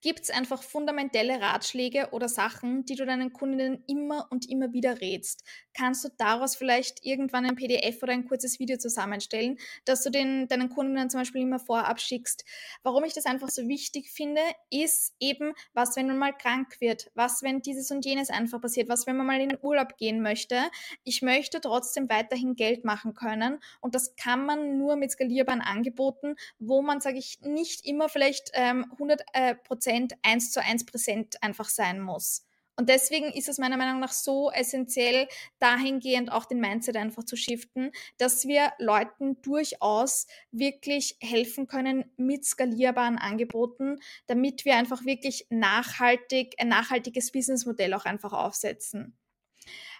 gibt 0.06 0.20
es 0.20 0.30
einfach 0.30 0.62
fundamentelle 0.62 1.40
Ratschläge 1.40 2.10
oder 2.12 2.28
Sachen, 2.28 2.84
die 2.84 2.94
du 2.94 3.04
deinen 3.04 3.32
Kundinnen 3.32 3.82
immer 3.88 4.28
und 4.30 4.48
immer 4.48 4.72
wieder 4.72 5.00
rätst. 5.00 5.42
Kannst 5.74 6.04
du 6.04 6.10
daraus 6.16 6.54
vielleicht 6.54 7.04
irgendwann 7.04 7.44
ein 7.44 7.56
PDF 7.56 8.00
oder 8.04 8.12
ein 8.12 8.28
kurzes 8.28 8.60
Video 8.60 8.76
zusammenstellen, 8.78 9.58
dass 9.84 10.04
du 10.04 10.10
den, 10.10 10.46
deinen 10.46 10.68
Kundinnen 10.68 11.10
zum 11.10 11.22
Beispiel 11.22 11.42
immer 11.42 11.58
vorab 11.58 12.00
schickst. 12.00 12.44
Warum 12.84 13.02
ich 13.02 13.14
das 13.14 13.26
einfach 13.26 13.48
so 13.48 13.66
wichtig 13.66 14.12
finde, 14.12 14.40
ist 14.70 15.12
eben, 15.18 15.54
was, 15.74 15.96
wenn 15.96 16.06
man 16.06 16.18
mal 16.18 16.32
krank 16.32 16.80
wird, 16.80 17.10
was, 17.16 17.42
wenn 17.42 17.60
dieses 17.60 17.90
und 17.90 18.04
jenes 18.04 18.30
einfach 18.30 18.60
passiert, 18.60 18.88
was, 18.88 19.08
wenn 19.08 19.16
man 19.16 19.26
mal 19.26 19.40
in 19.40 19.48
den 19.48 19.58
Urlaub 19.60 19.96
gehen 19.96 20.22
möchte. 20.22 20.56
Ich 21.02 21.20
möchte 21.20 21.60
trotzdem 21.60 22.08
weiterhin 22.08 22.54
Geld 22.54 22.84
machen 22.84 23.14
können 23.14 23.58
und 23.80 23.96
das 23.96 24.14
kann 24.14 24.46
man 24.46 24.78
nur 24.78 24.94
mit 24.94 25.10
skalierbaren 25.10 25.62
Angeboten, 25.62 26.36
wo 26.60 26.80
man, 26.80 27.00
sage 27.00 27.18
ich, 27.18 27.40
nicht 27.40 27.84
immer 27.84 28.08
vielleicht 28.08 28.52
ähm, 28.54 28.86
100 28.92 29.22
äh, 29.32 29.56
Prozent 29.96 30.14
eins 30.22 30.50
zu 30.50 30.62
eins 30.62 30.84
präsent 30.84 31.42
einfach 31.42 31.68
sein 31.68 32.00
muss. 32.00 32.44
Und 32.78 32.90
deswegen 32.90 33.32
ist 33.32 33.48
es 33.48 33.56
meiner 33.56 33.78
Meinung 33.78 34.00
nach 34.00 34.12
so 34.12 34.50
essentiell, 34.50 35.28
dahingehend 35.58 36.30
auch 36.30 36.44
den 36.44 36.60
Mindset 36.60 36.96
einfach 36.96 37.24
zu 37.24 37.34
shiften, 37.34 37.90
dass 38.18 38.46
wir 38.46 38.72
Leuten 38.78 39.40
durchaus 39.40 40.26
wirklich 40.52 41.16
helfen 41.22 41.66
können 41.66 42.04
mit 42.18 42.44
skalierbaren 42.44 43.16
Angeboten, 43.16 43.96
damit 44.26 44.66
wir 44.66 44.76
einfach 44.76 45.06
wirklich 45.06 45.46
nachhaltig, 45.48 46.56
ein 46.58 46.68
nachhaltiges 46.68 47.32
Businessmodell 47.32 47.94
auch 47.94 48.04
einfach 48.04 48.34
aufsetzen. 48.34 49.16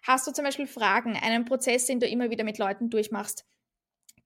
Hast 0.02 0.26
du 0.26 0.32
zum 0.32 0.44
Beispiel 0.44 0.66
Fragen, 0.66 1.16
einen 1.16 1.46
Prozess, 1.46 1.86
den 1.86 1.98
du 1.98 2.06
immer 2.06 2.28
wieder 2.28 2.44
mit 2.44 2.58
Leuten 2.58 2.90
durchmachst? 2.90 3.46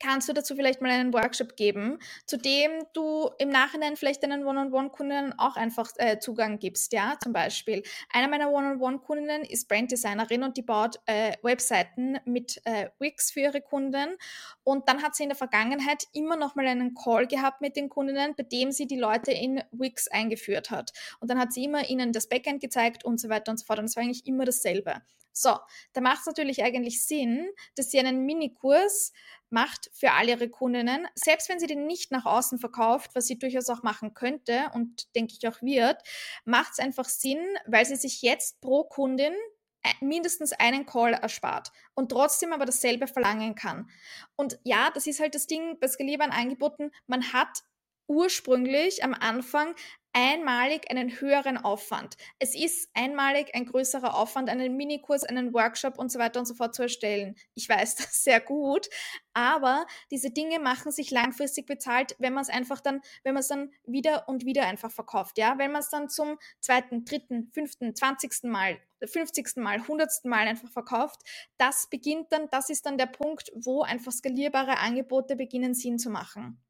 Kannst 0.01 0.29
du 0.29 0.33
dazu 0.33 0.57
vielleicht 0.57 0.81
mal 0.81 0.91
einen 0.91 1.13
Workshop 1.13 1.57
geben, 1.57 1.99
zu 2.27 2.37
dem 2.37 2.71
du 2.95 3.31
im 3.39 3.51
Nachhinein 3.51 3.97
vielleicht 3.97 4.23
deinen 4.23 4.45
One-on-One-Kundinnen 4.45 5.39
auch 5.39 5.57
einfach 5.57 5.91
äh, 5.97 6.19
Zugang 6.19 6.59
gibst, 6.59 6.93
ja, 6.93 7.17
zum 7.23 7.33
Beispiel. 7.33 7.83
Eine 8.11 8.29
meiner 8.29 8.51
One-on-One-Kundinnen 8.51 9.43
ist 9.43 9.69
Branddesignerin 9.69 10.43
und 10.43 10.57
die 10.57 10.63
baut 10.63 10.99
äh, 11.07 11.35
Webseiten 11.43 12.19
mit 12.25 12.61
äh, 12.65 12.89
Wix 12.99 13.31
für 13.31 13.41
ihre 13.41 13.61
Kunden 13.61 14.17
und 14.65 14.89
dann 14.89 15.03
hat 15.03 15.15
sie 15.15 15.25
in 15.25 15.29
der 15.29 15.37
Vergangenheit 15.37 16.05
immer 16.13 16.37
noch 16.37 16.55
mal 16.55 16.67
einen 16.67 16.95
Call 16.95 17.27
gehabt 17.27 17.61
mit 17.61 17.77
den 17.77 17.89
Kundinnen, 17.89 18.35
bei 18.37 18.43
dem 18.43 18.73
sie 18.73 18.87
die 18.87 18.99
Leute 18.99 19.33
in 19.33 19.63
Wix 19.71 20.09
eingeführt 20.09 20.71
hat 20.71 20.93
und 21.21 21.31
dann 21.31 21.39
hat 21.39 21.53
sie 21.53 21.65
immer 21.65 21.89
ihnen 21.89 22.13
das 22.13 22.29
Backend 22.29 22.61
gezeigt 22.61 23.05
und 23.05 23.21
so 23.21 23.29
weiter 23.29 23.51
und 23.51 23.59
so 23.59 23.67
fort 23.67 23.79
und 23.79 23.85
es 23.85 23.97
war 23.97 24.03
eigentlich 24.03 24.27
immer 24.27 24.45
dasselbe. 24.45 25.03
So, 25.33 25.57
da 25.93 26.01
macht 26.01 26.21
es 26.21 26.27
natürlich 26.27 26.63
eigentlich 26.63 27.05
Sinn, 27.05 27.49
dass 27.77 27.91
sie 27.91 27.99
einen 27.99 28.25
Minikurs 28.27 29.13
macht 29.51 29.91
für 29.93 30.13
all 30.13 30.29
ihre 30.29 30.49
Kundinnen, 30.49 31.07
selbst 31.15 31.49
wenn 31.49 31.61
sie 31.61 31.67
den 31.67 31.87
nicht 31.87 32.11
nach 32.11 32.25
außen 32.25 32.59
verkauft, 32.59 33.11
was 33.15 33.27
sie 33.27 33.39
durchaus 33.39 33.69
auch 33.69 33.83
machen 33.83 34.15
könnte 34.15 34.71
und 34.75 35.15
denke 35.15 35.35
ich 35.39 35.47
auch 35.49 35.61
wird, 35.63 36.03
macht 36.45 36.73
es 36.73 36.79
einfach 36.79 37.07
Sinn, 37.07 37.45
weil 37.67 37.85
sie 37.85 37.97
sich 37.97 38.23
jetzt 38.23 38.61
pro 38.61 38.85
Kundin 38.85 39.35
äh, 39.83 40.05
mindestens 40.05 40.53
einen 40.53 40.85
Call 40.85 41.15
erspart 41.15 41.73
und 41.95 42.11
trotzdem 42.11 42.53
aber 42.53 42.67
dasselbe 42.67 43.07
verlangen 43.07 43.55
kann. 43.55 43.89
Und 44.37 44.59
ja, 44.63 44.91
das 44.93 45.07
ist 45.07 45.21
halt 45.21 45.35
das 45.35 45.47
Ding 45.47 45.79
bei 45.81 45.89
skalierbaren 45.89 46.33
Angeboten, 46.33 46.91
man 47.07 47.33
hat 47.33 47.63
ursprünglich 48.11 49.05
am 49.05 49.15
Anfang 49.15 49.77
einmalig 50.13 50.91
einen 50.91 51.21
höheren 51.21 51.57
Aufwand. 51.57 52.17
Es 52.41 52.57
ist 52.57 52.91
einmalig 52.95 53.55
ein 53.55 53.67
größerer 53.67 54.15
Aufwand, 54.17 54.49
einen 54.51 54.77
Minikurs, 54.77 55.23
einen 55.23 55.55
Workshop 55.55 55.97
und 55.97 56.11
so 56.11 56.19
weiter 56.19 56.41
und 56.41 56.47
so 56.47 56.55
fort 56.55 56.75
zu 56.75 56.83
erstellen. 56.83 57.37
Ich 57.55 57.69
weiß 57.69 57.95
das 57.97 58.25
sehr 58.25 58.41
gut, 58.41 58.89
aber 59.33 59.87
diese 60.11 60.31
Dinge 60.31 60.59
machen 60.59 60.91
sich 60.91 61.13
langfristig 61.13 61.67
bezahlt, 61.67 62.17
wenn 62.19 62.33
man 62.35 62.43
es 62.43 62.49
einfach 62.49 62.81
dann, 62.81 63.01
wenn 63.23 63.35
man 63.35 63.43
es 63.43 63.49
dann 63.49 63.71
wieder 63.87 64.29
und 64.29 64.45
wieder 64.45 64.67
einfach 64.67 64.91
verkauft, 64.91 65.39
ja, 65.39 65.57
wenn 65.59 65.71
man 65.71 65.81
es 65.81 65.91
dann 65.91 66.09
zum 66.09 66.37
zweiten, 66.59 67.05
dritten, 67.05 67.51
fünften, 67.53 67.95
zwanzigsten 67.95 68.51
Mal 68.51 68.81
50. 69.03 69.57
Mal, 69.57 69.77
100. 69.77 70.25
Mal 70.25 70.47
einfach 70.47 70.69
verkauft. 70.69 71.23
Das 71.57 71.89
beginnt 71.89 72.33
dann, 72.33 72.49
das 72.51 72.69
ist 72.69 72.85
dann 72.85 72.99
der 72.99 73.07
Punkt, 73.07 73.51
wo 73.55 73.81
einfach 73.81 74.13
skalierbare 74.13 74.77
Angebote 74.79 75.37
beginnen 75.37 75.73
Sinn 75.73 75.99
zu 75.99 76.11
machen. 76.11 76.61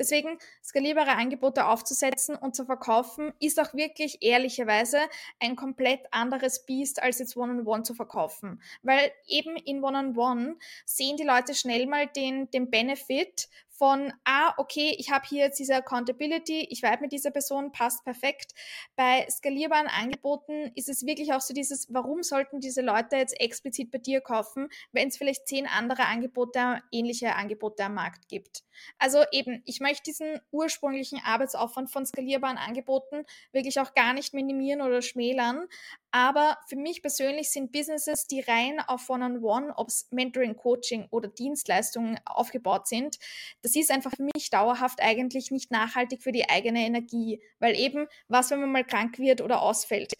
Deswegen 0.00 0.38
skalierbare 0.64 1.10
Angebote 1.10 1.66
aufzusetzen 1.66 2.34
und 2.34 2.56
zu 2.56 2.64
verkaufen, 2.64 3.34
ist 3.38 3.60
auch 3.60 3.74
wirklich 3.74 4.22
ehrlicherweise 4.22 4.98
ein 5.40 5.56
komplett 5.56 6.00
anderes 6.10 6.64
Biest, 6.64 7.02
als 7.02 7.18
jetzt 7.18 7.36
One-on-One 7.36 7.64
-on 7.64 7.80
-One 7.80 7.82
zu 7.84 7.92
verkaufen. 7.92 8.62
Weil 8.82 9.12
eben 9.26 9.56
in 9.56 9.84
One-on-One 9.84 10.14
-on 10.16 10.52
-One 10.52 10.56
sehen 10.86 11.18
die 11.18 11.24
Leute 11.24 11.54
schnell 11.54 11.86
mal 11.86 12.06
den, 12.06 12.50
den 12.50 12.70
Benefit 12.70 13.50
von, 13.80 14.12
ah, 14.24 14.52
okay, 14.58 14.94
ich 14.98 15.10
habe 15.10 15.24
hier 15.26 15.44
jetzt 15.44 15.58
diese 15.58 15.74
Accountability, 15.74 16.66
ich 16.68 16.82
weiß 16.82 17.00
mit 17.00 17.12
dieser 17.12 17.30
Person, 17.30 17.72
passt 17.72 18.04
perfekt. 18.04 18.52
Bei 18.94 19.26
skalierbaren 19.30 19.86
Angeboten 19.86 20.70
ist 20.74 20.90
es 20.90 21.06
wirklich 21.06 21.32
auch 21.32 21.40
so 21.40 21.54
dieses, 21.54 21.86
warum 21.90 22.22
sollten 22.22 22.60
diese 22.60 22.82
Leute 22.82 23.16
jetzt 23.16 23.40
explizit 23.40 23.90
bei 23.90 23.96
dir 23.96 24.20
kaufen, 24.20 24.68
wenn 24.92 25.08
es 25.08 25.16
vielleicht 25.16 25.48
zehn 25.48 25.66
andere 25.66 26.04
Angebote, 26.04 26.82
ähnliche 26.92 27.34
Angebote 27.36 27.84
am 27.84 27.94
Markt 27.94 28.28
gibt. 28.28 28.64
Also 28.98 29.24
eben, 29.32 29.62
ich 29.64 29.80
möchte 29.80 30.02
diesen 30.02 30.40
ursprünglichen 30.50 31.22
Arbeitsaufwand 31.24 31.90
von 31.90 32.04
skalierbaren 32.04 32.58
Angeboten 32.58 33.24
wirklich 33.52 33.80
auch 33.80 33.94
gar 33.94 34.12
nicht 34.12 34.34
minimieren 34.34 34.82
oder 34.82 35.00
schmälern, 35.00 35.66
aber 36.12 36.58
für 36.68 36.76
mich 36.76 37.02
persönlich 37.02 37.50
sind 37.50 37.72
Businesses, 37.72 38.26
die 38.26 38.40
rein 38.40 38.80
auf 38.80 39.08
One-on-One, 39.08 39.72
ob 39.76 39.88
es 39.88 40.08
Mentoring, 40.10 40.56
Coaching 40.56 41.06
oder 41.10 41.28
Dienstleistungen 41.28 42.18
aufgebaut 42.24 42.88
sind, 42.88 43.18
das 43.62 43.76
ist 43.76 43.90
einfach 43.90 44.12
für 44.16 44.28
mich 44.34 44.50
dauerhaft 44.50 45.00
eigentlich 45.00 45.50
nicht 45.50 45.70
nachhaltig 45.70 46.22
für 46.22 46.32
die 46.32 46.48
eigene 46.48 46.80
Energie. 46.80 47.42
Weil 47.58 47.76
eben, 47.76 48.06
was, 48.28 48.50
wenn 48.50 48.60
man 48.60 48.72
mal 48.72 48.84
krank 48.84 49.18
wird 49.18 49.40
oder 49.40 49.62
ausfällt, 49.62 50.14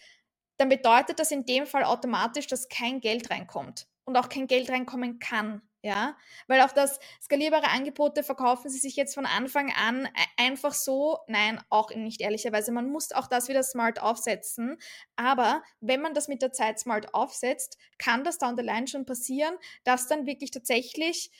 dann 0.58 0.68
bedeutet 0.68 1.18
das 1.18 1.30
in 1.30 1.44
dem 1.46 1.66
Fall 1.66 1.84
automatisch, 1.84 2.46
dass 2.46 2.68
kein 2.68 3.00
Geld 3.00 3.30
reinkommt 3.30 3.86
und 4.04 4.16
auch 4.16 4.28
kein 4.28 4.46
Geld 4.46 4.70
reinkommen 4.70 5.18
kann. 5.18 5.62
Ja, 5.82 6.14
weil 6.46 6.60
auch 6.60 6.72
das 6.72 7.00
skalierbare 7.22 7.68
Angebote 7.68 8.22
verkaufen 8.22 8.68
sie 8.68 8.78
sich 8.78 8.96
jetzt 8.96 9.14
von 9.14 9.24
Anfang 9.24 9.72
an 9.72 10.04
e-, 10.06 10.10
einfach 10.42 10.74
so. 10.74 11.18
Nein, 11.26 11.58
auch 11.70 11.90
nicht 11.94 12.20
ehrlicherweise. 12.20 12.70
Man 12.70 12.90
muss 12.90 13.12
auch 13.12 13.26
das 13.26 13.48
wieder 13.48 13.62
smart 13.62 14.02
aufsetzen. 14.02 14.76
Aber 15.16 15.62
wenn 15.80 16.02
man 16.02 16.12
das 16.12 16.28
mit 16.28 16.42
der 16.42 16.52
Zeit 16.52 16.78
smart 16.78 17.14
aufsetzt, 17.14 17.78
kann 17.96 18.24
das 18.24 18.36
down 18.36 18.58
the 18.58 18.62
line 18.62 18.88
schon 18.88 19.06
passieren, 19.06 19.54
dass 19.84 20.06
dann 20.06 20.26
wirklich 20.26 20.50
tatsächlich 20.50 21.30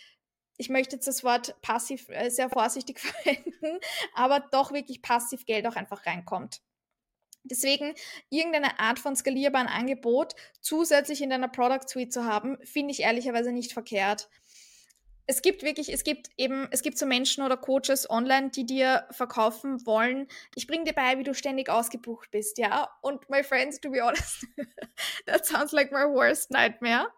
ich 0.57 0.69
möchte 0.69 0.97
jetzt 0.97 1.09
das 1.09 1.25
Wort 1.25 1.59
passiv 1.63 2.09
äh, 2.11 2.29
sehr 2.29 2.51
vorsichtig 2.51 3.01
verwenden, 3.01 3.79
aber 4.15 4.41
doch 4.41 4.73
wirklich 4.73 5.01
passiv 5.01 5.47
Geld 5.47 5.67
auch 5.67 5.77
einfach 5.77 6.05
reinkommt. 6.05 6.61
Deswegen 7.45 7.95
irgendeine 8.29 8.79
Art 8.79 8.99
von 8.99 9.17
skalierbaren 9.17 9.69
Angebot 9.69 10.35
zusätzlich 10.61 11.23
in 11.23 11.31
deiner 11.31 11.49
Product 11.49 11.89
Suite 11.89 12.13
zu 12.13 12.25
haben, 12.25 12.59
finde 12.65 12.93
ich 12.93 13.01
ehrlicherweise 13.01 13.53
nicht 13.53 13.73
verkehrt 13.73 14.29
es 15.31 15.43
gibt 15.43 15.63
wirklich, 15.63 15.93
es 15.93 16.03
gibt 16.03 16.29
eben, 16.37 16.67
es 16.73 16.83
gibt 16.83 16.99
so 16.99 17.07
Menschen 17.07 17.45
oder 17.45 17.57
Coaches 17.57 18.11
online, 18.11 18.51
die 18.51 18.67
dir 18.67 19.07
verkaufen 19.13 19.87
wollen, 19.87 20.27
ich 20.57 20.67
bringe 20.67 20.83
dir 20.83 20.93
bei, 20.93 21.19
wie 21.19 21.23
du 21.23 21.35
ständig 21.35 21.69
ausgebucht 21.69 22.33
bist, 22.33 22.59
ja. 22.59 22.91
Und 23.01 23.31
my 23.31 23.45
friends, 23.45 23.81
to 23.81 23.93
be 23.93 24.03
honest, 24.03 24.45
that 25.27 25.47
sounds 25.47 25.71
like 25.71 25.93
my 25.93 26.03
worst 26.03 26.51
nightmare. 26.51 27.13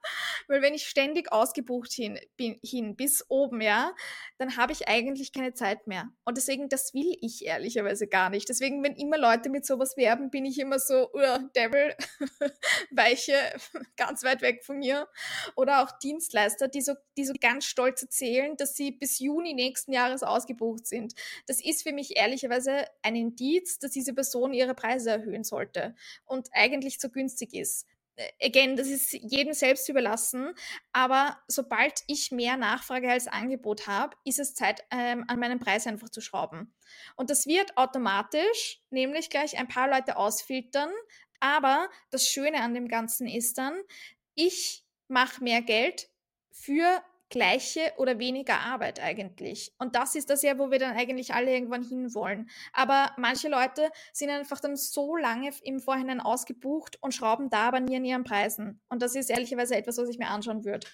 Weil 0.47 0.61
wenn 0.61 0.75
ich 0.75 0.87
ständig 0.87 1.33
ausgebucht 1.33 1.91
hin, 1.91 2.19
bin, 2.37 2.59
hin 2.63 2.97
bis 2.97 3.25
oben, 3.31 3.63
ja, 3.63 3.95
dann 4.37 4.59
habe 4.59 4.73
ich 4.73 4.89
eigentlich 4.89 5.33
keine 5.33 5.55
Zeit 5.55 5.87
mehr. 5.87 6.13
Und 6.25 6.37
deswegen, 6.37 6.69
das 6.69 6.93
will 6.93 7.17
ich 7.23 7.47
ehrlicherweise 7.47 8.09
gar 8.09 8.29
nicht. 8.29 8.47
Deswegen, 8.47 8.85
wenn 8.85 8.95
immer 8.95 9.17
Leute 9.17 9.49
mit 9.49 9.65
sowas 9.65 9.97
werben, 9.97 10.29
bin 10.29 10.45
ich 10.45 10.59
immer 10.59 10.79
so, 10.79 11.11
uh, 11.15 11.39
Devil, 11.57 11.95
weiche, 12.91 13.35
ganz 13.97 14.23
weit 14.23 14.43
weg 14.43 14.65
von 14.67 14.81
mir. 14.81 15.09
Oder 15.57 15.83
auch 15.83 15.99
Dienstleister, 15.99 16.69
die 16.69 16.83
so, 16.83 16.93
die 17.17 17.25
so 17.25 17.33
ganz 17.41 17.65
stolz 17.65 18.02
erzählen, 18.03 18.57
dass 18.57 18.75
sie 18.75 18.91
bis 18.93 19.19
Juni 19.19 19.55
nächsten 19.55 19.93
Jahres 19.93 20.23
ausgebucht 20.23 20.87
sind. 20.87 21.15
Das 21.47 21.63
ist 21.65 21.83
für 21.83 21.93
mich 21.93 22.17
ehrlicherweise 22.17 22.87
ein 23.03 23.17
Indiz, 23.17 23.79
dass 23.79 23.93
diese 23.93 24.15
Person 24.15 24.53
ihre 24.53 24.75
Preise 24.75 25.11
erhöhen 25.11 25.45
sollte 25.45 25.95
und 26.25 26.49
eigentlich 26.53 27.01
zu 27.01 27.11
günstig 27.11 27.55
ist. 27.55 27.87
Äh, 28.17 28.47
again, 28.47 28.77
das 28.77 28.89
ist 28.89 29.13
jedem 29.13 29.55
selbst 29.55 29.89
überlassen, 29.89 30.55
aber 30.93 31.39
sobald 31.49 32.03
ich 32.07 32.31
mehr 32.31 32.57
Nachfrage 32.57 33.11
als 33.11 33.29
Angebot 33.29 33.87
habe, 33.87 34.17
ist 34.25 34.39
es 34.39 34.55
Zeit, 34.55 34.85
ähm, 34.91 35.25
an 35.29 35.39
meinen 35.39 35.59
Preis 35.59 35.87
einfach 35.87 36.11
zu 36.11 36.21
schrauben. 36.21 36.75
Und 37.17 37.31
das 37.31 37.47
wird 37.47 37.77
automatisch 37.77 38.83
nämlich 38.91 39.31
gleich 39.31 39.59
ein 39.59 39.69
paar 39.69 39.89
Leute 39.89 40.17
ausfiltern, 40.17 40.91
aber 41.41 41.89
das 42.11 42.29
Schöne 42.29 42.61
an 42.61 42.75
dem 42.75 42.89
Ganzen 42.89 43.27
ist 43.27 43.59
dann, 43.59 43.75
ich 44.35 44.85
mache 45.09 45.43
mehr 45.43 45.63
Geld 45.63 46.09
für 46.51 47.03
gleiche 47.33 47.81
oder 47.97 48.19
weniger 48.19 48.61
Arbeit 48.61 49.01
eigentlich. 49.01 49.75
Und 49.79 49.97
das 49.97 50.15
ist 50.15 50.31
das 50.31 50.43
ja, 50.43 50.59
wo 50.59 50.71
wir 50.71 50.79
dann 50.79 50.97
eigentlich 50.97 51.35
alle 51.35 51.51
irgendwann 51.53 51.83
hinwollen. 51.83 52.49
Aber 52.73 53.11
manche 53.17 53.49
Leute 53.49 53.91
sind 54.13 54.31
einfach 54.31 54.61
dann 54.61 54.77
so 54.77 55.17
lange 55.17 55.51
im 55.65 55.81
Vorhinein 55.81 56.21
ausgebucht 56.21 56.99
und 57.01 57.15
schrauben 57.15 57.51
da 57.51 57.69
aber 57.69 57.81
nie 57.81 57.97
an 57.97 58.05
ihren 58.05 58.25
Preisen. 58.25 58.81
Und 58.89 59.03
das 59.03 59.17
ist 59.17 59.31
ehrlicherweise 59.31 59.75
etwas, 59.75 59.99
was 59.99 60.09
ich 60.11 60.19
mir 60.19 60.29
anschauen 60.29 60.65
würde. 60.65 60.87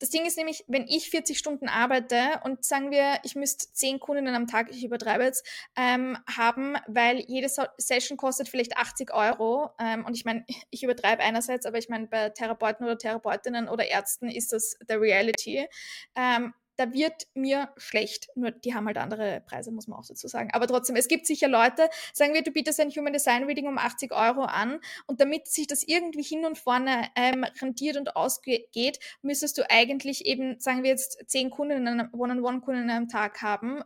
Das 0.00 0.08
Ding 0.08 0.24
ist 0.24 0.38
nämlich, 0.38 0.64
wenn 0.66 0.86
ich 0.88 1.10
40 1.10 1.38
Stunden 1.38 1.68
arbeite 1.68 2.40
und 2.44 2.64
sagen 2.64 2.90
wir, 2.90 3.18
ich 3.22 3.36
müsste 3.36 3.70
10 3.70 4.00
Kundinnen 4.00 4.34
am 4.34 4.46
Tag, 4.46 4.70
ich 4.70 4.82
übertreibe 4.82 5.24
jetzt, 5.24 5.46
ähm, 5.76 6.16
haben, 6.26 6.76
weil 6.86 7.20
jede 7.20 7.50
so 7.50 7.64
Session 7.76 8.16
kostet 8.16 8.48
vielleicht 8.48 8.78
80 8.78 9.12
Euro. 9.12 9.70
Ähm, 9.78 10.06
und 10.06 10.16
ich 10.16 10.24
meine, 10.24 10.46
ich 10.70 10.82
übertreibe 10.82 11.22
einerseits, 11.22 11.66
aber 11.66 11.76
ich 11.76 11.90
meine, 11.90 12.06
bei 12.06 12.30
Therapeuten 12.30 12.86
oder 12.86 12.96
Therapeutinnen 12.96 13.68
oder 13.68 13.86
Ärzten 13.86 14.30
ist 14.30 14.54
das 14.54 14.78
der 14.88 15.00
Reality. 15.00 15.68
Ähm, 16.16 16.54
da 16.80 16.94
wird 16.94 17.26
mir 17.34 17.68
schlecht. 17.76 18.28
Nur 18.34 18.52
die 18.52 18.74
haben 18.74 18.86
halt 18.86 18.96
andere 18.96 19.42
Preise, 19.46 19.70
muss 19.70 19.86
man 19.86 19.98
auch 19.98 20.06
dazu 20.06 20.28
sagen. 20.28 20.48
Aber 20.52 20.66
trotzdem, 20.66 20.96
es 20.96 21.08
gibt 21.08 21.26
sicher 21.26 21.46
Leute, 21.46 21.90
sagen 22.14 22.32
wir, 22.32 22.42
du 22.42 22.52
bietest 22.52 22.80
ein 22.80 22.90
Human 22.90 23.12
Design 23.12 23.44
Reading 23.44 23.66
um 23.66 23.76
80 23.76 24.12
Euro 24.12 24.44
an 24.44 24.80
und 25.06 25.20
damit 25.20 25.46
sich 25.46 25.66
das 25.66 25.82
irgendwie 25.82 26.22
hin 26.22 26.46
und 26.46 26.56
vorne 26.56 27.08
ähm, 27.16 27.44
rentiert 27.60 27.98
und 27.98 28.16
ausgeht, 28.16 28.98
müsstest 29.20 29.58
du 29.58 29.70
eigentlich 29.70 30.24
eben, 30.24 30.58
sagen 30.58 30.82
wir 30.82 30.90
jetzt, 30.90 31.22
zehn 31.26 31.50
Kunden, 31.50 31.86
One-on-One-Kunden 32.12 32.88
am 32.88 33.08
Tag 33.08 33.42
haben. 33.42 33.82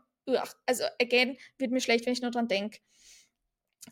Also, 0.66 0.84
again, 1.02 1.36
wird 1.58 1.72
mir 1.72 1.80
schlecht, 1.80 2.06
wenn 2.06 2.12
ich 2.12 2.22
nur 2.22 2.30
dran 2.30 2.46
denke. 2.46 2.78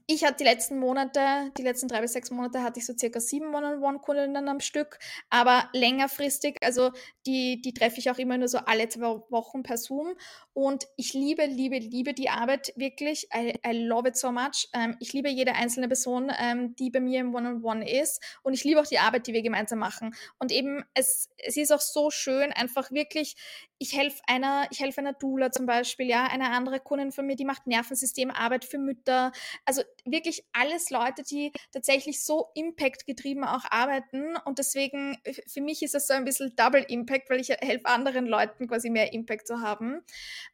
Ich 0.07 0.25
hatte 0.25 0.39
die 0.39 0.45
letzten 0.45 0.79
Monate, 0.79 1.53
die 1.57 1.63
letzten 1.63 1.89
drei 1.89 2.01
bis 2.01 2.13
sechs 2.13 2.31
Monate 2.31 2.63
hatte 2.63 2.81
ich 2.81 2.87
so 2.87 2.95
circa 2.99 3.21
sieben 3.21 3.55
One-on-One-Kundinnen 3.55 4.49
am 4.49 4.61
Stück, 4.61 4.99
aber 5.31 5.69
längerfristig, 5.73 6.57
also 6.63 6.91
die, 7.27 7.61
die 7.61 7.75
treffe 7.75 7.99
ich 7.99 8.11
auch 8.11 8.19
immer 8.19 8.39
nur 8.39 8.49
so 8.49 8.59
alle 8.59 8.89
zwei 8.89 9.21
Wochen 9.31 9.63
per 9.63 9.77
Zoom 9.77 10.15
und 10.55 10.87
ich 10.97 11.13
liebe, 11.13 11.45
liebe, 11.47 11.79
liebe 11.79 12.15
die 12.15 12.31
Arbeit 12.31 12.73
wirklich. 12.77 13.29
I, 13.35 13.55
I 13.67 13.73
love 13.87 14.09
it 14.09 14.17
so 14.17 14.33
much. 14.33 14.69
Ähm, 14.75 14.97
ich 15.01 15.13
liebe 15.13 15.29
jede 15.29 15.55
einzelne 15.55 15.89
Person, 15.89 16.31
ähm, 16.39 16.75
die 16.77 16.91
bei 16.91 17.01
mir 17.01 17.21
im 17.21 17.35
One-on-One 17.35 17.85
-on 17.85 17.85
-One 17.85 18.03
ist 18.03 18.23
und 18.43 18.55
ich 18.55 18.65
liebe 18.65 18.81
auch 18.81 18.87
die 18.87 18.99
Arbeit, 18.99 19.27
die 19.27 19.33
wir 19.33 19.43
gemeinsam 19.43 19.79
machen 19.79 20.15
und 20.39 20.53
eben 20.53 20.85
es, 20.95 21.31
es 21.39 21.57
ist 21.57 21.73
auch 21.73 21.81
so 21.81 22.11
schön, 22.11 22.53
einfach 22.53 22.91
wirklich, 22.91 23.37
ich 23.79 23.97
helfe 23.97 24.23
einer, 24.27 24.67
ich 24.71 24.81
helfe 24.81 25.01
einer 25.01 25.13
Doula 25.13 25.51
zum 25.51 25.67
Beispiel, 25.67 26.07
ja, 26.07 26.25
eine 26.25 26.51
andere 26.51 26.81
Kundin 26.81 27.13
von 27.13 27.27
mir, 27.27 27.37
die 27.37 27.45
macht 27.45 27.67
Nervensystemarbeit 27.67 28.65
für 28.65 28.79
Mütter, 28.79 29.33
also 29.65 29.82
wirklich 30.05 30.45
alles 30.53 30.91
Leute, 30.91 31.23
die 31.23 31.53
tatsächlich 31.73 32.25
so 32.25 32.51
Impact-getrieben 32.55 33.45
auch 33.45 33.65
arbeiten. 33.71 34.37
Und 34.45 34.59
deswegen, 34.59 35.19
für 35.47 35.61
mich 35.61 35.83
ist 35.83 35.95
das 35.95 36.07
so 36.07 36.15
ein 36.15 36.25
bisschen 36.25 36.55
Double 36.57 36.85
Impact, 36.89 37.31
weil 37.31 37.41
ich 37.41 37.49
helfe 37.51 37.87
anderen 37.87 38.27
Leuten 38.27 38.69
quasi 38.69 38.91
mehr 38.91 39.13
Impact 39.13 39.47
zu 39.47 39.61
haben. 39.61 40.03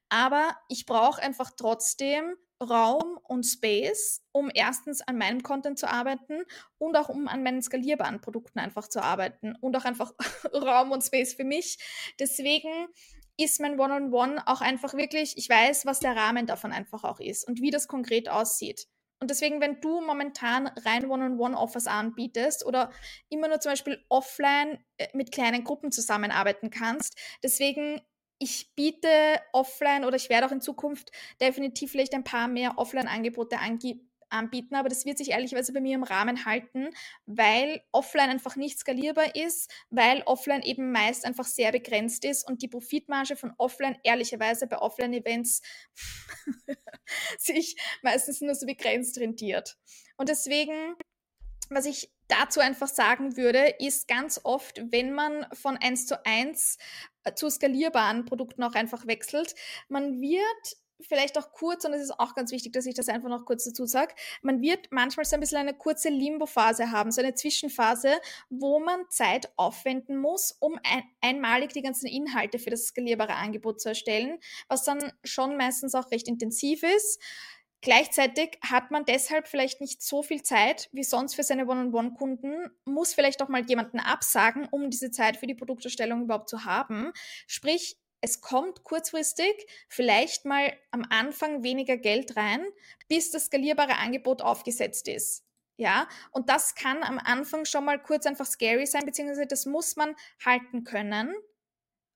Aber 0.08 0.56
ich 0.68 0.86
brauche 0.86 1.22
einfach 1.22 1.50
trotzdem 1.56 2.34
Raum 2.60 3.18
und 3.22 3.44
Space, 3.44 4.24
um 4.32 4.50
erstens 4.52 5.00
an 5.00 5.16
meinem 5.16 5.42
Content 5.42 5.78
zu 5.78 5.88
arbeiten 5.88 6.42
und 6.78 6.96
auch 6.96 7.08
um 7.08 7.28
an 7.28 7.42
meinen 7.42 7.62
skalierbaren 7.62 8.20
Produkten 8.20 8.58
einfach 8.58 8.88
zu 8.88 9.02
arbeiten 9.02 9.54
und 9.60 9.76
auch 9.76 9.84
einfach 9.84 10.12
Raum 10.52 10.90
und 10.90 11.04
Space 11.04 11.34
für 11.34 11.44
mich. 11.44 11.78
Deswegen 12.18 12.88
ist 13.36 13.60
mein 13.60 13.78
One-on-One 13.78 14.10
-on 14.10 14.38
-One 14.38 14.42
auch 14.46 14.60
einfach 14.60 14.94
wirklich, 14.94 15.36
ich 15.36 15.48
weiß, 15.48 15.86
was 15.86 16.00
der 16.00 16.16
Rahmen 16.16 16.46
davon 16.46 16.72
einfach 16.72 17.04
auch 17.04 17.20
ist 17.20 17.46
und 17.46 17.60
wie 17.60 17.70
das 17.70 17.86
konkret 17.86 18.28
aussieht. 18.28 18.88
Und 19.20 19.30
deswegen, 19.30 19.60
wenn 19.60 19.80
du 19.80 20.00
momentan 20.00 20.68
rein 20.84 21.10
One-on-One-Offers 21.10 21.86
anbietest 21.88 22.64
oder 22.64 22.92
immer 23.28 23.48
nur 23.48 23.60
zum 23.60 23.72
Beispiel 23.72 24.04
offline 24.08 24.78
äh, 24.96 25.08
mit 25.12 25.32
kleinen 25.32 25.64
Gruppen 25.64 25.90
zusammenarbeiten 25.90 26.70
kannst, 26.70 27.18
deswegen 27.42 28.00
ich 28.38 28.72
biete 28.76 29.08
offline 29.52 30.04
oder 30.04 30.16
ich 30.16 30.30
werde 30.30 30.46
auch 30.46 30.52
in 30.52 30.60
Zukunft 30.60 31.10
definitiv 31.40 31.90
vielleicht 31.90 32.14
ein 32.14 32.22
paar 32.22 32.46
mehr 32.46 32.78
Offline-Angebote 32.78 33.58
anbieten, 33.58 34.07
aber 34.30 34.88
das 34.88 35.04
wird 35.04 35.18
sich 35.18 35.30
ehrlicherweise 35.30 35.72
bei 35.72 35.80
mir 35.80 35.94
im 35.94 36.02
Rahmen 36.02 36.44
halten, 36.44 36.90
weil 37.26 37.82
offline 37.92 38.30
einfach 38.30 38.56
nicht 38.56 38.78
skalierbar 38.78 39.34
ist, 39.34 39.70
weil 39.90 40.22
offline 40.26 40.62
eben 40.62 40.92
meist 40.92 41.24
einfach 41.24 41.46
sehr 41.46 41.72
begrenzt 41.72 42.24
ist 42.24 42.46
und 42.46 42.62
die 42.62 42.68
Profitmarge 42.68 43.36
von 43.36 43.52
offline 43.58 43.98
ehrlicherweise 44.02 44.66
bei 44.66 44.78
Offline-Events 44.78 45.62
sich 47.38 47.76
meistens 48.02 48.40
nur 48.40 48.54
so 48.54 48.66
begrenzt 48.66 49.18
rentiert. 49.18 49.76
Und 50.16 50.28
deswegen, 50.28 50.96
was 51.70 51.86
ich 51.86 52.12
dazu 52.28 52.60
einfach 52.60 52.88
sagen 52.88 53.36
würde, 53.36 53.74
ist 53.78 54.06
ganz 54.08 54.40
oft, 54.44 54.82
wenn 54.90 55.12
man 55.12 55.46
von 55.52 55.76
1 55.76 56.06
zu 56.06 56.24
1 56.24 56.78
äh, 57.24 57.34
zu 57.34 57.50
skalierbaren 57.50 58.24
Produkten 58.24 58.62
auch 58.62 58.74
einfach 58.74 59.06
wechselt, 59.06 59.54
man 59.88 60.20
wird 60.20 60.76
vielleicht 61.00 61.38
auch 61.38 61.52
kurz, 61.52 61.84
und 61.84 61.92
es 61.92 62.02
ist 62.02 62.18
auch 62.18 62.34
ganz 62.34 62.50
wichtig, 62.52 62.72
dass 62.72 62.86
ich 62.86 62.94
das 62.94 63.08
einfach 63.08 63.28
noch 63.28 63.44
kurz 63.44 63.64
dazu 63.64 63.86
sage, 63.86 64.14
man 64.42 64.60
wird 64.60 64.88
manchmal 64.90 65.24
so 65.24 65.36
ein 65.36 65.40
bisschen 65.40 65.58
eine 65.58 65.74
kurze 65.74 66.08
Limbo-Phase 66.08 66.90
haben, 66.90 67.10
so 67.10 67.20
eine 67.20 67.34
Zwischenphase, 67.34 68.20
wo 68.50 68.80
man 68.80 69.08
Zeit 69.10 69.52
aufwenden 69.56 70.16
muss, 70.16 70.56
um 70.60 70.78
ein, 70.82 71.02
einmalig 71.20 71.72
die 71.72 71.82
ganzen 71.82 72.06
Inhalte 72.06 72.58
für 72.58 72.70
das 72.70 72.86
skalierbare 72.86 73.34
Angebot 73.34 73.80
zu 73.80 73.90
erstellen, 73.90 74.38
was 74.68 74.84
dann 74.84 75.12
schon 75.24 75.56
meistens 75.56 75.94
auch 75.94 76.10
recht 76.10 76.28
intensiv 76.28 76.82
ist. 76.82 77.20
Gleichzeitig 77.80 78.58
hat 78.68 78.90
man 78.90 79.04
deshalb 79.04 79.46
vielleicht 79.46 79.80
nicht 79.80 80.02
so 80.02 80.24
viel 80.24 80.42
Zeit 80.42 80.88
wie 80.92 81.04
sonst 81.04 81.34
für 81.34 81.44
seine 81.44 81.66
One-on-One-Kunden, 81.66 82.70
muss 82.84 83.14
vielleicht 83.14 83.40
auch 83.40 83.48
mal 83.48 83.64
jemanden 83.64 84.00
absagen, 84.00 84.66
um 84.68 84.90
diese 84.90 85.12
Zeit 85.12 85.36
für 85.36 85.46
die 85.46 85.54
Produkterstellung 85.54 86.22
überhaupt 86.22 86.48
zu 86.48 86.64
haben. 86.64 87.12
Sprich, 87.46 87.96
es 88.20 88.40
kommt 88.40 88.84
kurzfristig 88.84 89.66
vielleicht 89.88 90.44
mal 90.44 90.72
am 90.90 91.04
Anfang 91.08 91.62
weniger 91.62 91.96
Geld 91.96 92.36
rein, 92.36 92.64
bis 93.08 93.30
das 93.30 93.46
skalierbare 93.46 93.96
Angebot 93.96 94.42
aufgesetzt 94.42 95.08
ist. 95.08 95.44
Ja, 95.76 96.08
und 96.32 96.48
das 96.48 96.74
kann 96.74 97.04
am 97.04 97.20
Anfang 97.20 97.64
schon 97.64 97.84
mal 97.84 98.02
kurz 98.02 98.26
einfach 98.26 98.46
scary 98.46 98.84
sein, 98.86 99.06
beziehungsweise 99.06 99.46
das 99.46 99.64
muss 99.64 99.94
man 99.94 100.16
halten 100.44 100.82
können. 100.82 101.32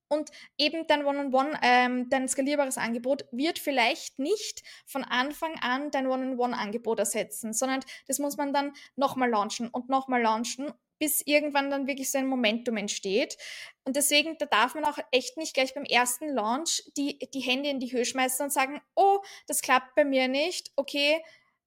Und 0.09 0.30
eben 0.59 0.86
dein 0.88 1.07
One-on-One, 1.07 1.59
ähm, 1.62 2.11
dein 2.11 2.28
skalierbares 2.28 2.76
Angebot 2.76 3.24
wird 3.30 3.59
vielleicht 3.59 4.18
nicht 4.18 4.62
von 4.84 5.05
Anfang 5.05 5.55
an 5.61 5.90
dein 5.90 6.07
One-on-One-Angebot 6.07 6.98
ersetzen, 6.98 7.55
sondern 7.55 7.80
das 8.09 8.18
muss 8.18 8.36
man 8.36 8.53
dann 8.53 8.72
nochmal 8.96 9.30
launchen 9.30 9.68
und 9.68 9.88
nochmal 9.88 10.20
launchen 10.20 10.70
bis 11.03 11.20
irgendwann 11.26 11.68
dann 11.68 11.88
wirklich 11.88 12.12
so 12.12 12.18
ein 12.18 12.28
Momentum 12.28 12.76
entsteht. 12.76 13.36
Und 13.84 13.96
deswegen, 13.96 14.38
da 14.38 14.46
darf 14.46 14.76
man 14.76 14.84
auch 14.84 14.98
echt 15.11 15.36
nicht 15.36 15.53
gleich 15.53 15.74
beim 15.74 15.82
ersten 15.82 16.28
Launch 16.28 16.80
die, 16.96 17.18
die 17.34 17.40
Hände 17.40 17.70
in 17.70 17.80
die 17.80 17.90
Höhe 17.90 18.05
schmeißen 18.05 18.44
und 18.44 18.53
sagen, 18.53 18.80
oh, 18.94 19.18
das 19.48 19.62
klappt 19.62 19.96
bei 19.96 20.05
mir 20.05 20.28
nicht, 20.28 20.70
okay, 20.76 21.20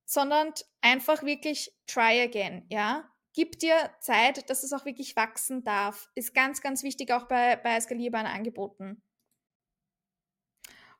sondern 0.06 0.54
einfach 0.80 1.24
wirklich 1.24 1.74
try 1.86 2.22
again, 2.22 2.66
ja. 2.70 3.12
Gib 3.34 3.60
dir 3.60 3.76
Zeit, 4.00 4.50
dass 4.50 4.64
es 4.64 4.72
auch 4.72 4.86
wirklich 4.86 5.18
wachsen 5.18 5.66
darf. 5.66 6.10
Ist 6.16 6.34
ganz, 6.34 6.62
ganz 6.62 6.84
wichtig 6.84 7.12
auch 7.12 7.28
bei, 7.28 7.58
bei 7.58 7.78
skalierbaren 7.82 8.28
Angeboten. 8.28 9.04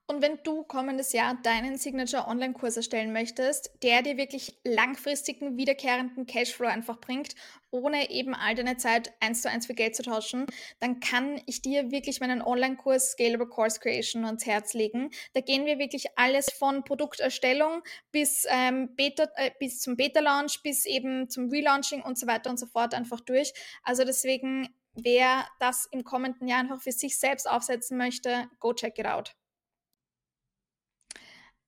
Und 0.08 0.22
wenn 0.22 0.38
du 0.44 0.62
kommendes 0.62 1.14
Jahr 1.14 1.36
deinen 1.42 1.78
Signature 1.78 2.28
Online-Kurs 2.28 2.78
erstellen 2.78 3.12
möchtest, 3.12 3.72
der 3.82 4.04
dir 4.04 4.18
wirklich 4.18 4.56
langfristigen, 4.64 5.58
wiederkehrenden 5.58 6.28
Cashflow 6.28 6.68
einfach 6.68 7.00
bringt, 7.00 7.34
ohne 7.72 8.12
eben 8.12 8.36
all 8.36 8.54
deine 8.54 8.78
Zeit 8.78 9.12
eins 9.20 9.42
zu 9.42 9.50
eins 9.50 9.66
für 9.66 9.74
Geld 9.74 9.96
zu 9.96 10.04
tauschen, 10.04 10.46
dann 10.80 11.00
kann 11.00 11.42
ich 11.48 11.64
dir 11.64 11.90
wirklich 11.90 12.20
meinen 12.20 12.44
Online-Kurs 12.44 13.14
Scalable 13.14 13.48
Course 13.48 13.80
Creation 13.80 14.26
ans 14.26 14.46
Herz 14.46 14.76
legen. 14.76 15.10
Da 15.34 15.42
gehen 15.42 15.66
wir 15.66 15.80
wirklich 15.80 16.06
alles 16.16 16.52
von 16.52 16.84
Produkterstellung 16.84 17.82
bis, 18.12 18.46
ähm, 18.48 18.96
Beta, 18.96 19.28
äh, 19.38 19.52
bis 19.60 19.82
zum 19.82 19.98
Beta-Launch, 19.98 20.62
bis 20.62 20.86
eben 20.86 21.32
zum 21.32 21.50
Relaunching 21.50 22.04
und 22.04 22.20
so 22.20 22.28
weiter 22.28 22.52
und 22.52 22.60
so 22.60 22.68
fort 22.68 22.94
einfach 22.94 23.22
durch. 23.22 23.54
Also 23.82 24.04
deswegen, 24.04 24.70
wer 24.94 25.48
das 25.60 25.88
im 25.90 26.04
kommenden 26.04 26.48
Jahr 26.48 26.60
einfach 26.60 26.80
für 26.80 26.92
sich 26.92 27.18
selbst 27.18 27.50
aufsetzen 27.50 27.98
möchte, 27.98 28.48
go 28.60 28.72
check 28.72 29.00
it 29.00 29.08
out. 29.08 29.36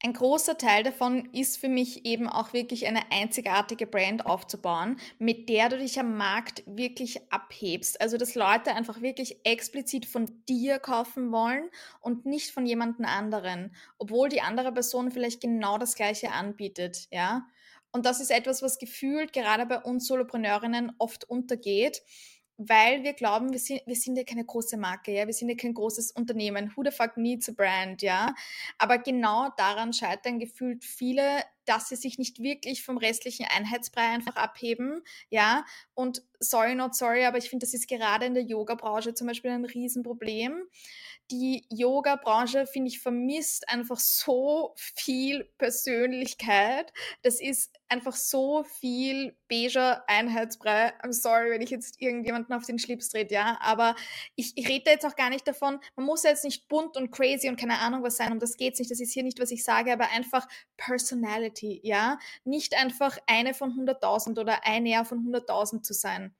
Ein 0.04 0.14
großer 0.14 0.60
Teil 0.60 0.84
davon 0.84 1.28
ist 1.34 1.58
für 1.58 1.70
mich 1.70 2.06
eben 2.06 2.30
auch 2.30 2.54
wirklich 2.54 2.86
eine 2.86 3.12
einzigartige 3.12 3.88
Brand 3.88 4.28
aufzubauen, 4.28 4.98
mit 5.18 5.50
der 5.50 5.70
du 5.70 5.80
dich 5.80 6.00
am 6.00 6.16
Markt 6.18 6.62
wirklich 6.68 7.32
abhebst. 7.32 8.00
Also 8.00 8.18
dass 8.18 8.36
Leute 8.36 8.76
einfach 8.76 9.02
wirklich 9.02 9.40
explizit 9.44 10.06
von 10.06 10.44
dir 10.48 10.78
kaufen 10.78 11.32
wollen 11.32 11.70
und 12.00 12.28
nicht 12.28 12.52
von 12.52 12.68
jemandem 12.68 13.06
anderen, 13.06 13.76
obwohl 13.98 14.30
die 14.30 14.42
andere 14.42 14.72
Person 14.72 15.10
vielleicht 15.10 15.42
genau 15.42 15.80
das 15.80 15.96
gleiche 15.96 16.32
anbietet, 16.32 17.08
ja. 17.12 17.48
Und 17.92 18.06
das 18.06 18.20
ist 18.20 18.30
etwas, 18.30 18.62
was 18.62 18.78
gefühlt 18.78 19.34
gerade 19.34 19.66
bei 19.66 19.80
uns 19.80 20.06
Solopreneurinnen 20.06 20.92
oft 21.00 21.24
untergeht 21.28 22.04
weil 22.58 23.04
wir 23.04 23.14
glauben, 23.14 23.52
wir 23.52 23.60
sind, 23.60 23.82
wir 23.86 23.96
sind 23.96 24.18
ja 24.18 24.24
keine 24.24 24.44
große 24.44 24.78
Marke, 24.78 25.12
ja, 25.14 25.28
wir 25.28 25.34
sind 25.34 25.50
ja 25.50 25.56
kein 25.56 25.74
großes 25.74 26.12
Unternehmen. 26.12 26.72
Who 26.76 26.84
the 26.84 26.92
fuck 26.92 27.16
needs 27.16 27.48
a 27.50 27.52
brand, 27.52 28.02
ja? 28.02 28.34
Aber 28.78 28.98
genau 28.98 29.50
daran 29.58 29.94
scheitern 29.94 30.40
gefühlt 30.40 30.84
viele, 30.84 31.44
dass 31.66 31.90
sie 31.90 31.96
sich 31.96 32.18
nicht 32.18 32.42
wirklich 32.42 32.84
vom 32.84 32.98
restlichen 32.98 33.46
Einheitsbrei 33.46 34.08
einfach 34.08 34.36
abheben, 34.36 35.04
ja. 35.30 35.66
Und 35.94 36.24
sorry, 36.40 36.74
not 36.74 36.96
sorry, 36.96 37.26
aber 37.26 37.38
ich 37.38 37.50
finde, 37.50 37.66
das 37.66 37.74
ist 37.74 37.88
gerade 37.88 38.26
in 38.26 38.34
der 38.34 38.44
Yoga-Branche 38.44 39.14
zum 39.14 39.28
Beispiel 39.28 39.52
ein 39.52 39.66
Riesenproblem. 39.66 40.64
Die 41.30 41.66
Yoga-Branche, 41.70 42.68
finde 42.68 42.88
ich, 42.88 43.02
vermisst 43.02 43.68
einfach 43.68 44.00
so 44.00 44.74
viel 44.78 45.44
Persönlichkeit. 45.58 46.94
Das 47.22 47.42
ist 47.42 47.78
einfach 47.90 48.16
so 48.16 48.64
viel 48.64 49.36
beiger 49.50 50.08
Einheitsbrei. 50.08 50.94
I'm 51.02 51.12
sorry, 51.12 51.52
wenn 51.52 51.62
ich 51.62 51.70
jetzt 51.70 52.02
irgendjemanden 52.02 52.54
auf 52.56 52.66
den 52.66 52.80
Schlips 52.80 53.10
trete, 53.10 53.34
ja. 53.34 53.58
Aber 53.62 53.96
ich, 54.36 54.54
ich 54.56 54.70
rede 54.70 54.90
jetzt 54.90 55.06
auch 55.06 55.18
gar 55.18 55.30
nicht 55.30 55.46
davon, 55.48 55.80
man 55.98 56.06
muss 56.06 56.24
jetzt 56.24 56.46
nicht 56.46 56.70
bunt 56.70 56.96
und 56.96 57.12
crazy 57.12 57.50
und 57.50 57.60
keine 57.60 57.80
Ahnung 57.80 58.04
was 58.04 58.16
sein, 58.18 58.32
um 58.32 58.40
das 58.40 58.56
geht's 58.56 58.80
nicht. 58.80 58.92
Das 58.92 59.02
ist 59.02 59.14
hier 59.14 59.24
nicht, 59.24 59.40
was 59.42 59.52
ich 59.52 59.66
sage, 59.66 59.92
aber 59.92 60.10
einfach 60.12 60.48
Personality, 60.78 61.82
ja. 61.84 62.20
Nicht 62.46 62.74
einfach 62.78 63.18
eine 63.28 63.54
von 63.54 63.74
100.000 63.74 64.40
oder 64.40 64.66
ein 64.66 64.86
Jahr 64.86 65.04
von 65.04 65.20
100.000 65.20 65.82
zu 65.84 65.94
sein. 65.94 66.34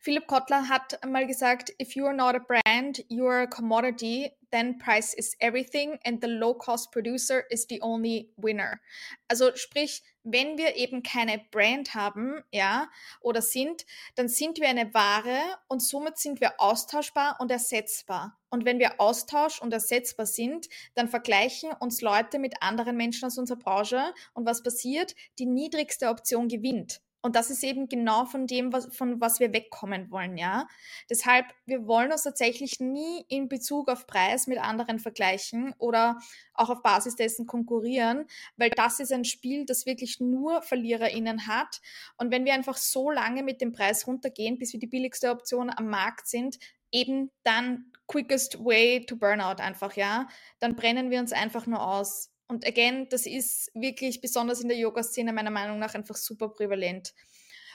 Philipp 0.00 0.26
Kotler 0.26 0.68
hat 0.68 0.98
mal 1.06 1.26
gesagt, 1.26 1.72
if 1.80 1.94
you 1.94 2.06
are 2.06 2.14
not 2.14 2.34
a 2.34 2.38
brand, 2.38 3.04
you 3.08 3.26
are 3.26 3.42
a 3.42 3.46
commodity, 3.46 4.32
then 4.52 4.78
price 4.78 5.14
is 5.14 5.34
everything 5.40 5.98
and 6.04 6.20
the 6.20 6.28
low 6.28 6.54
cost 6.54 6.92
producer 6.92 7.44
is 7.50 7.66
the 7.68 7.80
only 7.82 8.30
winner. 8.36 8.80
Also 9.28 9.54
sprich, 9.56 10.02
wenn 10.24 10.56
wir 10.58 10.76
eben 10.76 11.02
keine 11.02 11.40
Brand 11.50 11.94
haben, 11.94 12.44
ja, 12.52 12.88
oder 13.20 13.42
sind, 13.42 13.84
dann 14.14 14.28
sind 14.28 14.60
wir 14.60 14.68
eine 14.68 14.94
Ware 14.94 15.40
und 15.68 15.82
somit 15.82 16.18
sind 16.18 16.40
wir 16.40 16.60
austauschbar 16.60 17.36
und 17.40 17.50
ersetzbar. 17.50 18.38
Und 18.50 18.64
wenn 18.64 18.78
wir 18.78 19.00
austausch 19.00 19.60
und 19.60 19.72
ersetzbar 19.72 20.26
sind, 20.26 20.68
dann 20.94 21.08
vergleichen 21.08 21.72
uns 21.80 22.02
Leute 22.02 22.38
mit 22.38 22.62
anderen 22.62 22.96
Menschen 22.96 23.26
aus 23.26 23.38
unserer 23.38 23.58
Branche 23.58 24.14
und 24.34 24.46
was 24.46 24.62
passiert? 24.62 25.14
Die 25.38 25.46
niedrigste 25.46 26.08
Option 26.08 26.48
gewinnt. 26.48 27.00
Und 27.22 27.36
das 27.36 27.50
ist 27.50 27.62
eben 27.62 27.88
genau 27.88 28.24
von 28.24 28.48
dem, 28.48 28.72
was, 28.72 28.94
von 28.94 29.20
was 29.20 29.38
wir 29.38 29.52
wegkommen 29.52 30.10
wollen, 30.10 30.36
ja. 30.36 30.66
Deshalb, 31.08 31.46
wir 31.66 31.86
wollen 31.86 32.10
uns 32.10 32.24
tatsächlich 32.24 32.80
nie 32.80 33.24
in 33.28 33.48
Bezug 33.48 33.88
auf 33.88 34.08
Preis 34.08 34.48
mit 34.48 34.58
anderen 34.58 34.98
vergleichen 34.98 35.72
oder 35.78 36.18
auch 36.52 36.68
auf 36.68 36.82
Basis 36.82 37.14
dessen 37.14 37.46
konkurrieren, 37.46 38.26
weil 38.56 38.70
das 38.70 38.98
ist 38.98 39.12
ein 39.12 39.24
Spiel, 39.24 39.64
das 39.64 39.86
wirklich 39.86 40.18
nur 40.18 40.62
VerliererInnen 40.62 41.46
hat. 41.46 41.80
Und 42.16 42.32
wenn 42.32 42.44
wir 42.44 42.54
einfach 42.54 42.76
so 42.76 43.08
lange 43.08 43.44
mit 43.44 43.60
dem 43.60 43.70
Preis 43.70 44.08
runtergehen, 44.08 44.58
bis 44.58 44.72
wir 44.72 44.80
die 44.80 44.88
billigste 44.88 45.30
Option 45.30 45.70
am 45.70 45.88
Markt 45.88 46.26
sind, 46.26 46.58
eben 46.90 47.30
dann 47.44 47.92
quickest 48.08 48.64
way 48.64 49.06
to 49.06 49.16
burnout 49.16 49.62
einfach, 49.62 49.94
ja, 49.94 50.28
dann 50.58 50.74
brennen 50.74 51.10
wir 51.10 51.20
uns 51.20 51.32
einfach 51.32 51.66
nur 51.66 51.86
aus. 51.86 52.31
Und 52.48 52.66
again, 52.66 53.08
das 53.08 53.26
ist 53.26 53.70
wirklich 53.74 54.20
besonders 54.20 54.60
in 54.60 54.68
der 54.68 54.76
Yoga-Szene 54.78 55.32
meiner 55.32 55.50
Meinung 55.50 55.78
nach 55.78 55.94
einfach 55.94 56.16
super 56.16 56.48
prävalent. 56.48 57.14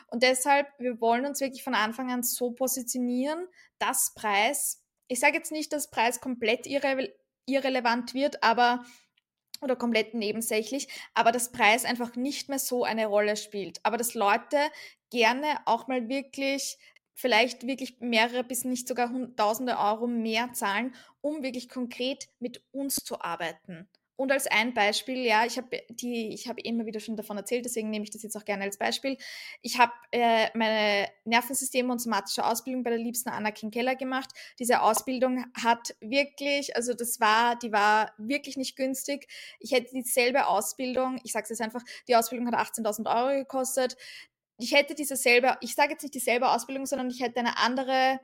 Und 0.07 0.23
deshalb, 0.23 0.67
wir 0.79 1.01
wollen 1.01 1.25
uns 1.25 1.41
wirklich 1.41 1.63
von 1.63 1.75
Anfang 1.75 2.11
an 2.11 2.23
so 2.23 2.51
positionieren, 2.51 3.47
dass 3.79 4.13
Preis, 4.13 4.83
ich 5.07 5.19
sage 5.19 5.37
jetzt 5.37 5.51
nicht, 5.51 5.73
dass 5.73 5.89
Preis 5.89 6.21
komplett 6.21 6.67
irre 6.67 7.13
irrelevant 7.49 8.13
wird, 8.13 8.43
aber 8.43 8.83
oder 9.61 9.75
komplett 9.75 10.13
nebensächlich, 10.13 10.87
aber 11.13 11.31
dass 11.31 11.51
Preis 11.51 11.85
einfach 11.85 12.15
nicht 12.15 12.49
mehr 12.49 12.59
so 12.59 12.83
eine 12.83 13.07
Rolle 13.07 13.37
spielt. 13.37 13.79
Aber 13.83 13.97
dass 13.97 14.13
Leute 14.13 14.57
gerne 15.09 15.59
auch 15.65 15.87
mal 15.87 16.09
wirklich 16.09 16.77
vielleicht 17.13 17.65
wirklich 17.65 17.99
mehrere 17.99 18.43
bis 18.43 18.63
nicht 18.63 18.87
sogar 18.87 19.11
tausende 19.35 19.77
Euro 19.79 20.05
mehr 20.05 20.53
zahlen, 20.53 20.93
um 21.21 21.41
wirklich 21.41 21.67
konkret 21.67 22.29
mit 22.39 22.61
uns 22.71 22.95
zu 22.95 23.19
arbeiten. 23.21 23.89
Und 24.17 24.31
als 24.31 24.47
ein 24.47 24.73
Beispiel, 24.73 25.23
ja, 25.23 25.45
ich 25.45 25.57
habe 25.57 25.83
die, 25.89 26.33
ich 26.33 26.47
habe 26.47 26.59
immer 26.61 26.87
wieder 26.87 26.99
schon 26.99 27.15
davon 27.15 27.37
erzählt, 27.37 27.65
deswegen 27.65 27.91
nehme 27.91 28.03
ich 28.03 28.09
das 28.09 28.23
jetzt 28.23 28.35
auch 28.35 28.45
gerne 28.45 28.63
als 28.63 28.77
Beispiel. 28.77 29.15
Ich 29.61 29.77
habe 29.77 29.93
äh, 30.11 30.47
meine 30.57 31.07
Nervensystem- 31.23 31.91
und 31.91 31.99
somatische 31.99 32.43
Ausbildung 32.43 32.83
bei 32.83 32.89
der 32.89 32.99
liebsten 32.99 33.29
Anna 33.29 33.51
Keller 33.51 33.95
gemacht. 33.95 34.31
Diese 34.57 34.81
Ausbildung 34.81 35.45
hat 35.53 35.95
wirklich, 36.01 36.75
also 36.75 36.95
das 36.95 37.19
war, 37.19 37.57
die 37.59 37.71
war 37.71 38.11
wirklich 38.17 38.57
nicht 38.57 38.75
günstig. 38.75 39.27
Ich 39.59 39.71
hätte 39.71 39.93
dieselbe 39.93 40.47
Ausbildung, 40.47 41.19
ich 41.23 41.31
sage 41.31 41.43
es 41.43 41.49
jetzt 41.49 41.61
einfach, 41.61 41.83
die 42.07 42.15
Ausbildung 42.15 42.51
hat 42.51 42.55
18.000 42.55 43.15
Euro 43.15 43.37
gekostet. 43.37 43.97
Ich 44.57 44.73
hätte 44.73 44.95
diese 44.95 45.15
selbe, 45.15 45.57
ich 45.61 45.75
sage 45.75 45.91
jetzt 45.91 46.01
nicht 46.01 46.15
dieselbe 46.15 46.49
Ausbildung, 46.49 46.87
sondern 46.87 47.11
ich 47.11 47.21
hätte 47.21 47.39
eine 47.39 47.57
andere 47.59 48.19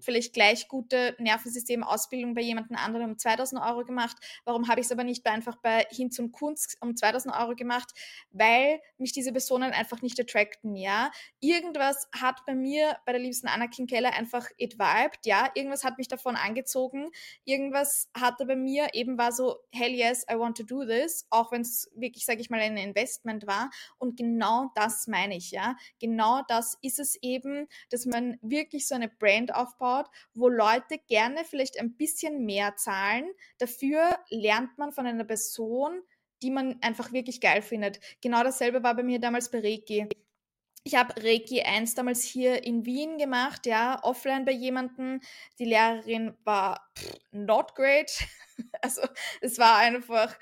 vielleicht 0.00 0.32
gleich 0.32 0.68
gute 0.68 1.14
Nervensystemausbildung 1.18 2.34
bei 2.34 2.40
jemandem 2.42 2.76
anderen 2.76 3.10
um 3.10 3.18
2000 3.18 3.60
Euro 3.62 3.84
gemacht. 3.84 4.16
Warum 4.44 4.68
habe 4.68 4.80
ich 4.80 4.86
es 4.86 4.92
aber 4.92 5.04
nicht 5.04 5.26
einfach 5.26 5.56
bei 5.56 5.86
Hinz 5.90 6.18
und 6.18 6.32
Kunst 6.32 6.76
um 6.80 6.96
2000 6.96 7.34
Euro 7.34 7.54
gemacht? 7.54 7.90
Weil 8.30 8.80
mich 8.98 9.12
diese 9.12 9.32
Personen 9.32 9.72
einfach 9.72 10.02
nicht 10.02 10.18
attracten, 10.20 10.76
ja. 10.76 11.10
Irgendwas 11.40 12.08
hat 12.14 12.44
bei 12.46 12.54
mir, 12.54 12.96
bei 13.06 13.12
der 13.12 13.20
liebsten 13.20 13.48
Anna 13.48 13.66
Keller 13.68 14.12
einfach 14.12 14.48
it 14.56 14.78
vibed, 14.78 15.26
ja. 15.26 15.50
Irgendwas 15.54 15.84
hat 15.84 15.98
mich 15.98 16.08
davon 16.08 16.36
angezogen. 16.36 17.10
Irgendwas 17.44 18.10
hatte 18.14 18.46
bei 18.46 18.56
mir 18.56 18.88
eben 18.94 19.18
war 19.18 19.32
so, 19.32 19.58
hell 19.72 19.92
yes, 19.92 20.24
I 20.30 20.38
want 20.38 20.56
to 20.56 20.64
do 20.64 20.84
this, 20.84 21.26
auch 21.30 21.52
wenn 21.52 21.62
es 21.62 21.90
wirklich, 21.94 22.24
sage 22.24 22.40
ich 22.40 22.50
mal, 22.50 22.60
ein 22.60 22.76
Investment 22.76 23.46
war. 23.46 23.70
Und 23.98 24.16
genau 24.16 24.70
das 24.74 25.06
meine 25.06 25.36
ich, 25.36 25.50
ja. 25.50 25.76
Genau 25.98 26.42
das 26.48 26.78
ist 26.82 26.98
es 26.98 27.16
eben, 27.22 27.68
dass 27.90 28.06
man 28.06 28.38
wirklich 28.42 28.86
so 28.86 28.94
eine 28.94 29.08
Brand 29.08 29.54
aufbaut, 29.54 29.81
aufgebaut, 29.82 30.06
wo 30.34 30.48
Leute 30.48 30.98
gerne 31.08 31.44
vielleicht 31.44 31.78
ein 31.80 31.96
bisschen 31.96 32.44
mehr 32.44 32.76
zahlen. 32.76 33.30
Dafür 33.58 34.16
lernt 34.30 34.78
man 34.78 34.92
von 34.92 35.06
einer 35.06 35.24
Person, 35.24 36.02
die 36.42 36.50
man 36.50 36.78
einfach 36.82 37.12
wirklich 37.12 37.40
geil 37.40 37.62
findet. 37.62 38.00
Genau 38.20 38.42
dasselbe 38.42 38.82
war 38.82 38.94
bei 38.94 39.02
mir 39.02 39.20
damals 39.20 39.50
bei 39.50 39.60
Reiki. 39.60 40.08
Ich 40.84 40.96
habe 40.96 41.14
Reiki 41.22 41.62
1 41.62 41.94
damals 41.94 42.24
hier 42.24 42.64
in 42.64 42.84
Wien 42.84 43.16
gemacht, 43.16 43.66
ja, 43.66 44.00
offline 44.02 44.44
bei 44.44 44.50
jemandem. 44.50 45.20
Die 45.60 45.64
Lehrerin 45.64 46.36
war 46.42 46.90
pff, 46.98 47.14
not 47.32 47.74
great. 47.74 48.10
Also 48.80 49.02
es 49.40 49.58
war 49.58 49.78
einfach, 49.78 50.36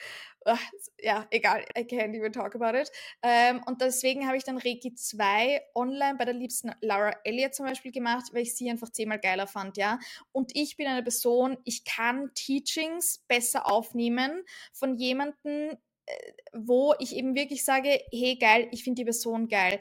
ja, 1.03 1.27
egal, 1.31 1.65
I 1.77 1.83
can't 1.83 2.15
even 2.15 2.33
talk 2.33 2.55
about 2.55 2.77
it. 2.79 2.91
Ähm, 3.23 3.63
und 3.67 3.81
deswegen 3.81 4.27
habe 4.27 4.37
ich 4.37 4.45
dann 4.45 4.59
Reiki 4.59 4.95
2 4.95 5.63
online 5.75 6.17
bei 6.19 6.25
der 6.25 6.35
liebsten 6.35 6.73
Laura 6.81 7.15
Elliott 7.25 7.55
zum 7.55 7.67
Beispiel 7.67 7.93
gemacht, 7.93 8.31
weil 8.33 8.43
ich 8.43 8.55
sie 8.55 8.71
einfach 8.71 8.91
zehnmal 8.91 9.19
geiler 9.21 9.47
fand, 9.47 9.77
ja. 9.77 9.99
Und 10.33 10.53
ich 10.55 10.77
bin 10.77 10.87
eine 10.87 11.03
Person, 11.03 11.59
ich 11.65 11.85
kann 11.85 12.33
Teachings 12.35 13.19
besser 13.29 13.71
aufnehmen 13.71 14.45
von 14.73 14.97
jemandem, 14.97 15.77
äh, 16.07 16.33
wo 16.53 16.95
ich 16.99 17.15
eben 17.17 17.35
wirklich 17.35 17.65
sage, 17.65 18.01
hey 18.11 18.37
geil, 18.37 18.69
ich 18.73 18.85
finde 18.85 19.01
die 19.01 19.05
Person 19.05 19.49
geil 19.49 19.81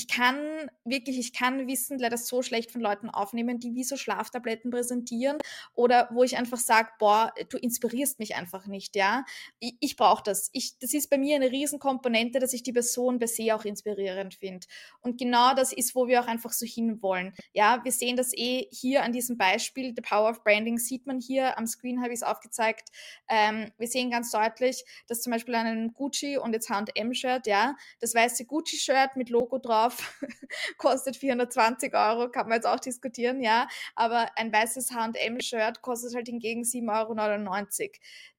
ich 0.00 0.08
kann 0.08 0.70
wirklich, 0.84 1.18
ich 1.18 1.34
kann 1.34 1.66
Wissen 1.66 1.98
leider 1.98 2.16
so 2.16 2.40
schlecht 2.40 2.70
von 2.70 2.80
Leuten 2.80 3.10
aufnehmen, 3.10 3.58
die 3.58 3.74
wie 3.74 3.84
so 3.84 3.98
Schlaftabletten 3.98 4.70
präsentieren 4.70 5.36
oder 5.74 6.08
wo 6.10 6.22
ich 6.22 6.38
einfach 6.38 6.56
sage, 6.56 6.88
boah, 6.98 7.34
du 7.50 7.58
inspirierst 7.58 8.18
mich 8.18 8.34
einfach 8.34 8.66
nicht, 8.66 8.96
ja. 8.96 9.26
Ich, 9.58 9.74
ich 9.80 9.96
brauche 9.96 10.22
das. 10.22 10.48
Ich, 10.54 10.78
das 10.78 10.94
ist 10.94 11.10
bei 11.10 11.18
mir 11.18 11.36
eine 11.36 11.50
Riesenkomponente, 11.50 12.38
dass 12.38 12.54
ich 12.54 12.62
die 12.62 12.72
Person 12.72 13.18
per 13.18 13.28
se 13.28 13.54
auch 13.54 13.66
inspirierend 13.66 14.34
finde. 14.34 14.66
Und 15.02 15.18
genau 15.18 15.52
das 15.52 15.70
ist, 15.70 15.94
wo 15.94 16.08
wir 16.08 16.22
auch 16.22 16.26
einfach 16.26 16.52
so 16.52 16.64
hinwollen. 16.64 17.34
Ja, 17.52 17.84
wir 17.84 17.92
sehen 17.92 18.16
das 18.16 18.32
eh 18.32 18.68
hier 18.72 19.02
an 19.02 19.12
diesem 19.12 19.36
Beispiel. 19.36 19.92
The 19.94 20.00
Power 20.00 20.30
of 20.30 20.42
Branding 20.42 20.78
sieht 20.78 21.06
man 21.06 21.20
hier. 21.20 21.58
Am 21.58 21.66
Screen 21.66 22.00
habe 22.00 22.14
ich 22.14 22.20
es 22.20 22.22
aufgezeigt. 22.22 22.88
Ähm, 23.28 23.70
wir 23.76 23.88
sehen 23.88 24.10
ganz 24.10 24.30
deutlich, 24.30 24.82
dass 25.08 25.20
zum 25.20 25.32
Beispiel 25.32 25.56
an 25.56 25.66
einem 25.66 25.92
Gucci 25.92 26.38
und 26.38 26.54
jetzt 26.54 26.70
H&M-Shirt, 26.70 27.46
ja, 27.46 27.76
das 28.00 28.14
weiße 28.14 28.46
Gucci-Shirt 28.46 29.16
mit 29.16 29.28
Logo 29.28 29.58
drauf 29.58 29.89
drauf, 29.90 30.20
kostet 30.78 31.16
420 31.16 31.94
Euro, 31.94 32.30
kann 32.30 32.48
man 32.48 32.56
jetzt 32.56 32.66
auch 32.66 32.80
diskutieren, 32.80 33.42
ja. 33.42 33.68
Aber 33.94 34.28
ein 34.36 34.52
weißes 34.52 34.90
HM-Shirt 34.90 35.82
kostet 35.82 36.14
halt 36.14 36.28
hingegen 36.28 36.62
7,99 36.62 37.80
Euro. 37.82 37.90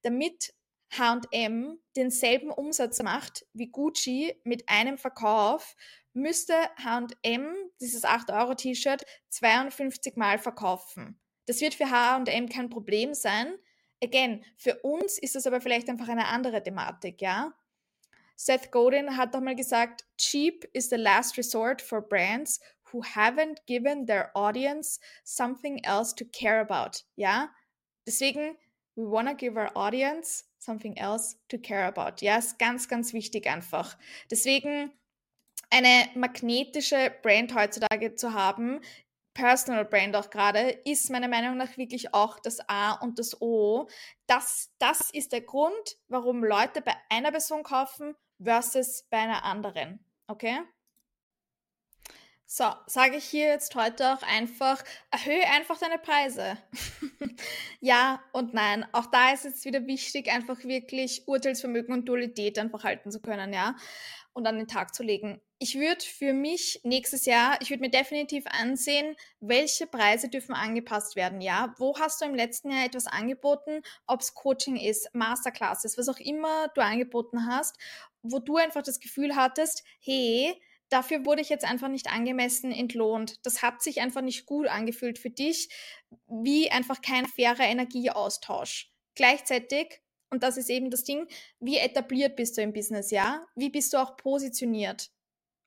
Damit 0.02 0.54
HM 0.94 1.80
denselben 1.96 2.52
Umsatz 2.52 3.02
macht 3.02 3.46
wie 3.54 3.68
Gucci 3.68 4.36
mit 4.44 4.68
einem 4.68 4.98
Verkauf, 4.98 5.76
müsste 6.14 6.54
HM 6.84 7.56
dieses 7.80 8.04
8-Euro-T-Shirt 8.04 9.06
52 9.30 10.18
Mal 10.18 10.38
verkaufen. 10.38 11.20
Das 11.46 11.62
wird 11.62 11.76
für 11.76 11.90
HM 11.90 12.50
kein 12.50 12.70
Problem 12.70 13.14
sein. 13.14 13.56
Again, 14.04 14.44
für 14.58 14.80
uns 14.80 15.18
ist 15.18 15.36
das 15.36 15.48
aber 15.48 15.62
vielleicht 15.62 15.88
einfach 15.88 16.10
eine 16.10 16.28
andere 16.28 16.62
Thematik, 16.62 17.22
ja. 17.22 17.54
Seth 18.36 18.72
Godin 18.72 19.18
hat 19.18 19.34
doch 19.34 19.42
mal 19.42 19.56
gesagt, 19.56 20.06
cheap 20.18 20.66
is 20.74 20.90
the 20.90 20.98
last 20.98 21.38
resort 21.38 21.82
for 21.82 22.02
brands 22.02 22.60
who 22.92 23.02
haven't 23.04 23.66
given 23.68 24.06
their 24.06 24.32
audience 24.36 25.00
something 25.24 25.84
else 25.86 26.14
to 26.14 26.26
care 26.26 26.60
about. 26.60 27.04
Ja, 27.16 27.50
deswegen, 28.06 28.58
we 28.96 29.06
wanna 29.06 29.36
give 29.36 29.58
our 29.58 29.72
audience 29.76 30.44
something 30.60 30.98
else 30.98 31.38
to 31.50 31.58
care 31.58 31.86
about. 31.86 32.22
Ja, 32.22 32.38
ist 32.38 32.60
ganz, 32.60 32.88
ganz 32.88 33.14
wichtig 33.14 33.48
einfach. 33.48 33.98
Deswegen 34.30 34.92
eine 35.70 36.10
magnetische 36.16 37.12
Brand 37.22 37.56
heutzutage 37.56 38.16
zu 38.16 38.34
haben, 38.34 38.82
Personal 39.34 39.86
Brand 39.86 40.16
auch 40.16 40.30
gerade, 40.30 40.70
ist 40.86 41.10
meiner 41.10 41.28
Meinung 41.28 41.58
nach 41.58 41.78
wirklich 41.78 42.14
auch 42.14 42.40
das 42.40 42.60
A 42.68 42.94
und 42.94 43.20
das 43.20 43.42
O. 43.42 43.88
Das, 44.28 44.72
das 44.80 45.10
ist 45.12 45.32
der 45.32 45.42
Grund, 45.42 45.98
warum 46.08 46.44
Leute 46.44 46.82
bei 46.82 46.96
einer 47.10 47.32
Person 47.32 47.64
kaufen 47.64 48.16
versus 48.42 49.04
bei 49.10 49.20
einer 49.20 49.44
anderen. 49.44 50.06
Okay? 50.28 50.60
So, 52.54 52.66
sage 52.86 53.16
ich 53.16 53.24
hier 53.24 53.46
jetzt 53.46 53.76
heute 53.76 54.14
auch 54.14 54.24
einfach, 54.24 54.84
erhöhe 55.10 55.48
einfach 55.56 55.78
deine 55.78 55.98
Preise. 55.98 56.58
ja 57.80 58.22
und 58.34 58.54
nein. 58.54 58.86
Auch 58.92 59.06
da 59.06 59.32
ist 59.32 59.46
es 59.46 59.64
wieder 59.64 59.88
wichtig, 59.88 60.30
einfach 60.30 60.62
wirklich 60.66 61.26
Urteilsvermögen 61.30 61.94
und 61.94 62.10
Dualität 62.10 62.60
einfach 62.60 62.84
halten 62.84 63.10
zu 63.10 63.22
können, 63.22 63.54
ja. 63.54 63.78
Und 64.34 64.46
an 64.48 64.58
den 64.58 64.68
Tag 64.68 64.94
zu 64.94 65.02
legen. 65.02 65.40
Ich 65.64 65.78
würde 65.78 66.04
für 66.04 66.34
mich 66.34 66.80
nächstes 66.84 67.26
Jahr, 67.28 67.56
ich 67.62 67.70
würde 67.70 67.82
mir 67.82 67.92
definitiv 67.92 68.46
ansehen, 68.48 69.16
welche 69.42 69.86
Preise 69.86 70.28
dürfen 70.28 70.56
angepasst 70.56 71.16
werden, 71.16 71.40
ja. 71.40 71.76
Wo 71.78 71.96
hast 72.00 72.20
du 72.20 72.26
im 72.26 72.34
letzten 72.34 72.72
Jahr 72.72 72.84
etwas 72.84 73.06
angeboten, 73.06 73.84
ob 74.08 74.22
es 74.22 74.34
Coaching 74.34 74.76
ist, 74.76 75.14
Masterclasses, 75.14 76.00
was 76.00 76.10
auch 76.10 76.18
immer 76.18 76.70
du 76.70 76.82
angeboten 76.82 77.46
hast, 77.46 77.78
wo 78.24 78.40
du 78.40 78.58
einfach 78.58 78.82
das 78.82 79.00
Gefühl 79.00 79.36
hattest, 79.36 79.84
hey, 80.00 80.60
dafür 80.90 81.28
wurde 81.28 81.44
ich 81.44 81.50
jetzt 81.50 81.66
einfach 81.66 81.90
nicht 81.90 82.12
angemessen 82.12 82.72
entlohnt. 82.72 83.36
Das 83.46 83.62
hat 83.62 83.84
sich 83.84 84.02
einfach 84.02 84.22
nicht 84.22 84.48
gut 84.48 84.66
angefühlt 84.66 85.20
für 85.20 85.30
dich, 85.30 85.70
wie 86.26 86.72
einfach 86.72 87.04
kein 87.04 87.28
fairer 87.28 87.66
Energieaustausch. 87.66 88.92
Gleichzeitig, 89.14 90.02
und 90.32 90.42
das 90.42 90.58
ist 90.58 90.72
eben 90.72 90.90
das 90.90 91.04
Ding, 91.04 91.28
wie 91.60 91.78
etabliert 91.78 92.36
bist 92.36 92.58
du 92.58 92.64
im 92.64 92.74
Business, 92.74 93.12
ja? 93.12 93.46
Wie 93.56 93.70
bist 93.70 93.94
du 93.94 93.98
auch 94.00 94.18
positioniert? 94.18 95.12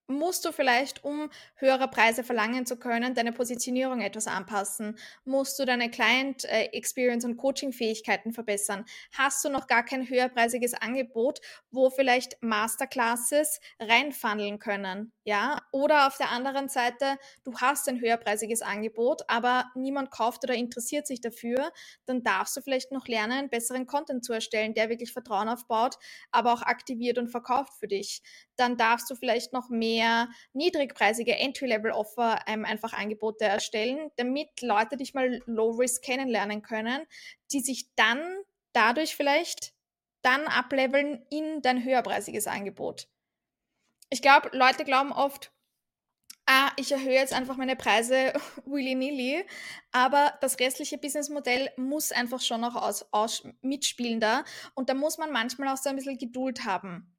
Musst 0.06 0.44
du 0.44 0.52
vielleicht, 0.52 1.04
um 1.04 1.30
höhere 1.56 1.88
Preise 1.88 2.24
verlangen 2.24 2.66
zu 2.66 2.76
können, 2.76 3.14
deine 3.14 3.32
Positionierung 3.32 4.00
etwas 4.00 4.26
anpassen? 4.26 4.98
Musst 5.24 5.58
du 5.58 5.64
deine 5.64 5.90
Client 5.90 6.44
äh, 6.44 6.66
Experience 6.72 7.24
und 7.24 7.36
Coaching-Fähigkeiten 7.36 8.32
verbessern? 8.32 8.84
Hast 9.12 9.44
du 9.44 9.48
noch 9.48 9.66
gar 9.66 9.84
kein 9.84 10.08
höherpreisiges 10.08 10.74
Angebot, 10.74 11.40
wo 11.70 11.90
vielleicht 11.90 12.36
Masterclasses 12.42 13.60
reinfandeln 13.80 14.58
können? 14.58 15.12
Ja? 15.24 15.62
Oder 15.72 16.06
auf 16.06 16.16
der 16.18 16.30
anderen 16.30 16.68
Seite, 16.68 17.18
du 17.44 17.54
hast 17.58 17.88
ein 17.88 18.00
höherpreisiges 18.00 18.62
Angebot, 18.62 19.22
aber 19.28 19.70
niemand 19.74 20.10
kauft 20.10 20.44
oder 20.44 20.54
interessiert 20.54 21.06
sich 21.06 21.20
dafür, 21.20 21.72
dann 22.06 22.22
darfst 22.22 22.56
du 22.56 22.60
vielleicht 22.60 22.92
noch 22.92 23.08
lernen, 23.08 23.48
besseren 23.48 23.86
Content 23.86 24.24
zu 24.24 24.32
erstellen, 24.32 24.74
der 24.74 24.90
wirklich 24.90 25.12
Vertrauen 25.12 25.48
aufbaut, 25.48 25.96
aber 26.30 26.52
auch 26.52 26.62
aktiviert 26.62 27.18
und 27.18 27.28
verkauft 27.28 27.72
für 27.78 27.88
dich. 27.88 28.22
Dann 28.56 28.76
darfst 28.76 29.10
du 29.10 29.14
vielleicht 29.14 29.52
noch 29.52 29.68
mehr 29.68 30.28
niedrigpreisige 30.52 31.36
Entry-Level-Offer 31.36 32.40
ähm, 32.46 32.64
einfach 32.64 32.92
Angebote 32.92 33.44
erstellen, 33.44 34.10
damit 34.16 34.48
Leute 34.60 34.96
dich 34.96 35.14
mal 35.14 35.42
Low-Risk 35.46 36.02
kennenlernen 36.02 36.62
können, 36.62 37.04
die 37.52 37.60
sich 37.60 37.88
dann 37.96 38.20
dadurch 38.72 39.16
vielleicht 39.16 39.74
dann 40.22 40.46
ableveln 40.46 41.24
in 41.30 41.62
dein 41.62 41.84
höherpreisiges 41.84 42.46
Angebot. 42.46 43.08
Ich 44.10 44.22
glaube, 44.22 44.50
Leute 44.52 44.84
glauben 44.84 45.12
oft, 45.12 45.52
ah, 46.46 46.70
ich 46.76 46.92
erhöhe 46.92 47.14
jetzt 47.14 47.32
einfach 47.32 47.56
meine 47.56 47.76
Preise 47.76 48.32
willy-nilly, 48.64 49.44
aber 49.92 50.36
das 50.40 50.58
restliche 50.58 50.98
Businessmodell 50.98 51.70
muss 51.76 52.12
einfach 52.12 52.40
schon 52.40 52.60
noch 52.60 52.74
aus, 52.76 53.06
aus 53.12 53.46
mitspielen 53.62 54.20
da 54.20 54.44
und 54.74 54.88
da 54.88 54.94
muss 54.94 55.18
man 55.18 55.32
manchmal 55.32 55.68
auch 55.68 55.76
so 55.78 55.90
ein 55.90 55.96
bisschen 55.96 56.18
Geduld 56.18 56.64
haben. 56.64 57.13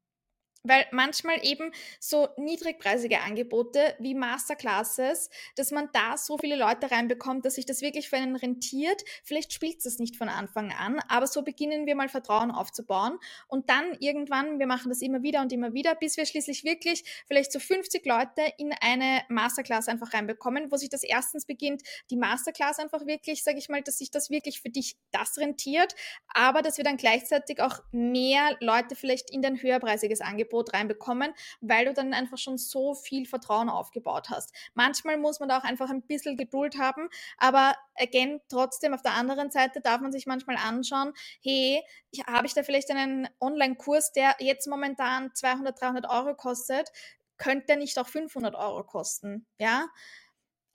Weil 0.68 0.86
manchmal 0.90 1.44
eben 1.44 1.72
so 2.00 2.28
niedrigpreisige 2.36 3.20
Angebote 3.20 3.94
wie 3.98 4.14
Masterclasses, 4.14 5.30
dass 5.56 5.70
man 5.70 5.88
da 5.92 6.16
so 6.16 6.38
viele 6.38 6.56
Leute 6.56 6.90
reinbekommt, 6.90 7.44
dass 7.44 7.54
sich 7.54 7.66
das 7.66 7.80
wirklich 7.80 8.08
für 8.08 8.16
einen 8.16 8.36
rentiert. 8.36 9.02
Vielleicht 9.24 9.52
spielt 9.52 9.84
es 9.84 9.98
nicht 9.98 10.16
von 10.16 10.28
Anfang 10.28 10.72
an, 10.72 11.00
aber 11.08 11.26
so 11.26 11.42
beginnen 11.42 11.86
wir 11.86 11.94
mal 11.94 12.08
Vertrauen 12.08 12.50
aufzubauen 12.50 13.18
und 13.48 13.70
dann 13.70 13.96
irgendwann, 14.00 14.58
wir 14.58 14.66
machen 14.66 14.88
das 14.88 15.02
immer 15.02 15.22
wieder 15.22 15.40
und 15.40 15.52
immer 15.52 15.74
wieder, 15.74 15.94
bis 15.94 16.16
wir 16.16 16.26
schließlich 16.26 16.64
wirklich 16.64 17.04
vielleicht 17.26 17.52
so 17.52 17.58
50 17.58 18.04
Leute 18.06 18.42
in 18.58 18.72
eine 18.80 19.22
Masterclass 19.28 19.88
einfach 19.88 20.12
reinbekommen, 20.14 20.70
wo 20.70 20.76
sich 20.76 20.88
das 20.88 21.02
erstens 21.02 21.46
beginnt, 21.46 21.82
die 22.10 22.16
Masterclass 22.16 22.78
einfach 22.78 23.06
wirklich, 23.06 23.42
sage 23.44 23.58
ich 23.58 23.68
mal, 23.68 23.82
dass 23.82 23.98
sich 23.98 24.10
das 24.10 24.30
wirklich 24.30 24.60
für 24.60 24.70
dich 24.70 24.96
das 25.10 25.38
rentiert, 25.38 25.94
aber 26.28 26.62
dass 26.62 26.76
wir 26.76 26.84
dann 26.84 26.96
gleichzeitig 26.96 27.60
auch 27.60 27.80
mehr 27.92 28.56
Leute 28.60 28.96
vielleicht 28.96 29.30
in 29.30 29.42
dein 29.42 29.60
höherpreisiges 29.60 30.20
Angebot 30.20 30.55
Angebot 30.56 30.72
reinbekommen, 30.72 31.32
weil 31.60 31.86
du 31.86 31.92
dann 31.92 32.14
einfach 32.14 32.38
schon 32.38 32.58
so 32.58 32.94
viel 32.94 33.26
Vertrauen 33.26 33.68
aufgebaut 33.68 34.30
hast. 34.30 34.52
Manchmal 34.74 35.18
muss 35.18 35.40
man 35.40 35.48
da 35.48 35.58
auch 35.58 35.64
einfach 35.64 35.90
ein 35.90 36.02
bisschen 36.02 36.36
Geduld 36.36 36.78
haben, 36.78 37.08
aber 37.38 37.74
again, 37.96 38.40
trotzdem 38.48 38.94
auf 38.94 39.02
der 39.02 39.12
anderen 39.12 39.50
Seite 39.50 39.80
darf 39.80 40.00
man 40.00 40.12
sich 40.12 40.26
manchmal 40.26 40.56
anschauen, 40.56 41.12
hey, 41.42 41.82
habe 42.26 42.46
ich 42.46 42.54
da 42.54 42.62
vielleicht 42.62 42.90
einen 42.90 43.28
Online-Kurs, 43.40 44.12
der 44.12 44.36
jetzt 44.38 44.66
momentan 44.66 45.34
200, 45.34 45.80
300 45.80 46.08
Euro 46.08 46.34
kostet, 46.34 46.90
könnte 47.38 47.66
der 47.66 47.76
nicht 47.76 47.98
auch 47.98 48.08
500 48.08 48.54
Euro 48.54 48.82
kosten, 48.84 49.46
ja? 49.58 49.86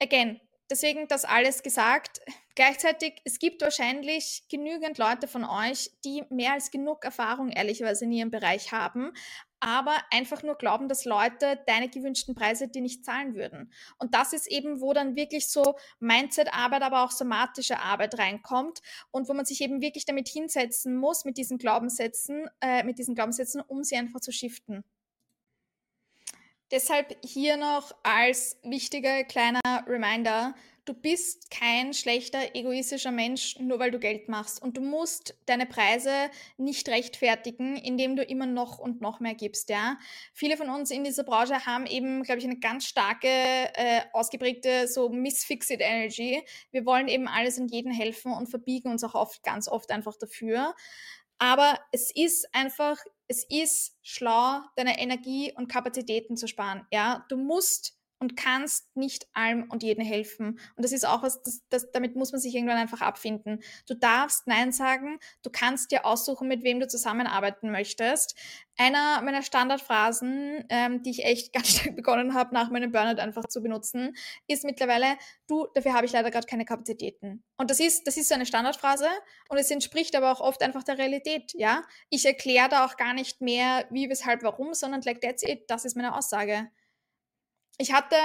Again, 0.00 0.40
deswegen 0.72 1.06
das 1.06 1.24
alles 1.24 1.62
gesagt. 1.62 2.22
Gleichzeitig, 2.54 3.20
es 3.24 3.38
gibt 3.38 3.62
wahrscheinlich 3.62 4.44
genügend 4.48 4.98
Leute 4.98 5.28
von 5.28 5.44
euch, 5.44 5.90
die 6.04 6.24
mehr 6.30 6.54
als 6.54 6.70
genug 6.70 7.04
Erfahrung 7.04 7.50
ehrlicherweise 7.50 8.04
in 8.06 8.12
ihrem 8.12 8.30
Bereich 8.30 8.72
haben, 8.72 9.12
aber 9.60 9.96
einfach 10.10 10.42
nur 10.42 10.56
glauben, 10.56 10.88
dass 10.88 11.04
Leute 11.04 11.60
deine 11.66 11.88
gewünschten 11.88 12.34
Preise 12.34 12.68
dir 12.68 12.82
nicht 12.82 13.04
zahlen 13.04 13.34
würden. 13.34 13.72
Und 13.98 14.14
das 14.14 14.32
ist 14.32 14.50
eben, 14.50 14.80
wo 14.80 14.92
dann 14.92 15.14
wirklich 15.14 15.48
so 15.48 15.76
Mindset-Arbeit, 16.00 16.82
aber 16.82 17.04
auch 17.04 17.10
somatische 17.10 17.78
Arbeit 17.78 18.18
reinkommt 18.18 18.80
und 19.10 19.28
wo 19.28 19.34
man 19.34 19.44
sich 19.44 19.60
eben 19.60 19.80
wirklich 19.80 20.04
damit 20.04 20.28
hinsetzen 20.28 20.96
muss, 20.96 21.24
mit 21.24 21.36
diesen 21.36 21.58
Glaubenssätzen, 21.58 22.48
äh, 22.60 22.82
mit 22.82 22.98
diesen 22.98 23.14
Glaubenssätzen, 23.14 23.60
um 23.60 23.84
sie 23.84 23.96
einfach 23.96 24.20
zu 24.20 24.32
shiften. 24.32 24.84
Deshalb 26.72 27.14
hier 27.22 27.58
noch 27.58 27.94
als 28.02 28.58
wichtiger 28.62 29.24
kleiner 29.24 29.60
Reminder, 29.86 30.54
du 30.86 30.94
bist 30.94 31.50
kein 31.50 31.92
schlechter, 31.92 32.54
egoistischer 32.54 33.10
Mensch, 33.10 33.58
nur 33.60 33.78
weil 33.78 33.90
du 33.90 33.98
Geld 33.98 34.30
machst. 34.30 34.62
Und 34.62 34.78
du 34.78 34.80
musst 34.80 35.36
deine 35.44 35.66
Preise 35.66 36.30
nicht 36.56 36.88
rechtfertigen, 36.88 37.76
indem 37.76 38.16
du 38.16 38.22
immer 38.22 38.46
noch 38.46 38.78
und 38.78 39.02
noch 39.02 39.20
mehr 39.20 39.34
gibst, 39.34 39.68
ja. 39.68 39.98
Viele 40.32 40.56
von 40.56 40.70
uns 40.70 40.90
in 40.90 41.04
dieser 41.04 41.24
Branche 41.24 41.66
haben 41.66 41.84
eben, 41.84 42.22
glaube 42.22 42.38
ich, 42.38 42.46
eine 42.46 42.58
ganz 42.58 42.86
starke, 42.86 43.28
äh, 43.28 44.00
ausgeprägte 44.14 44.88
so 44.88 45.10
Misfixed 45.10 45.78
Energy. 45.78 46.42
Wir 46.70 46.86
wollen 46.86 47.08
eben 47.08 47.28
alles 47.28 47.58
und 47.58 47.70
jeden 47.70 47.92
helfen 47.92 48.32
und 48.32 48.48
verbiegen 48.48 48.90
uns 48.90 49.04
auch 49.04 49.14
oft, 49.14 49.42
ganz 49.42 49.68
oft 49.68 49.90
einfach 49.90 50.16
dafür. 50.16 50.74
Aber 51.36 51.78
es 51.90 52.10
ist 52.14 52.48
einfach 52.54 52.96
es 53.28 53.44
ist 53.48 53.96
schlau, 54.02 54.60
deine 54.76 54.98
Energie 54.98 55.52
und 55.56 55.68
Kapazitäten 55.68 56.36
zu 56.36 56.46
sparen. 56.46 56.86
Ja, 56.90 57.24
du 57.28 57.36
musst 57.36 57.98
und 58.22 58.36
kannst 58.36 58.96
nicht 58.96 59.26
allem 59.32 59.68
und 59.68 59.82
jedem 59.82 60.04
helfen. 60.04 60.60
Und 60.76 60.84
das 60.84 60.92
ist 60.92 61.04
auch 61.04 61.24
was, 61.24 61.42
das, 61.42 61.60
das, 61.70 61.90
damit 61.90 62.14
muss 62.14 62.30
man 62.30 62.40
sich 62.40 62.54
irgendwann 62.54 62.76
einfach 62.76 63.00
abfinden. 63.00 63.58
Du 63.88 63.94
darfst 63.94 64.46
Nein 64.46 64.70
sagen, 64.70 65.18
du 65.42 65.50
kannst 65.50 65.90
dir 65.90 66.06
aussuchen, 66.06 66.46
mit 66.46 66.62
wem 66.62 66.78
du 66.78 66.86
zusammenarbeiten 66.86 67.72
möchtest. 67.72 68.36
Einer 68.76 69.20
meiner 69.22 69.42
Standardphrasen, 69.42 70.64
ähm, 70.68 71.02
die 71.02 71.10
ich 71.10 71.24
echt 71.24 71.52
ganz 71.52 71.70
stark 71.70 71.96
begonnen 71.96 72.32
habe, 72.32 72.54
nach 72.54 72.70
meinem 72.70 72.92
Burnout 72.92 73.20
einfach 73.20 73.48
zu 73.48 73.60
benutzen, 73.60 74.14
ist 74.46 74.62
mittlerweile, 74.62 75.16
du, 75.48 75.66
dafür 75.74 75.94
habe 75.94 76.06
ich 76.06 76.12
leider 76.12 76.30
gerade 76.30 76.46
keine 76.46 76.64
Kapazitäten. 76.64 77.42
Und 77.56 77.70
das 77.72 77.80
ist, 77.80 78.06
das 78.06 78.16
ist 78.16 78.28
so 78.28 78.36
eine 78.36 78.46
Standardphrase 78.46 79.08
und 79.48 79.58
es 79.58 79.68
entspricht 79.68 80.14
aber 80.14 80.30
auch 80.30 80.40
oft 80.40 80.62
einfach 80.62 80.84
der 80.84 80.98
Realität, 80.98 81.54
ja. 81.54 81.82
Ich 82.08 82.24
erkläre 82.24 82.68
da 82.68 82.86
auch 82.86 82.96
gar 82.96 83.14
nicht 83.14 83.40
mehr, 83.40 83.84
wie, 83.90 84.08
weshalb, 84.08 84.44
warum, 84.44 84.74
sondern 84.74 85.00
like 85.02 85.20
that's 85.20 85.42
it, 85.42 85.64
das 85.66 85.84
ist 85.84 85.96
meine 85.96 86.16
Aussage 86.16 86.70
ich 87.78 87.92
hatte 87.92 88.16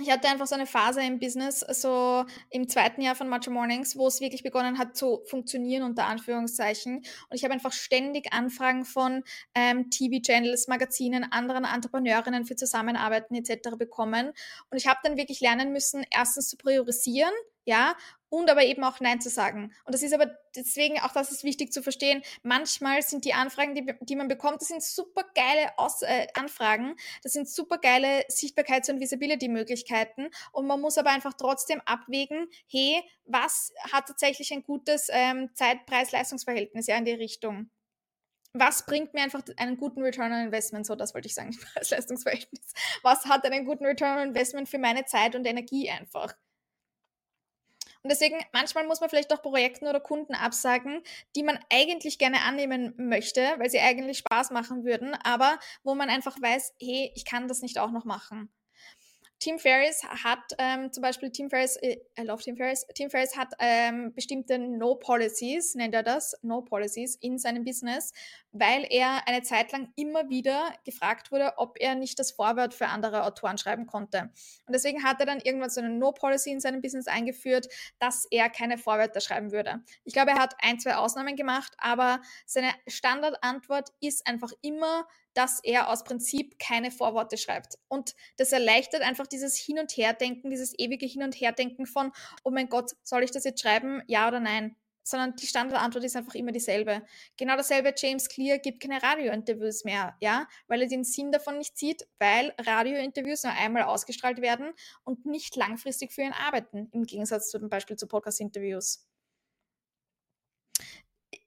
ich 0.00 0.10
hatte 0.10 0.26
einfach 0.26 0.48
so 0.48 0.56
eine 0.56 0.66
Phase 0.66 1.02
im 1.02 1.20
Business, 1.20 1.60
so 1.60 2.24
im 2.50 2.68
zweiten 2.68 3.00
Jahr 3.00 3.14
von 3.14 3.28
Macho 3.28 3.52
Mornings, 3.52 3.96
wo 3.96 4.08
es 4.08 4.20
wirklich 4.20 4.42
begonnen 4.42 4.76
hat 4.76 4.96
zu 4.96 5.22
funktionieren, 5.26 5.84
unter 5.84 6.06
Anführungszeichen. 6.06 6.96
Und 6.96 7.04
ich 7.30 7.44
habe 7.44 7.54
einfach 7.54 7.72
ständig 7.72 8.32
Anfragen 8.32 8.84
von 8.84 9.22
ähm, 9.54 9.90
TV-Channels, 9.90 10.66
Magazinen, 10.66 11.30
anderen 11.30 11.64
Entrepreneurinnen 11.64 12.44
für 12.44 12.56
Zusammenarbeiten 12.56 13.36
etc. 13.36 13.76
bekommen. 13.78 14.32
Und 14.70 14.78
ich 14.78 14.88
habe 14.88 14.98
dann 15.04 15.16
wirklich 15.16 15.40
lernen 15.40 15.72
müssen, 15.72 16.04
erstens 16.10 16.48
zu 16.48 16.56
priorisieren, 16.56 17.32
ja, 17.64 17.94
und 18.34 18.50
aber 18.50 18.64
eben 18.64 18.82
auch 18.82 18.98
Nein 18.98 19.20
zu 19.20 19.30
sagen. 19.30 19.72
Und 19.84 19.94
das 19.94 20.02
ist 20.02 20.12
aber 20.12 20.26
deswegen, 20.56 20.98
auch 21.00 21.12
das 21.12 21.30
ist 21.30 21.44
wichtig 21.44 21.72
zu 21.72 21.84
verstehen, 21.84 22.22
manchmal 22.42 23.00
sind 23.02 23.24
die 23.24 23.32
Anfragen, 23.32 23.76
die, 23.76 23.94
die 24.00 24.16
man 24.16 24.26
bekommt, 24.26 24.60
das 24.60 24.68
sind 24.68 24.82
super 24.82 25.24
geile 25.36 25.78
Aus, 25.78 26.02
äh, 26.02 26.26
Anfragen, 26.34 26.96
das 27.22 27.32
sind 27.32 27.48
super 27.48 27.78
geile 27.78 28.24
Sichtbarkeits- 28.28 28.90
und 28.90 28.98
Visibility-Möglichkeiten 28.98 30.30
und 30.50 30.66
man 30.66 30.80
muss 30.80 30.98
aber 30.98 31.10
einfach 31.10 31.34
trotzdem 31.34 31.80
abwägen, 31.84 32.48
hey, 32.66 33.02
was 33.24 33.72
hat 33.92 34.08
tatsächlich 34.08 34.52
ein 34.52 34.64
gutes 34.64 35.08
ähm, 35.12 35.50
Zeit-Preis-Leistungsverhältnis 35.54 36.88
ja 36.88 36.96
in 36.96 37.04
die 37.04 37.12
Richtung? 37.12 37.70
was 38.56 38.86
bringt 38.86 39.14
mir 39.14 39.22
einfach 39.22 39.42
einen 39.56 39.76
guten 39.76 40.00
Return 40.00 40.32
on 40.32 40.44
Investment? 40.44 40.86
So, 40.86 40.94
das 40.94 41.12
wollte 41.12 41.26
ich 41.26 41.34
sagen, 41.34 41.58
als 41.74 41.90
Leistungsverhältnis. 41.90 42.72
Was 43.02 43.24
hat 43.24 43.44
einen 43.44 43.66
guten 43.66 43.84
Return 43.84 44.18
on 44.18 44.28
Investment 44.28 44.68
für 44.68 44.78
meine 44.78 45.04
Zeit 45.06 45.34
und 45.34 45.44
Energie 45.44 45.90
einfach? 45.90 46.34
Und 48.04 48.10
deswegen, 48.10 48.38
manchmal 48.52 48.86
muss 48.86 49.00
man 49.00 49.08
vielleicht 49.08 49.32
auch 49.32 49.40
Projekten 49.40 49.86
oder 49.86 49.98
Kunden 49.98 50.34
absagen, 50.34 51.02
die 51.34 51.42
man 51.42 51.58
eigentlich 51.72 52.18
gerne 52.18 52.42
annehmen 52.42 52.92
möchte, 52.98 53.40
weil 53.56 53.70
sie 53.70 53.80
eigentlich 53.80 54.18
Spaß 54.18 54.50
machen 54.50 54.84
würden, 54.84 55.14
aber 55.24 55.58
wo 55.84 55.94
man 55.94 56.10
einfach 56.10 56.36
weiß, 56.40 56.74
hey, 56.78 57.10
ich 57.14 57.24
kann 57.24 57.48
das 57.48 57.62
nicht 57.62 57.78
auch 57.78 57.90
noch 57.90 58.04
machen. 58.04 58.50
Team 59.38 59.58
Ferris 59.58 60.02
hat 60.04 60.38
ähm, 60.58 60.92
zum 60.92 61.02
Beispiel 61.02 61.30
Team 61.30 61.50
Ferris, 61.50 61.76
äh, 61.76 61.98
I 62.18 62.22
love 62.22 62.42
Team 62.42 62.56
Ferris, 62.56 62.86
Team 62.94 63.10
Ferris 63.10 63.36
hat 63.36 63.52
ähm, 63.58 64.14
bestimmte 64.14 64.58
No 64.58 64.94
Policies, 64.94 65.74
nennt 65.74 65.94
er 65.94 66.02
das, 66.02 66.34
No 66.42 66.62
Policies 66.62 67.16
in 67.16 67.38
seinem 67.38 67.64
Business, 67.64 68.12
weil 68.52 68.86
er 68.88 69.26
eine 69.26 69.42
Zeit 69.42 69.72
lang 69.72 69.92
immer 69.96 70.28
wieder 70.28 70.72
gefragt 70.84 71.32
wurde, 71.32 71.54
ob 71.56 71.76
er 71.80 71.94
nicht 71.94 72.18
das 72.18 72.32
Vorwort 72.32 72.72
für 72.72 72.86
andere 72.86 73.24
Autoren 73.24 73.58
schreiben 73.58 73.86
konnte. 73.86 74.30
Und 74.66 74.72
deswegen 74.72 75.02
hat 75.02 75.20
er 75.20 75.26
dann 75.26 75.40
irgendwann 75.40 75.70
so 75.70 75.80
eine 75.80 75.90
No 75.90 76.12
Policy 76.12 76.50
in 76.50 76.60
seinem 76.60 76.80
Business 76.80 77.06
eingeführt, 77.06 77.66
dass 77.98 78.26
er 78.30 78.48
keine 78.48 78.78
Vorwörter 78.78 79.20
schreiben 79.20 79.52
würde. 79.52 79.82
Ich 80.04 80.14
glaube, 80.14 80.30
er 80.30 80.38
hat 80.38 80.54
ein, 80.60 80.78
zwei 80.78 80.96
Ausnahmen 80.96 81.36
gemacht, 81.36 81.74
aber 81.78 82.20
seine 82.46 82.72
Standardantwort 82.86 83.90
ist 84.00 84.26
einfach 84.26 84.52
immer, 84.62 85.06
dass 85.34 85.60
er 85.62 85.88
aus 85.88 86.04
Prinzip 86.04 86.58
keine 86.58 86.90
Vorworte 86.90 87.36
schreibt. 87.36 87.78
Und 87.88 88.14
das 88.36 88.52
erleichtert 88.52 89.02
einfach 89.02 89.26
dieses 89.26 89.56
Hin- 89.56 89.78
und 89.78 89.96
Herdenken, 89.96 90.50
dieses 90.50 90.78
ewige 90.78 91.06
Hin- 91.06 91.22
und 91.22 91.34
Herdenken 91.34 91.86
von, 91.86 92.12
oh 92.44 92.50
mein 92.50 92.68
Gott, 92.68 92.92
soll 93.02 93.22
ich 93.22 93.30
das 93.30 93.44
jetzt 93.44 93.60
schreiben, 93.60 94.02
ja 94.06 94.28
oder 94.28 94.40
nein? 94.40 94.76
sondern 95.04 95.36
die 95.36 95.46
Standardantwort 95.46 96.04
ist 96.04 96.16
einfach 96.16 96.34
immer 96.34 96.50
dieselbe. 96.50 97.02
Genau 97.36 97.56
dasselbe, 97.56 97.94
James 97.96 98.28
Clear 98.28 98.58
gibt 98.58 98.80
keine 98.80 99.02
Radiointerviews 99.02 99.84
mehr, 99.84 100.16
ja, 100.20 100.48
weil 100.66 100.82
er 100.82 100.88
den 100.88 101.04
Sinn 101.04 101.30
davon 101.30 101.58
nicht 101.58 101.76
sieht, 101.76 102.06
weil 102.18 102.54
Radiointerviews 102.58 103.44
nur 103.44 103.52
einmal 103.52 103.82
ausgestrahlt 103.82 104.40
werden 104.40 104.72
und 105.04 105.26
nicht 105.26 105.54
langfristig 105.56 106.12
für 106.12 106.22
ihn 106.22 106.32
arbeiten, 106.32 106.88
im 106.92 107.04
Gegensatz 107.04 107.50
zum 107.50 107.68
Beispiel 107.68 107.96
zu 107.96 108.08
Podcast-Interviews 108.08 109.06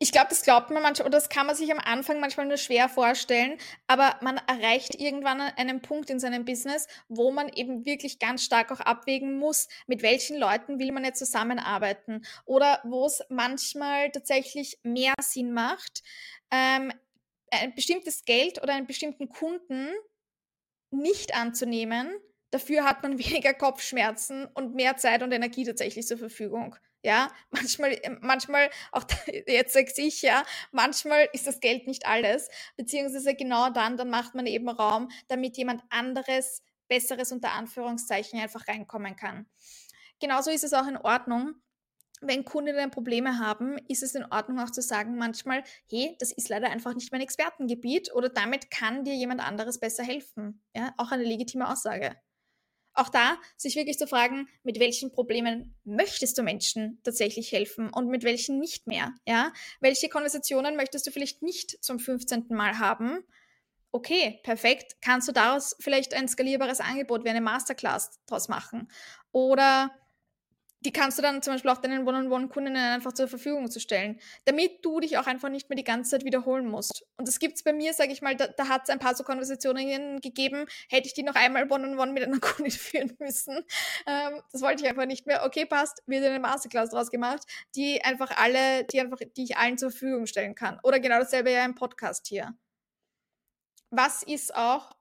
ich 0.08 0.14
glaube, 0.14 0.30
das 0.30 0.41
glaubt 0.41 0.70
man 0.70 0.82
manchmal, 0.82 1.10
oder 1.10 1.18
das 1.18 1.28
kann 1.28 1.47
man 1.47 1.55
sich 1.58 1.70
am 1.70 1.80
Anfang 1.80 2.22
manchmal 2.22 2.45
nur 2.45 2.55
schwer 2.55 2.88
vorstellen, 2.88 3.58
aber 3.88 4.16
man 4.22 4.39
erreicht 4.47 4.95
irgendwann 4.95 5.41
einen 5.41 5.82
Punkt 5.82 6.10
in 6.10 6.18
seinem 6.18 6.45
Business, 6.45 6.88
wo 7.10 7.30
man 7.30 7.49
eben 7.49 7.86
wirklich 7.86 8.18
ganz 8.18 8.41
stark 8.41 8.72
auch 8.72 8.80
abwägen 8.80 9.38
muss, 9.38 9.68
mit 9.86 10.03
welchen 10.03 10.38
Leuten 10.38 10.80
will 10.80 10.93
man 10.93 11.03
jetzt 11.03 11.20
zusammenarbeiten 11.20 12.26
oder 12.45 12.80
wo 12.86 13.05
es 13.05 13.22
manchmal 13.28 14.10
tatsächlich 14.10 14.80
mehr 14.82 15.14
Sinn 15.22 15.51
macht, 15.51 16.03
ähm, 16.51 16.93
ein 17.51 17.76
bestimmtes 17.76 18.24
Geld 18.24 18.64
oder 18.64 18.76
einen 18.76 18.88
bestimmten 18.88 19.28
Kunden 19.28 19.89
nicht 20.89 21.36
anzunehmen. 21.36 22.16
Dafür 22.51 22.86
hat 22.86 23.03
man 23.03 23.20
weniger 23.20 23.53
Kopfschmerzen 23.53 24.45
und 24.53 24.74
mehr 24.74 24.95
Zeit 24.95 25.22
und 25.22 25.34
Energie 25.34 25.66
tatsächlich 25.66 26.08
zur 26.08 26.18
Verfügung. 26.18 26.78
Ja, 27.03 27.29
manchmal, 27.51 27.93
äh, 27.93 28.17
manchmal, 28.21 28.69
auch 28.91 29.03
jetzt 29.47 29.73
sage 29.73 29.91
ich 29.97 30.21
ja, 30.21 30.43
manchmal 30.71 31.27
ist 31.33 31.47
das 31.47 31.59
Geld 31.59 31.87
nicht 31.87 32.05
alles, 32.05 32.49
beziehungsweise 32.75 33.35
genau 33.35 33.69
dann, 33.69 33.97
dann 33.97 34.09
macht 34.09 34.35
man 34.35 34.47
eben 34.47 34.69
Raum, 34.69 35.09
damit 35.27 35.57
jemand 35.57 35.83
anderes, 35.89 36.63
besseres 36.87 37.31
unter 37.31 37.51
Anführungszeichen 37.51 38.39
einfach 38.39 38.67
reinkommen 38.67 39.15
kann. 39.15 39.47
Genauso 40.19 40.51
ist 40.51 40.63
es 40.63 40.73
auch 40.73 40.87
in 40.87 40.97
Ordnung, 40.97 41.55
wenn 42.21 42.45
Kundinnen 42.45 42.89
Probleme 42.89 43.37
haben, 43.39 43.77
ist 43.87 44.01
es 44.01 44.15
in 44.15 44.25
Ordnung 44.31 44.59
auch 44.59 44.71
zu 44.71 44.81
sagen 44.81 45.17
manchmal, 45.17 45.63
hey, 45.89 46.15
das 46.19 46.31
ist 46.31 46.49
leider 46.49 46.69
einfach 46.69 46.95
nicht 46.95 47.11
mein 47.11 47.21
Expertengebiet 47.21 48.11
oder 48.13 48.29
damit 48.29 48.71
kann 48.71 49.03
dir 49.03 49.13
jemand 49.13 49.41
anderes 49.41 49.79
besser 49.79 50.03
helfen. 50.03 50.63
Ja, 50.75 50.93
auch 50.97 51.11
eine 51.11 51.23
legitime 51.23 51.69
Aussage 51.69 52.15
auch 52.97 53.09
da 53.09 53.37
sich 53.55 53.75
wirklich 53.75 53.97
zu 53.97 54.07
fragen, 54.07 54.47
mit 54.63 54.79
welchen 54.79 55.11
Problemen 55.11 55.75
möchtest 55.83 56.37
du 56.37 56.43
Menschen 56.43 56.99
tatsächlich 57.03 57.51
helfen 57.51 57.89
und 57.89 58.07
mit 58.07 58.23
welchen 58.23 58.59
nicht 58.59 58.87
mehr, 58.87 59.13
ja? 59.27 59.53
Welche 59.79 60.09
Konversationen 60.09 60.75
möchtest 60.75 61.07
du 61.07 61.11
vielleicht 61.11 61.41
nicht 61.41 61.83
zum 61.83 61.99
15. 61.99 62.45
Mal 62.49 62.79
haben? 62.79 63.23
Okay, 63.91 64.39
perfekt. 64.43 64.97
Kannst 65.01 65.27
du 65.27 65.31
daraus 65.31 65.75
vielleicht 65.79 66.13
ein 66.13 66.27
skalierbares 66.27 66.81
Angebot 66.81 67.23
wie 67.23 67.29
eine 67.29 67.41
Masterclass 67.41 68.19
draus 68.25 68.47
machen? 68.47 68.89
Oder 69.31 69.91
die 70.88 70.93
kannst 70.93 71.17
du 71.17 71.21
dann 71.21 71.41
zum 71.41 71.53
Beispiel 71.53 71.69
auch 71.69 71.79
deinen 71.79 72.07
One-on-One-Kundinnen 72.07 72.81
einfach 72.81 73.11
zur 73.11 73.27
Verfügung 73.27 73.69
zu 73.69 73.81
stellen, 73.81 74.21
damit 74.45 74.85
du 74.85 75.01
dich 75.01 75.17
auch 75.17 75.27
einfach 75.27 75.49
nicht 75.49 75.67
mehr 75.67 75.75
die 75.75 75.83
ganze 75.83 76.11
Zeit 76.11 76.23
wiederholen 76.23 76.65
musst. 76.65 77.03
Und 77.17 77.27
das 77.27 77.39
gibt 77.39 77.57
es 77.57 77.63
bei 77.63 77.73
mir, 77.73 77.93
sage 77.93 78.13
ich 78.13 78.21
mal, 78.21 78.38
da, 78.38 78.47
da 78.47 78.69
hat 78.69 78.83
es 78.83 78.89
ein 78.89 78.97
paar 78.97 79.13
so 79.13 79.25
Konversationen 79.25 80.21
gegeben, 80.21 80.65
hätte 80.88 81.07
ich 81.07 81.13
die 81.13 81.23
noch 81.23 81.35
einmal 81.35 81.63
One-on-One 81.63 81.95
-on 81.95 82.07
-one 82.07 82.13
mit 82.13 82.23
einer 82.23 82.39
Kundin 82.39 82.71
führen 82.71 83.17
müssen. 83.19 83.65
Ähm, 84.07 84.41
das 84.53 84.61
wollte 84.61 84.81
ich 84.81 84.89
einfach 84.89 85.07
nicht 85.07 85.27
mehr. 85.27 85.43
Okay, 85.45 85.65
passt, 85.65 86.01
wird 86.05 86.23
eine 86.23 86.39
Masterclass 86.39 86.91
draus 86.91 87.11
gemacht, 87.11 87.43
die 87.75 88.01
einfach 88.05 88.38
alle, 88.38 88.85
die 88.85 89.01
einfach, 89.01 89.17
die 89.35 89.43
ich 89.43 89.57
allen 89.57 89.77
zur 89.77 89.91
Verfügung 89.91 90.25
stellen 90.25 90.55
kann. 90.55 90.79
Oder 90.83 91.01
genau 91.01 91.19
dasselbe 91.19 91.51
ja 91.51 91.65
im 91.65 91.75
Podcast 91.75 92.27
hier. 92.27 92.55
Was 93.89 94.23
ist 94.23 94.55
auch 94.55 94.96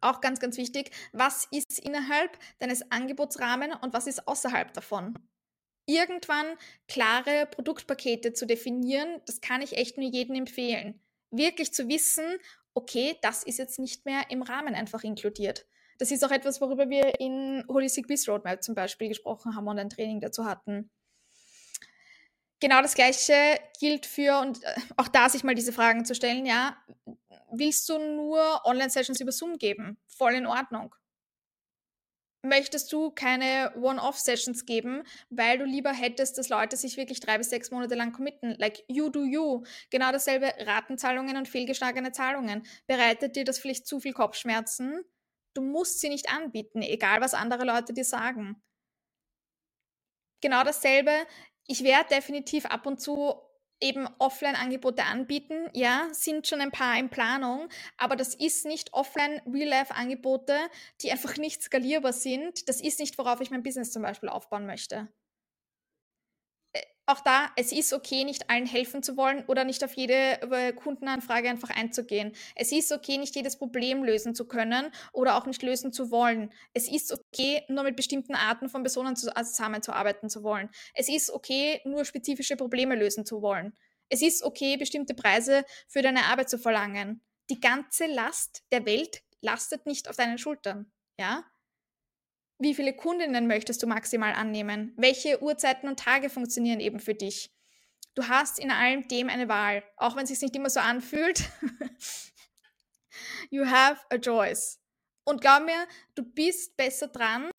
auch 0.00 0.20
ganz, 0.20 0.40
ganz 0.40 0.56
wichtig, 0.56 0.90
was 1.12 1.46
ist 1.50 1.78
innerhalb 1.78 2.38
deines 2.58 2.90
Angebotsrahmen 2.90 3.72
und 3.72 3.92
was 3.92 4.06
ist 4.06 4.26
außerhalb 4.26 4.72
davon? 4.72 5.18
Irgendwann 5.86 6.46
klare 6.88 7.46
Produktpakete 7.46 8.32
zu 8.32 8.46
definieren, 8.46 9.20
das 9.26 9.40
kann 9.40 9.62
ich 9.62 9.76
echt 9.76 9.98
nur 9.98 10.08
jedem 10.08 10.36
empfehlen. 10.36 11.00
Wirklich 11.30 11.72
zu 11.72 11.88
wissen, 11.88 12.24
okay, 12.74 13.16
das 13.22 13.42
ist 13.42 13.58
jetzt 13.58 13.78
nicht 13.78 14.04
mehr 14.04 14.30
im 14.30 14.42
Rahmen 14.42 14.74
einfach 14.74 15.02
inkludiert. 15.02 15.66
Das 15.98 16.10
ist 16.10 16.24
auch 16.24 16.30
etwas, 16.30 16.60
worüber 16.60 16.88
wir 16.88 17.20
in 17.20 17.64
Holistic 17.68 18.06
Biz 18.06 18.28
Roadmap 18.28 18.62
zum 18.62 18.74
Beispiel 18.74 19.08
gesprochen 19.08 19.54
haben 19.54 19.68
und 19.68 19.78
ein 19.78 19.90
Training 19.90 20.20
dazu 20.20 20.44
hatten. 20.44 20.90
Genau 22.60 22.80
das 22.80 22.94
Gleiche 22.94 23.34
gilt 23.80 24.06
für, 24.06 24.40
und 24.40 24.62
äh, 24.62 24.74
auch 24.96 25.08
da 25.08 25.28
sich 25.28 25.42
mal 25.42 25.54
diese 25.54 25.72
Fragen 25.72 26.04
zu 26.04 26.14
stellen, 26.14 26.46
ja, 26.46 26.76
willst 27.52 27.88
du 27.88 27.98
nur 27.98 28.64
Online-Sessions 28.64 29.20
über 29.20 29.32
Zoom 29.32 29.58
geben? 29.58 29.98
Voll 30.06 30.34
in 30.34 30.46
Ordnung. 30.46 30.94
Möchtest 32.44 32.92
du 32.92 33.12
keine 33.12 33.72
One-Off-Sessions 33.76 34.66
geben, 34.66 35.04
weil 35.30 35.58
du 35.58 35.64
lieber 35.64 35.92
hättest, 35.92 36.38
dass 36.38 36.48
Leute 36.48 36.76
sich 36.76 36.96
wirklich 36.96 37.20
drei 37.20 37.38
bis 37.38 37.50
sechs 37.50 37.70
Monate 37.70 37.94
lang 37.94 38.12
committen? 38.12 38.56
Like 38.58 38.82
you 38.88 39.10
do 39.10 39.24
you. 39.24 39.62
Genau 39.90 40.10
dasselbe 40.10 40.52
Ratenzahlungen 40.58 41.36
und 41.36 41.48
fehlgeschlagene 41.48 42.10
Zahlungen. 42.10 42.66
Bereitet 42.88 43.36
dir 43.36 43.44
das 43.44 43.60
vielleicht 43.60 43.86
zu 43.86 44.00
viel 44.00 44.12
Kopfschmerzen? 44.12 45.04
Du 45.54 45.62
musst 45.62 46.00
sie 46.00 46.08
nicht 46.08 46.32
anbieten, 46.32 46.82
egal 46.82 47.20
was 47.20 47.34
andere 47.34 47.64
Leute 47.64 47.92
dir 47.92 48.04
sagen. 48.04 48.60
Genau 50.40 50.64
dasselbe. 50.64 51.12
Ich 51.68 51.84
werde 51.84 52.08
definitiv 52.08 52.66
ab 52.66 52.86
und 52.86 53.00
zu 53.00 53.40
eben 53.82 54.08
Offline-Angebote 54.18 55.04
anbieten. 55.04 55.68
Ja, 55.74 56.08
sind 56.12 56.46
schon 56.46 56.60
ein 56.60 56.70
paar 56.70 56.98
in 56.98 57.10
Planung, 57.10 57.68
aber 57.98 58.16
das 58.16 58.34
ist 58.34 58.64
nicht 58.64 58.92
Offline-Real-Life-Angebote, 58.92 60.56
die 61.00 61.10
einfach 61.10 61.36
nicht 61.36 61.62
skalierbar 61.62 62.12
sind. 62.12 62.68
Das 62.68 62.80
ist 62.80 63.00
nicht, 63.00 63.18
worauf 63.18 63.40
ich 63.40 63.50
mein 63.50 63.62
Business 63.62 63.92
zum 63.92 64.02
Beispiel 64.02 64.28
aufbauen 64.28 64.66
möchte 64.66 65.08
auch 67.06 67.20
da, 67.20 67.50
es 67.56 67.72
ist 67.72 67.92
okay, 67.92 68.24
nicht 68.24 68.48
allen 68.48 68.66
helfen 68.66 69.02
zu 69.02 69.16
wollen 69.16 69.44
oder 69.46 69.64
nicht 69.64 69.82
auf 69.84 69.92
jede 69.94 70.40
äh, 70.42 70.72
Kundenanfrage 70.72 71.48
einfach 71.48 71.70
einzugehen. 71.70 72.32
Es 72.54 72.70
ist 72.72 72.92
okay, 72.92 73.18
nicht 73.18 73.34
jedes 73.34 73.58
Problem 73.58 74.04
lösen 74.04 74.34
zu 74.34 74.46
können 74.46 74.90
oder 75.12 75.36
auch 75.36 75.46
nicht 75.46 75.62
lösen 75.62 75.92
zu 75.92 76.10
wollen. 76.10 76.52
Es 76.74 76.88
ist 76.88 77.12
okay, 77.12 77.64
nur 77.68 77.84
mit 77.84 77.96
bestimmten 77.96 78.34
Arten 78.34 78.68
von 78.68 78.82
Personen 78.82 79.16
zusammenzuarbeiten 79.16 80.30
zu 80.30 80.42
wollen. 80.42 80.70
Es 80.94 81.08
ist 81.08 81.30
okay, 81.30 81.80
nur 81.84 82.04
spezifische 82.04 82.56
Probleme 82.56 82.94
lösen 82.94 83.26
zu 83.26 83.42
wollen. 83.42 83.76
Es 84.08 84.22
ist 84.22 84.42
okay, 84.42 84.76
bestimmte 84.76 85.14
Preise 85.14 85.64
für 85.88 86.02
deine 86.02 86.24
Arbeit 86.26 86.50
zu 86.50 86.58
verlangen. 86.58 87.20
Die 87.50 87.60
ganze 87.60 88.06
Last 88.06 88.62
der 88.70 88.86
Welt 88.86 89.22
lastet 89.40 89.86
nicht 89.86 90.08
auf 90.08 90.16
deinen 90.16 90.38
Schultern. 90.38 90.90
Ja? 91.18 91.44
Wie 92.62 92.76
viele 92.76 92.92
Kundinnen 92.92 93.48
möchtest 93.48 93.82
du 93.82 93.88
maximal 93.88 94.34
annehmen? 94.34 94.92
Welche 94.96 95.42
Uhrzeiten 95.42 95.88
und 95.88 95.98
Tage 95.98 96.30
funktionieren 96.30 96.78
eben 96.78 97.00
für 97.00 97.12
dich? 97.12 97.50
Du 98.14 98.28
hast 98.28 98.60
in 98.60 98.70
allem 98.70 99.08
dem 99.08 99.28
eine 99.28 99.48
Wahl, 99.48 99.82
auch 99.96 100.14
wenn 100.14 100.22
es 100.22 100.28
sich 100.28 100.42
nicht 100.42 100.54
immer 100.54 100.70
so 100.70 100.78
anfühlt. 100.78 101.42
you 103.50 103.66
have 103.66 104.00
a 104.10 104.18
choice. 104.18 104.78
Und 105.24 105.40
glaub 105.40 105.64
mir, 105.64 105.88
du 106.14 106.22
bist 106.22 106.76
besser 106.76 107.08
dran, 107.08 107.50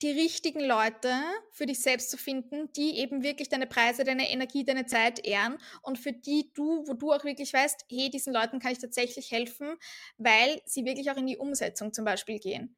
die 0.00 0.10
richtigen 0.10 0.60
Leute 0.60 1.12
für 1.52 1.66
dich 1.66 1.82
selbst 1.82 2.10
zu 2.10 2.16
finden, 2.16 2.72
die 2.72 2.96
eben 2.96 3.22
wirklich 3.22 3.50
deine 3.50 3.66
Preise, 3.66 4.04
deine 4.04 4.30
Energie, 4.30 4.64
deine 4.64 4.86
Zeit 4.86 5.22
ehren 5.22 5.58
und 5.82 5.98
für 5.98 6.12
die 6.12 6.50
du, 6.54 6.86
wo 6.86 6.94
du 6.94 7.12
auch 7.12 7.24
wirklich 7.24 7.52
weißt, 7.52 7.84
hey, 7.90 8.08
diesen 8.08 8.32
Leuten 8.32 8.58
kann 8.58 8.72
ich 8.72 8.78
tatsächlich 8.78 9.32
helfen, 9.32 9.76
weil 10.16 10.62
sie 10.64 10.86
wirklich 10.86 11.10
auch 11.10 11.18
in 11.18 11.26
die 11.26 11.36
Umsetzung 11.36 11.92
zum 11.92 12.06
Beispiel 12.06 12.38
gehen. 12.38 12.74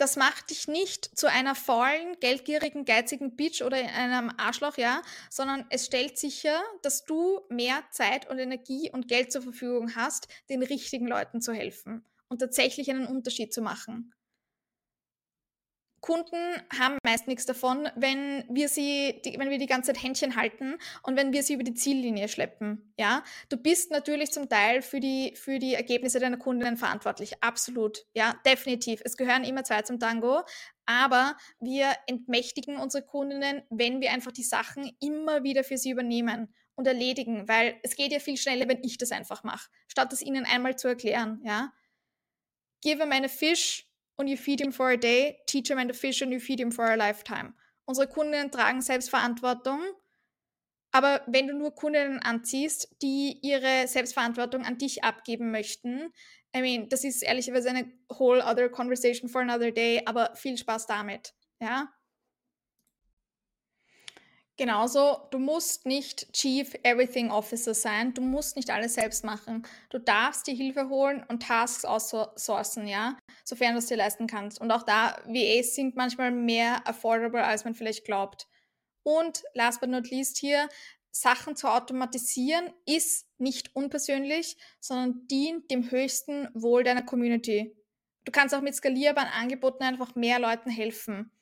Das 0.00 0.16
macht 0.16 0.48
dich 0.48 0.66
nicht 0.66 1.18
zu 1.18 1.26
einer 1.26 1.54
faulen, 1.54 2.18
geldgierigen, 2.20 2.86
geizigen 2.86 3.36
Bitch 3.36 3.60
oder 3.60 3.76
einem 3.76 4.32
Arschloch, 4.38 4.78
ja, 4.78 5.02
sondern 5.28 5.66
es 5.68 5.84
stellt 5.84 6.16
sicher, 6.16 6.58
dass 6.80 7.04
du 7.04 7.42
mehr 7.50 7.82
Zeit 7.90 8.26
und 8.30 8.38
Energie 8.38 8.90
und 8.90 9.08
Geld 9.08 9.30
zur 9.30 9.42
Verfügung 9.42 9.94
hast, 9.96 10.26
den 10.48 10.62
richtigen 10.62 11.06
Leuten 11.06 11.42
zu 11.42 11.52
helfen 11.52 12.02
und 12.28 12.38
tatsächlich 12.38 12.88
einen 12.88 13.08
Unterschied 13.08 13.52
zu 13.52 13.60
machen. 13.60 14.14
Kunden 16.00 16.36
haben 16.78 16.96
meist 17.04 17.28
nichts 17.28 17.44
davon, 17.44 17.88
wenn 17.94 18.44
wir 18.48 18.68
sie, 18.68 19.20
die, 19.24 19.38
wenn 19.38 19.50
wir 19.50 19.58
die 19.58 19.66
ganze 19.66 19.92
Zeit 19.92 20.02
Händchen 20.02 20.34
halten 20.36 20.78
und 21.02 21.16
wenn 21.16 21.32
wir 21.32 21.42
sie 21.42 21.54
über 21.54 21.62
die 21.62 21.74
Ziellinie 21.74 22.28
schleppen. 22.28 22.94
Ja, 22.98 23.22
du 23.50 23.58
bist 23.58 23.90
natürlich 23.90 24.32
zum 24.32 24.48
Teil 24.48 24.80
für 24.80 24.98
die, 24.98 25.34
für 25.36 25.58
die 25.58 25.74
Ergebnisse 25.74 26.18
deiner 26.18 26.38
Kundinnen 26.38 26.78
verantwortlich. 26.78 27.42
Absolut. 27.42 28.06
Ja, 28.14 28.34
definitiv. 28.46 29.02
Es 29.04 29.16
gehören 29.16 29.44
immer 29.44 29.62
zwei 29.64 29.82
zum 29.82 29.98
Tango. 29.98 30.42
Aber 30.86 31.36
wir 31.60 31.92
entmächtigen 32.06 32.76
unsere 32.76 33.04
Kundinnen, 33.04 33.62
wenn 33.70 34.00
wir 34.00 34.10
einfach 34.10 34.32
die 34.32 34.42
Sachen 34.42 34.90
immer 35.00 35.44
wieder 35.44 35.64
für 35.64 35.76
sie 35.76 35.90
übernehmen 35.90 36.52
und 36.74 36.86
erledigen, 36.86 37.46
weil 37.46 37.78
es 37.82 37.94
geht 37.94 38.10
ja 38.10 38.18
viel 38.18 38.36
schneller, 38.36 38.66
wenn 38.68 38.82
ich 38.82 38.96
das 38.96 39.12
einfach 39.12 39.44
mache, 39.44 39.68
statt 39.86 40.12
es 40.12 40.22
ihnen 40.22 40.46
einmal 40.46 40.76
zu 40.76 40.88
erklären. 40.88 41.40
Ja, 41.44 41.72
give 42.80 42.98
them 42.98 43.12
a 43.12 43.28
fish 43.28 43.89
und 44.20 44.28
you 44.28 44.36
feed 44.36 44.60
him 44.60 44.72
for 44.72 44.90
a 44.90 44.96
day, 44.96 45.38
teach 45.46 45.70
him 45.70 45.78
and 45.78 45.90
a 45.90 45.94
fish 45.94 46.22
and 46.22 46.32
you 46.32 46.38
feed 46.38 46.60
him 46.60 46.70
for 46.70 46.84
a 46.84 46.96
lifetime. 46.96 47.54
Unsere 47.86 48.06
Kundinnen 48.06 48.50
tragen 48.50 48.82
Selbstverantwortung 48.82 49.80
Aber 50.92 51.22
wenn 51.26 51.46
du 51.46 51.54
nur 51.54 51.74
Kundinnen 51.74 52.18
anziehst, 52.20 52.96
die 53.02 53.38
ihre 53.42 53.86
Selbstverantwortung 53.86 54.64
an 54.64 54.78
dich 54.78 55.04
abgeben 55.04 55.50
möchten, 55.50 56.12
I 56.54 56.60
mean, 56.60 56.88
das 56.88 57.04
ist 57.04 57.22
ehrlicherweise 57.22 57.70
eine 57.70 57.92
whole 58.12 58.44
other 58.44 58.68
conversation 58.68 59.28
for 59.28 59.40
another 59.40 59.70
day, 59.70 60.02
aber 60.04 60.34
viel 60.34 60.56
Spaß 60.56 60.86
damit, 60.86 61.32
ja? 61.60 61.88
Genauso, 64.60 65.16
du 65.30 65.38
musst 65.38 65.86
nicht 65.86 66.34
Chief 66.34 66.74
Everything 66.82 67.30
Officer 67.30 67.72
sein, 67.72 68.12
du 68.12 68.20
musst 68.20 68.56
nicht 68.56 68.68
alles 68.68 68.92
selbst 68.92 69.24
machen. 69.24 69.66
Du 69.88 69.98
darfst 69.98 70.46
dir 70.46 70.54
Hilfe 70.54 70.90
holen 70.90 71.24
und 71.28 71.42
Tasks 71.42 71.86
outsourcen, 71.86 72.86
ja, 72.86 73.16
sofern 73.42 73.72
du 73.72 73.78
es 73.78 73.86
dir 73.86 73.96
leisten 73.96 74.26
kannst. 74.26 74.60
Und 74.60 74.70
auch 74.70 74.82
da, 74.82 75.16
VAs 75.24 75.74
sind 75.74 75.96
manchmal 75.96 76.30
mehr 76.30 76.86
affordable, 76.86 77.42
als 77.42 77.64
man 77.64 77.74
vielleicht 77.74 78.04
glaubt. 78.04 78.48
Und 79.02 79.42
last 79.54 79.80
but 79.80 79.88
not 79.88 80.10
least 80.10 80.36
hier, 80.36 80.68
Sachen 81.10 81.56
zu 81.56 81.66
automatisieren 81.66 82.70
ist 82.84 83.26
nicht 83.38 83.74
unpersönlich, 83.74 84.58
sondern 84.78 85.26
dient 85.26 85.70
dem 85.70 85.90
höchsten 85.90 86.50
Wohl 86.52 86.84
deiner 86.84 87.02
Community. 87.02 87.74
Du 88.26 88.30
kannst 88.30 88.54
auch 88.54 88.60
mit 88.60 88.74
skalierbaren 88.74 89.30
Angeboten 89.32 89.84
einfach 89.84 90.14
mehr 90.16 90.38
Leuten 90.38 90.68
helfen. 90.68 91.32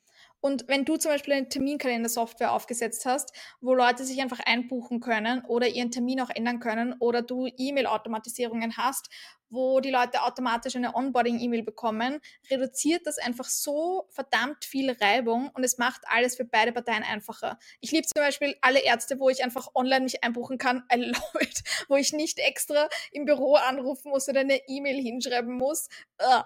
Und 0.41 0.67
wenn 0.67 0.85
du 0.85 0.97
zum 0.97 1.11
Beispiel 1.11 1.33
eine 1.33 1.49
Terminkalender-Software 1.49 2.53
aufgesetzt 2.53 3.05
hast, 3.05 3.33
wo 3.61 3.73
Leute 3.73 4.05
sich 4.05 4.21
einfach 4.21 4.39
einbuchen 4.39 4.99
können 4.99 5.43
oder 5.45 5.67
ihren 5.67 5.91
Termin 5.91 6.21
auch 6.21 6.29
ändern 6.29 6.59
können 6.59 6.95
oder 6.99 7.21
du 7.21 7.47
E-Mail-Automatisierungen 7.57 8.77
hast, 8.77 9.09
wo 9.49 9.79
die 9.79 9.89
Leute 9.89 10.21
automatisch 10.23 10.75
eine 10.75 10.95
Onboarding-E-Mail 10.95 11.63
bekommen, 11.63 12.19
reduziert 12.49 13.05
das 13.05 13.17
einfach 13.17 13.45
so 13.45 14.07
verdammt 14.11 14.63
viel 14.63 14.91
Reibung 14.91 15.49
und 15.53 15.63
es 15.63 15.77
macht 15.77 16.01
alles 16.07 16.35
für 16.35 16.45
beide 16.45 16.71
Parteien 16.71 17.03
einfacher. 17.03 17.57
Ich 17.81 17.91
liebe 17.91 18.05
zum 18.05 18.21
Beispiel 18.21 18.55
alle 18.61 18.79
Ärzte, 18.79 19.19
wo 19.19 19.29
ich 19.29 19.43
einfach 19.43 19.67
online 19.73 20.01
mich 20.01 20.23
einbuchen 20.23 20.57
kann. 20.57 20.83
I 20.93 20.97
love 20.97 21.41
it. 21.41 21.63
Wo 21.87 21.95
ich 21.95 22.13
nicht 22.13 22.39
extra 22.39 22.87
im 23.11 23.25
Büro 23.25 23.55
anrufen 23.55 24.11
muss 24.11 24.29
oder 24.29 24.41
eine 24.41 24.67
E-Mail 24.67 25.01
hinschreiben 25.01 25.57
muss. 25.57 25.89
Uh, 26.21 26.43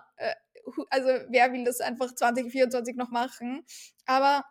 also 0.90 1.10
wer 1.30 1.52
will 1.54 1.64
das 1.64 1.82
einfach 1.82 2.14
2024 2.14 2.96
noch 2.96 3.10
machen? 3.10 3.66
Aber 4.06 4.44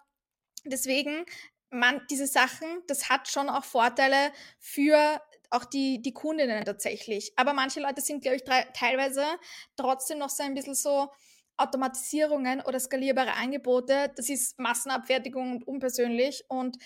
deswegen, 0.65 1.25
man, 1.71 2.01
diese 2.11 2.27
Sachen, 2.27 2.69
das 2.87 3.09
hat 3.09 3.29
schon 3.29 3.49
auch 3.49 3.65
Vorteile 3.65 4.33
für 4.59 5.21
auch 5.51 5.65
die, 5.65 6.01
die 6.01 6.15
Kundinnen 6.15 6.65
tatsächlich. 6.65 7.33
Aber 7.37 7.53
manche 7.53 7.81
Leute 7.81 8.01
sind, 8.01 8.23
glaube 8.23 8.37
ich, 8.37 8.45
teilweise 8.73 9.25
trotzdem 9.77 10.19
noch 10.19 10.31
so 10.31 10.43
ein 10.43 10.55
bisschen 10.55 10.75
so, 10.75 11.11
Automatisierungen 11.57 12.61
oder 12.63 12.81
skalierbare 12.81 13.35
Angebote, 13.35 14.11
das 14.17 14.29
ist 14.29 14.59
Massenabfertigung 14.59 15.53
und 15.53 15.69
unpersönlich 15.69 16.45
und 16.49 16.77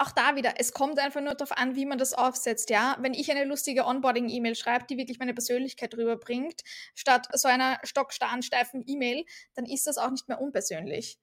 auch 0.00 0.12
da 0.12 0.34
wieder, 0.36 0.54
es 0.58 0.72
kommt 0.72 0.98
einfach 0.98 1.20
nur 1.20 1.34
darauf 1.34 1.56
an, 1.56 1.76
wie 1.76 1.86
man 1.86 1.98
das 1.98 2.14
aufsetzt, 2.14 2.70
ja. 2.70 2.96
Wenn 3.00 3.14
ich 3.14 3.30
eine 3.30 3.44
lustige 3.44 3.84
Onboarding-E-Mail 3.84 4.54
schreibe, 4.54 4.86
die 4.88 4.96
wirklich 4.96 5.18
meine 5.18 5.34
Persönlichkeit 5.34 5.94
rüberbringt, 5.94 6.62
statt 6.94 7.28
so 7.32 7.48
einer 7.48 7.78
stockstarren, 7.84 8.42
steifen 8.42 8.82
E-Mail, 8.86 9.24
dann 9.54 9.66
ist 9.66 9.86
das 9.86 9.98
auch 9.98 10.10
nicht 10.10 10.28
mehr 10.28 10.40
unpersönlich. 10.40 11.18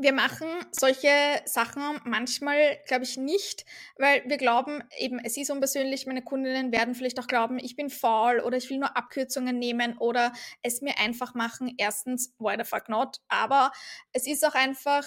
Wir 0.00 0.12
machen 0.12 0.46
solche 0.70 1.10
Sachen 1.44 1.82
manchmal, 2.04 2.78
glaube 2.86 3.02
ich, 3.02 3.16
nicht, 3.16 3.64
weil 3.96 4.22
wir 4.26 4.36
glauben, 4.36 4.84
eben, 4.96 5.18
es 5.18 5.36
ist 5.36 5.50
unpersönlich. 5.50 6.06
Meine 6.06 6.22
Kundinnen 6.22 6.70
werden 6.70 6.94
vielleicht 6.94 7.18
auch 7.18 7.26
glauben, 7.26 7.58
ich 7.58 7.74
bin 7.74 7.90
faul 7.90 8.38
oder 8.38 8.56
ich 8.56 8.70
will 8.70 8.78
nur 8.78 8.96
Abkürzungen 8.96 9.58
nehmen 9.58 9.98
oder 9.98 10.32
es 10.62 10.82
mir 10.82 10.98
einfach 10.98 11.34
machen. 11.34 11.74
Erstens, 11.78 12.32
why 12.38 12.54
the 12.56 12.64
fuck 12.64 12.88
not? 12.88 13.16
Aber 13.26 13.72
es 14.12 14.28
ist 14.28 14.46
auch 14.46 14.54
einfach, 14.54 15.02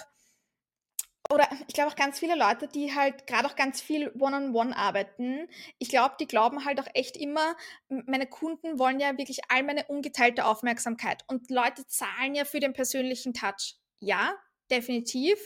oder 1.31 1.47
ich 1.67 1.73
glaube 1.73 1.91
auch 1.91 1.95
ganz 1.95 2.19
viele 2.19 2.35
Leute, 2.35 2.67
die 2.67 2.93
halt 2.93 3.25
gerade 3.25 3.47
auch 3.47 3.55
ganz 3.55 3.81
viel 3.81 4.09
One-on-One 4.19 4.71
-on 4.71 4.73
-one 4.73 4.73
arbeiten, 4.73 5.47
ich 5.79 5.89
glaube, 5.89 6.15
die 6.19 6.27
glauben 6.27 6.65
halt 6.65 6.79
auch 6.79 6.87
echt 6.93 7.15
immer, 7.15 7.55
meine 7.87 8.27
Kunden 8.27 8.79
wollen 8.79 8.99
ja 8.99 9.17
wirklich 9.17 9.39
all 9.49 9.63
meine 9.63 9.85
ungeteilte 9.85 10.45
Aufmerksamkeit. 10.45 11.23
Und 11.27 11.49
Leute 11.49 11.87
zahlen 11.87 12.35
ja 12.35 12.45
für 12.45 12.59
den 12.59 12.73
persönlichen 12.73 13.33
Touch. 13.33 13.75
Ja, 13.99 14.35
definitiv. 14.69 15.39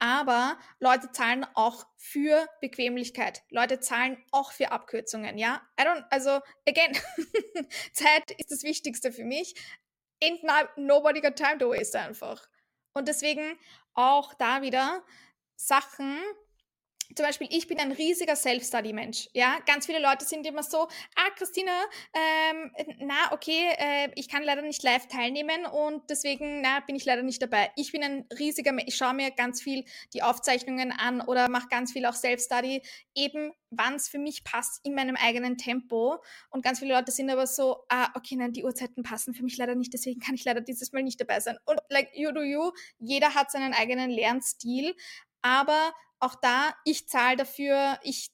Aber 0.00 0.58
Leute 0.78 1.10
zahlen 1.10 1.44
auch 1.54 1.84
für 1.96 2.46
Bequemlichkeit. 2.60 3.42
Leute 3.50 3.80
zahlen 3.80 4.16
auch 4.30 4.52
für 4.52 4.70
Abkürzungen, 4.70 5.38
ja? 5.38 5.60
I 5.80 5.84
don't, 5.84 6.04
also, 6.10 6.40
again, 6.68 6.96
Zeit 7.92 8.30
ist 8.38 8.52
das 8.52 8.62
Wichtigste 8.62 9.10
für 9.10 9.24
mich. 9.24 9.54
Ain't 10.22 10.40
nobody 10.76 11.20
got 11.20 11.36
time 11.36 11.58
to 11.58 11.70
waste 11.70 11.98
einfach. 11.98 12.48
Und 12.92 13.08
deswegen 13.08 13.58
auch 13.94 14.34
da 14.34 14.62
wieder, 14.62 15.04
Sachen, 15.58 16.18
zum 17.16 17.24
Beispiel, 17.24 17.48
ich 17.50 17.66
bin 17.66 17.80
ein 17.80 17.92
riesiger 17.92 18.36
Self-Study-Mensch. 18.36 19.28
Ja, 19.32 19.58
ganz 19.66 19.86
viele 19.86 19.98
Leute 19.98 20.24
sind 20.24 20.46
immer 20.46 20.62
so, 20.62 20.82
ah, 21.16 21.30
Christina, 21.36 21.72
ähm, 22.12 22.70
na, 23.00 23.32
okay, 23.32 23.70
äh, 23.78 24.10
ich 24.14 24.28
kann 24.28 24.42
leider 24.42 24.62
nicht 24.62 24.82
live 24.82 25.08
teilnehmen 25.08 25.64
und 25.64 26.10
deswegen, 26.10 26.60
na, 26.60 26.80
bin 26.80 26.96
ich 26.96 27.06
leider 27.06 27.22
nicht 27.22 27.40
dabei. 27.40 27.70
Ich 27.76 27.92
bin 27.92 28.02
ein 28.02 28.26
riesiger, 28.38 28.72
ich 28.86 28.96
schaue 28.96 29.14
mir 29.14 29.30
ganz 29.30 29.62
viel 29.62 29.84
die 30.12 30.22
Aufzeichnungen 30.22 30.92
an 30.92 31.22
oder 31.22 31.48
mache 31.48 31.68
ganz 31.68 31.92
viel 31.92 32.04
auch 32.04 32.14
Self-Study, 32.14 32.82
eben 33.14 33.52
wann 33.70 33.94
es 33.94 34.08
für 34.08 34.18
mich 34.18 34.44
passt 34.44 34.84
in 34.84 34.94
meinem 34.94 35.16
eigenen 35.16 35.56
Tempo. 35.56 36.22
Und 36.50 36.62
ganz 36.62 36.78
viele 36.78 36.94
Leute 36.94 37.10
sind 37.10 37.30
aber 37.30 37.46
so, 37.46 37.84
ah, 37.88 38.10
okay, 38.14 38.36
nein, 38.36 38.52
die 38.52 38.64
Uhrzeiten 38.64 39.02
passen 39.02 39.34
für 39.34 39.42
mich 39.42 39.56
leider 39.56 39.74
nicht, 39.74 39.94
deswegen 39.94 40.20
kann 40.20 40.34
ich 40.34 40.44
leider 40.44 40.60
dieses 40.60 40.92
Mal 40.92 41.02
nicht 41.02 41.20
dabei 41.20 41.40
sein. 41.40 41.58
Und 41.64 41.78
like 41.88 42.10
you 42.14 42.32
do 42.32 42.42
you, 42.42 42.70
jeder 42.98 43.34
hat 43.34 43.50
seinen 43.50 43.72
eigenen 43.72 44.10
Lernstil, 44.10 44.94
aber 45.48 45.94
auch 46.20 46.34
da, 46.34 46.74
ich 46.84 47.08
zahle 47.08 47.36
dafür, 47.36 47.98
ich 48.02 48.30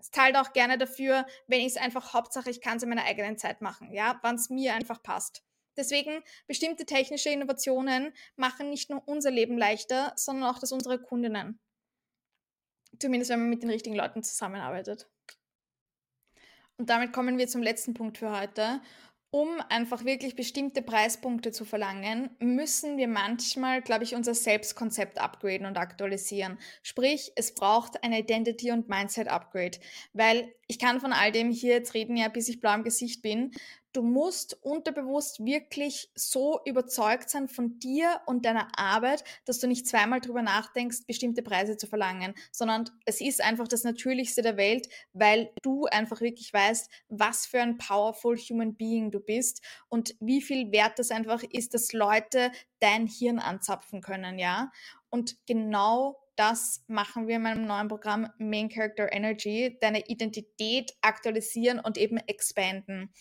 zahle 0.00 0.40
auch 0.40 0.52
gerne 0.52 0.78
dafür, 0.78 1.26
wenn 1.46 1.60
ich 1.60 1.68
es 1.68 1.76
einfach 1.76 2.12
Hauptsache, 2.12 2.50
ich 2.50 2.60
kann 2.60 2.78
es 2.78 2.82
in 2.82 2.88
meiner 2.88 3.04
eigenen 3.04 3.38
Zeit 3.38 3.60
machen, 3.60 3.92
ja, 3.92 4.18
wann 4.22 4.36
es 4.36 4.50
mir 4.50 4.74
einfach 4.74 5.02
passt. 5.02 5.42
Deswegen, 5.76 6.22
bestimmte 6.46 6.84
technische 6.84 7.30
Innovationen 7.30 8.12
machen 8.36 8.70
nicht 8.70 8.90
nur 8.90 9.06
unser 9.06 9.30
Leben 9.30 9.56
leichter, 9.56 10.12
sondern 10.16 10.50
auch 10.50 10.58
das 10.58 10.72
unserer 10.72 10.98
Kundinnen. 10.98 11.60
Zumindest 12.98 13.30
wenn 13.30 13.40
man 13.40 13.50
mit 13.50 13.62
den 13.62 13.70
richtigen 13.70 13.94
Leuten 13.94 14.22
zusammenarbeitet. 14.22 15.08
Und 16.76 16.90
damit 16.90 17.12
kommen 17.12 17.38
wir 17.38 17.46
zum 17.46 17.62
letzten 17.62 17.94
Punkt 17.94 18.18
für 18.18 18.36
heute 18.36 18.80
um 19.30 19.60
einfach 19.68 20.04
wirklich 20.04 20.34
bestimmte 20.34 20.82
Preispunkte 20.82 21.52
zu 21.52 21.64
verlangen, 21.64 22.30
müssen 22.40 22.96
wir 22.96 23.06
manchmal, 23.06 23.80
glaube 23.80 24.02
ich, 24.02 24.14
unser 24.16 24.34
Selbstkonzept 24.34 25.20
upgraden 25.20 25.66
und 25.66 25.78
aktualisieren. 25.78 26.58
Sprich, 26.82 27.32
es 27.36 27.54
braucht 27.54 28.02
ein 28.02 28.12
Identity- 28.12 28.72
und 28.72 28.88
Mindset-Upgrade, 28.88 29.78
weil 30.12 30.52
ich 30.66 30.78
kann 30.78 31.00
von 31.00 31.12
all 31.12 31.30
dem 31.30 31.50
hier 31.50 31.74
jetzt 31.74 31.94
reden, 31.94 32.16
ja, 32.16 32.28
bis 32.28 32.48
ich 32.48 32.60
blau 32.60 32.74
im 32.74 32.82
Gesicht 32.82 33.22
bin 33.22 33.52
du 33.92 34.02
musst 34.02 34.58
unterbewusst 34.62 35.44
wirklich 35.44 36.10
so 36.14 36.60
überzeugt 36.64 37.30
sein 37.30 37.48
von 37.48 37.78
dir 37.78 38.20
und 38.26 38.44
deiner 38.44 38.68
Arbeit, 38.78 39.24
dass 39.44 39.58
du 39.58 39.66
nicht 39.66 39.86
zweimal 39.86 40.20
drüber 40.20 40.42
nachdenkst, 40.42 41.06
bestimmte 41.06 41.42
Preise 41.42 41.76
zu 41.76 41.86
verlangen, 41.86 42.34
sondern 42.52 42.84
es 43.04 43.20
ist 43.20 43.40
einfach 43.40 43.68
das 43.68 43.84
Natürlichste 43.84 44.42
der 44.42 44.56
Welt, 44.56 44.88
weil 45.12 45.52
du 45.62 45.86
einfach 45.86 46.20
wirklich 46.20 46.52
weißt, 46.52 46.90
was 47.08 47.46
für 47.46 47.60
ein 47.60 47.78
powerful 47.78 48.36
human 48.36 48.74
being 48.76 49.10
du 49.10 49.20
bist 49.20 49.62
und 49.88 50.14
wie 50.20 50.42
viel 50.42 50.70
wert 50.72 50.98
das 50.98 51.10
einfach 51.10 51.42
ist, 51.42 51.74
dass 51.74 51.92
Leute 51.92 52.52
dein 52.78 53.06
Hirn 53.06 53.38
anzapfen 53.38 54.00
können, 54.00 54.38
ja. 54.38 54.70
Und 55.10 55.36
genau 55.46 56.16
das 56.40 56.82
machen 56.86 57.28
wir 57.28 57.36
in 57.36 57.42
meinem 57.42 57.66
neuen 57.66 57.88
Programm 57.88 58.26
Main 58.38 58.70
Character 58.70 59.12
Energy, 59.12 59.76
deine 59.82 60.08
Identität 60.08 60.94
aktualisieren 61.02 61.78
und 61.78 61.98
eben 61.98 62.16
expanden. 62.16 63.12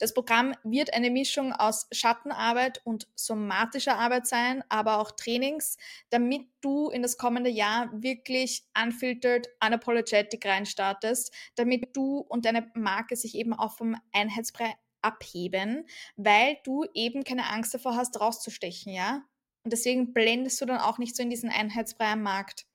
Das 0.00 0.12
Programm 0.12 0.52
wird 0.64 0.92
eine 0.92 1.10
Mischung 1.10 1.52
aus 1.52 1.86
Schattenarbeit 1.92 2.80
und 2.82 3.06
somatischer 3.14 3.96
Arbeit 3.96 4.26
sein, 4.26 4.64
aber 4.68 4.98
auch 4.98 5.12
Trainings, 5.12 5.76
damit 6.10 6.48
du 6.60 6.90
in 6.90 7.02
das 7.02 7.16
kommende 7.16 7.50
Jahr 7.50 7.88
wirklich 7.92 8.64
unfiltered, 8.76 9.46
unapologetic 9.64 10.44
reinstartest, 10.44 11.32
damit 11.54 11.96
du 11.96 12.18
und 12.18 12.46
deine 12.46 12.68
Marke 12.74 13.14
sich 13.14 13.36
eben 13.36 13.54
auch 13.54 13.76
vom 13.76 13.94
Einheitsbrei 14.12 14.74
abheben, 15.02 15.86
weil 16.16 16.56
du 16.64 16.84
eben 16.94 17.22
keine 17.22 17.48
Angst 17.48 17.74
davor 17.74 17.94
hast, 17.94 18.20
rauszustechen, 18.20 18.92
ja? 18.92 19.22
Und 19.66 19.72
deswegen 19.72 20.12
blendest 20.12 20.60
du 20.60 20.64
dann 20.64 20.78
auch 20.78 20.98
nicht 20.98 21.16
so 21.16 21.24
in 21.24 21.28
diesen 21.28 21.50
Einheitsbrei 21.50 22.12
am 22.12 22.22
Markt. 22.22 22.66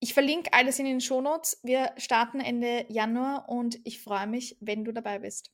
Ich 0.00 0.12
verlinke 0.12 0.52
alles 0.52 0.78
in 0.78 0.84
den 0.84 1.00
Shownotes. 1.00 1.60
Wir 1.62 1.92
starten 1.96 2.40
Ende 2.40 2.84
Januar 2.90 3.48
und 3.48 3.80
ich 3.84 4.02
freue 4.02 4.26
mich, 4.26 4.58
wenn 4.60 4.84
du 4.84 4.92
dabei 4.92 5.18
bist. 5.18 5.50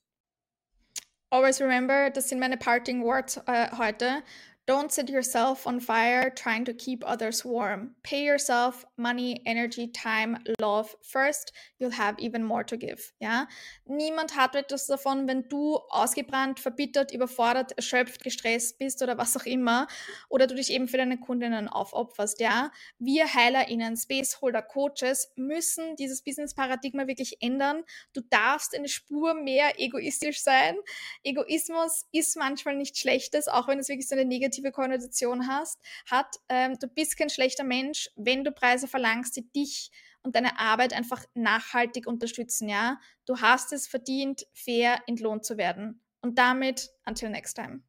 Always 1.29 1.61
remember, 1.61 2.09
das 2.09 2.27
sind 2.27 2.39
meine 2.39 2.57
Parting 2.57 3.01
Words 3.01 3.37
äh, 3.47 3.69
heute. 3.77 4.23
Don't 4.67 4.91
set 4.91 5.09
yourself 5.11 5.67
on 5.67 5.79
fire 5.79 6.31
trying 6.31 6.65
to 6.65 6.73
keep 6.73 7.03
others 7.05 7.45
warm. 7.45 7.91
Pay 8.01 8.23
yourself 8.25 8.83
money, 8.97 9.39
energy, 9.45 9.87
time, 9.87 10.39
love 10.59 10.95
first. 11.03 11.51
You'll 11.77 11.91
have 11.91 12.17
even 12.17 12.43
more 12.43 12.63
to 12.65 12.75
give. 12.75 13.13
Ja? 13.19 13.47
Niemand 13.85 14.35
hat 14.35 14.55
etwas 14.55 14.87
davon, 14.87 15.27
wenn 15.27 15.47
du 15.49 15.77
ausgebrannt, 15.89 16.59
verbittert, 16.59 17.13
überfordert, 17.13 17.73
erschöpft, 17.73 18.23
gestresst 18.23 18.79
bist 18.79 19.03
oder 19.03 19.19
was 19.19 19.37
auch 19.37 19.45
immer 19.45 19.87
oder 20.29 20.47
du 20.47 20.55
dich 20.55 20.71
eben 20.71 20.87
für 20.87 20.97
deine 20.97 21.19
Kundinnen 21.19 21.67
aufopferst. 21.67 22.39
Ja? 22.39 22.71
Wir 22.97 23.31
HeilerInnen, 23.31 23.95
Spaceholder, 23.95 24.63
Coaches 24.63 25.31
müssen 25.35 25.95
dieses 25.95 26.23
Business-Paradigma 26.23 27.05
wirklich 27.05 27.37
ändern. 27.39 27.83
Du 28.13 28.21
darfst 28.31 28.75
eine 28.75 28.87
Spur 28.87 29.35
mehr 29.35 29.79
egoistisch 29.79 30.41
sein. 30.41 30.75
Egoismus 31.23 32.07
ist 32.11 32.35
manchmal 32.35 32.75
nichts 32.75 32.99
Schlechtes, 32.99 33.47
auch 33.47 33.67
wenn 33.67 33.77
es 33.77 33.89
wirklich 33.89 34.07
so 34.07 34.15
eine 34.15 34.25
negative 34.55 34.71
Konnotation 34.71 35.47
hast, 35.47 35.79
hat. 36.09 36.35
Ähm, 36.49 36.77
du 36.79 36.87
bist 36.87 37.17
kein 37.17 37.29
schlechter 37.29 37.63
Mensch, 37.63 38.09
wenn 38.15 38.43
du 38.43 38.51
Preise 38.51 38.87
verlangst, 38.87 39.35
die 39.35 39.51
dich 39.51 39.91
und 40.23 40.35
deine 40.35 40.59
Arbeit 40.59 40.93
einfach 40.93 41.23
nachhaltig 41.33 42.07
unterstützen, 42.07 42.69
ja. 42.69 42.99
Du 43.25 43.41
hast 43.41 43.73
es 43.73 43.87
verdient, 43.87 44.45
fair 44.53 44.99
entlohnt 45.07 45.45
zu 45.45 45.57
werden. 45.57 46.01
Und 46.21 46.39
damit, 46.39 46.89
until 47.05 47.29
next 47.29 47.55
time. 47.55 47.83